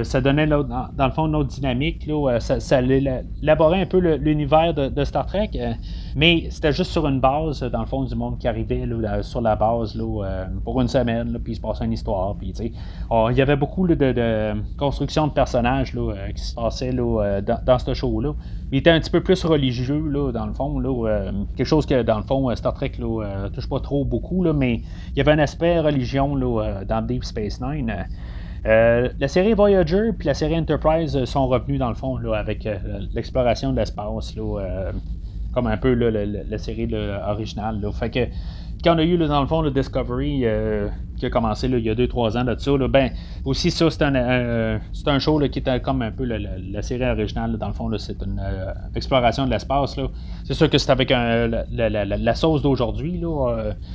ça 0.04 0.20
donnait 0.20 0.46
dans, 0.46 0.88
le 0.98 1.10
fond 1.10 1.26
une 1.26 1.36
autre 1.36 1.48
dynamique. 1.48 2.06
Là, 2.06 2.38
ça, 2.40 2.80
élaborait 2.80 3.82
un 3.82 3.86
peu 3.86 3.98
l'univers 4.16 4.74
de, 4.74 5.04
Star 5.04 5.26
Trek, 5.26 5.50
mais 6.16 6.46
c'était 6.50 6.72
juste 6.72 6.90
sur 6.90 7.06
une 7.06 7.20
base, 7.20 7.62
dans 7.62 7.80
le 7.80 7.86
fond, 7.86 8.04
du 8.04 8.14
monde 8.14 8.38
qui 8.38 8.48
arrivait 8.48 8.86
sur 9.22 9.40
la 9.40 9.56
base 9.56 9.98
pour 10.64 10.80
une 10.80 10.88
semaine, 10.88 11.38
puis 11.42 11.54
il 11.54 11.56
se 11.56 11.60
passait 11.60 11.84
une 11.84 11.92
histoire. 11.92 12.36
Il 12.42 13.36
y 13.36 13.42
avait 13.42 13.56
beaucoup 13.56 13.86
de, 13.86 14.54
construction 14.76 15.26
de 15.26 15.32
personnages 15.32 15.92
qui 16.34 16.42
se 16.42 16.54
passaient 16.54 16.92
dans, 16.92 17.78
ce 17.78 17.94
show-là. 17.94 18.32
Il 18.70 18.78
était 18.78 18.90
un 18.90 19.00
petit 19.00 19.10
peu 19.10 19.22
plus 19.22 19.44
religieux, 19.44 20.32
dans 20.32 20.46
le 20.46 20.52
fond. 20.52 20.80
Quelque 21.56 21.66
chose 21.66 21.86
que, 21.86 22.02
dans 22.02 22.18
le 22.18 22.24
fond, 22.24 22.54
Star 22.54 22.74
Trek 22.74 22.92
là, 22.98 23.48
touche 23.52 23.68
pas 23.68 23.80
trop 23.80 24.04
beaucoup, 24.04 24.42
mais 24.52 24.82
il 25.10 25.18
y 25.18 25.20
avait 25.20 25.32
un 25.32 25.38
aspect 25.38 25.80
religion 25.80 26.36
dans 26.36 27.06
Deep 27.06 27.24
Space 27.24 27.60
Nine. 27.60 28.06
Euh, 28.64 29.08
la 29.18 29.28
série 29.28 29.54
Voyager 29.54 30.12
puis 30.16 30.26
la 30.26 30.34
série 30.34 30.56
Enterprise 30.56 31.24
sont 31.24 31.48
revenus 31.48 31.80
dans 31.80 31.88
le 31.88 31.96
fond 31.96 32.16
là, 32.16 32.34
avec 32.34 32.64
euh, 32.64 32.76
l'exploration 33.12 33.72
de 33.72 33.76
l'espace, 33.76 34.34
euh, 34.38 34.92
comme 35.52 35.66
un 35.66 35.76
peu 35.76 35.94
la, 35.94 36.58
série 36.58 36.88
originale. 37.26 37.80
Là. 37.80 37.90
Fait 37.92 38.10
que 38.10 38.20
quand 38.82 38.94
on 38.94 38.98
a 38.98 39.04
eu 39.04 39.16
dans 39.16 39.40
le 39.40 39.46
fond 39.46 39.62
le 39.62 39.70
Discovery 39.70 40.44
qui 41.16 41.26
a 41.26 41.30
commencé 41.30 41.68
il 41.68 41.78
y 41.78 41.90
a 41.90 41.94
2-3 41.94 42.38
ans 42.38 42.44
de 42.44 42.56
ça, 42.58 42.72
ben 42.88 43.10
aussi 43.44 43.70
ça 43.70 43.88
c'est 43.90 44.02
un, 44.02 44.80
c'est 44.92 45.08
un 45.08 45.18
show 45.18 45.38
qui 45.48 45.60
était 45.60 45.80
comme 45.80 46.02
un 46.02 46.10
peu 46.10 46.24
la, 46.24 46.82
série 46.82 47.04
originale. 47.04 47.56
dans 47.58 47.68
le 47.68 47.72
fond, 47.72 47.90
c'est 47.98 48.20
une 48.22 48.42
exploration 48.94 49.46
de 49.46 49.50
l'espace. 49.50 49.98
C'est 50.44 50.54
sûr 50.54 50.68
que 50.68 50.78
c'est 50.78 50.90
avec 50.90 51.10
la, 51.10 52.34
sauce 52.34 52.62
d'aujourd'hui. 52.62 53.22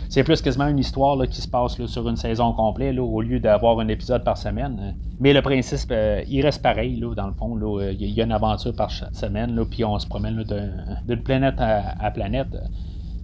c'est 0.10 0.23
plus 0.23 0.41
quasiment 0.41 0.67
une 0.67 0.80
histoire 0.80 1.21
qui 1.28 1.41
se 1.41 1.47
passe 1.47 1.86
sur 1.86 2.08
une 2.08 2.15
saison 2.15 2.54
complète 2.54 2.97
au 2.97 3.21
lieu 3.21 3.39
d'avoir 3.39 3.80
un 3.80 3.88
épisode 3.89 4.23
par 4.23 4.38
semaine. 4.38 4.95
Mais 5.19 5.34
le 5.34 5.41
principe, 5.41 5.93
il 6.28 6.41
reste 6.41 6.62
pareil 6.62 7.00
dans 7.15 7.28
le 7.28 7.34
fond. 7.34 7.58
Il 7.91 8.10
y 8.10 8.21
a 8.21 8.23
une 8.23 8.32
aventure 8.32 8.73
par 8.73 8.91
semaine, 8.91 9.60
puis 9.69 9.84
on 9.84 9.97
se 10.00 10.08
promène 10.08 10.43
d'une 11.08 11.23
planète 11.23 11.56
à, 11.60 12.12
planète. 12.12 12.56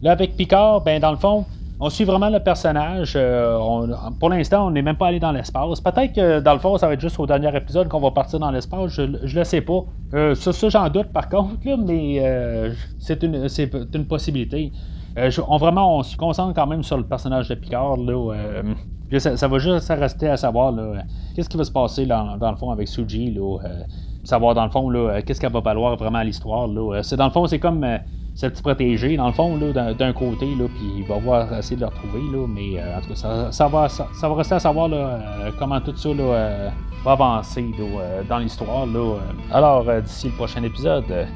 Là, 0.04 0.12
avec 0.12 0.36
Picard, 0.36 0.82
ben 0.82 1.00
dans 1.00 1.12
le 1.12 1.18
fond, 1.18 1.46
on 1.80 1.90
suit 1.90 2.04
vraiment 2.04 2.30
le 2.30 2.42
personnage. 2.42 3.14
Euh, 3.16 3.58
pour 4.20 4.30
l'instant, 4.30 4.68
on 4.68 4.72
n'est 4.72 4.82
même 4.82 4.98
pas 4.98 5.08
allé 5.08 5.20
dans 5.22 5.32
l'espace. 5.32 5.80
Peut-être 5.80 6.14
que 6.14 6.42
dans 6.42 6.54
le 6.54 6.60
fond, 6.60 6.78
ça 6.78 6.88
va 6.88 6.94
être 6.94 7.00
juste 7.00 7.18
au 7.20 7.26
dernier 7.26 7.56
épisode 7.56 7.88
qu'on 7.88 8.02
va 8.02 8.12
partir 8.12 8.38
dans 8.38 8.52
l'espace. 8.52 8.92
Je, 8.92 9.04
ne 9.04 9.18
le 9.18 9.44
sais 9.46 9.62
pas. 9.62 9.86
Euh, 10.14 10.36
ça, 10.36 10.52
j'en 10.68 10.90
doute 10.90 11.08
par 11.14 11.30
contre, 11.30 11.54
mais 11.78 12.18
euh, 12.20 12.74
c'est 13.00 13.24
une, 13.24 13.48
une, 13.94 14.06
possibilité. 14.06 14.74
on, 15.48 15.58
vraiment, 15.58 15.98
on 15.98 16.04
se 16.04 16.18
concentre 16.18 16.54
quand 16.54 16.68
même 16.68 16.84
sur 16.84 16.98
le 16.98 17.06
personnage 17.06 17.48
de 17.48 17.56
Picard. 17.56 17.96
ça, 19.20 19.48
va 19.48 19.58
juste 19.58 19.88
rester 19.88 20.28
à 20.28 20.36
savoir 20.36 20.74
qu'est-ce 21.34 21.48
qui 21.48 21.56
va 21.56 21.64
se 21.64 21.72
passer 21.72 22.06
dans, 22.06 22.38
le 22.40 22.58
fond 22.58 22.72
avec 22.72 22.90
Suji. 22.90 23.40
savoir 24.26 24.54
dans 24.54 24.66
le 24.66 24.70
fond 24.70 24.92
qu'est-ce 25.26 25.40
qu'elle 25.40 25.54
va 25.54 25.62
valoir 25.62 25.96
vraiment 25.96 26.20
à 26.20 26.26
l'histoire. 26.26 26.68
C'est 27.04 27.16
dans 27.16 27.28
le 27.28 27.32
fond, 27.32 27.48
c'est 27.48 27.60
comme 27.60 27.86
ce 28.36 28.48
petit 28.48 28.62
protégé, 28.62 29.16
dans 29.16 29.28
le 29.28 29.34
fond, 29.34 29.58
d'un 29.58 30.14
côté, 30.14 30.56
là, 30.56 30.66
puis 30.68 30.92
il 30.98 31.04
va 31.04 31.18
voir 31.18 31.54
essayer 31.58 31.76
de 31.76 31.82
le 31.82 31.88
retrouver, 31.88 32.22
là, 32.32 32.48
mais 32.48 32.80
euh, 32.80 32.98
en 32.98 33.02
tout 33.02 33.10
cas, 33.10 33.52
ça, 33.52 33.68
va, 33.68 33.90
ça, 33.90 34.08
va 34.22 34.36
rester 34.36 34.56
à 34.56 34.60
savoir 34.60 34.88
là, 34.88 34.98
euh, 34.98 35.52
comment 35.60 35.80
tout 35.80 35.96
ça 35.96 36.10
là, 36.10 36.24
euh, 36.24 36.70
va 37.04 37.12
avancer 37.12 37.66
dans 38.28 38.40
l'histoire. 38.40 38.88
Alors, 39.52 39.86
d'ici 40.02 40.28
le 40.28 40.34
prochain 40.34 40.64
épisode, 40.64 41.28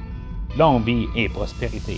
longue 0.57 0.83
vie 0.83 1.07
et 1.15 1.29
prospérité. 1.29 1.97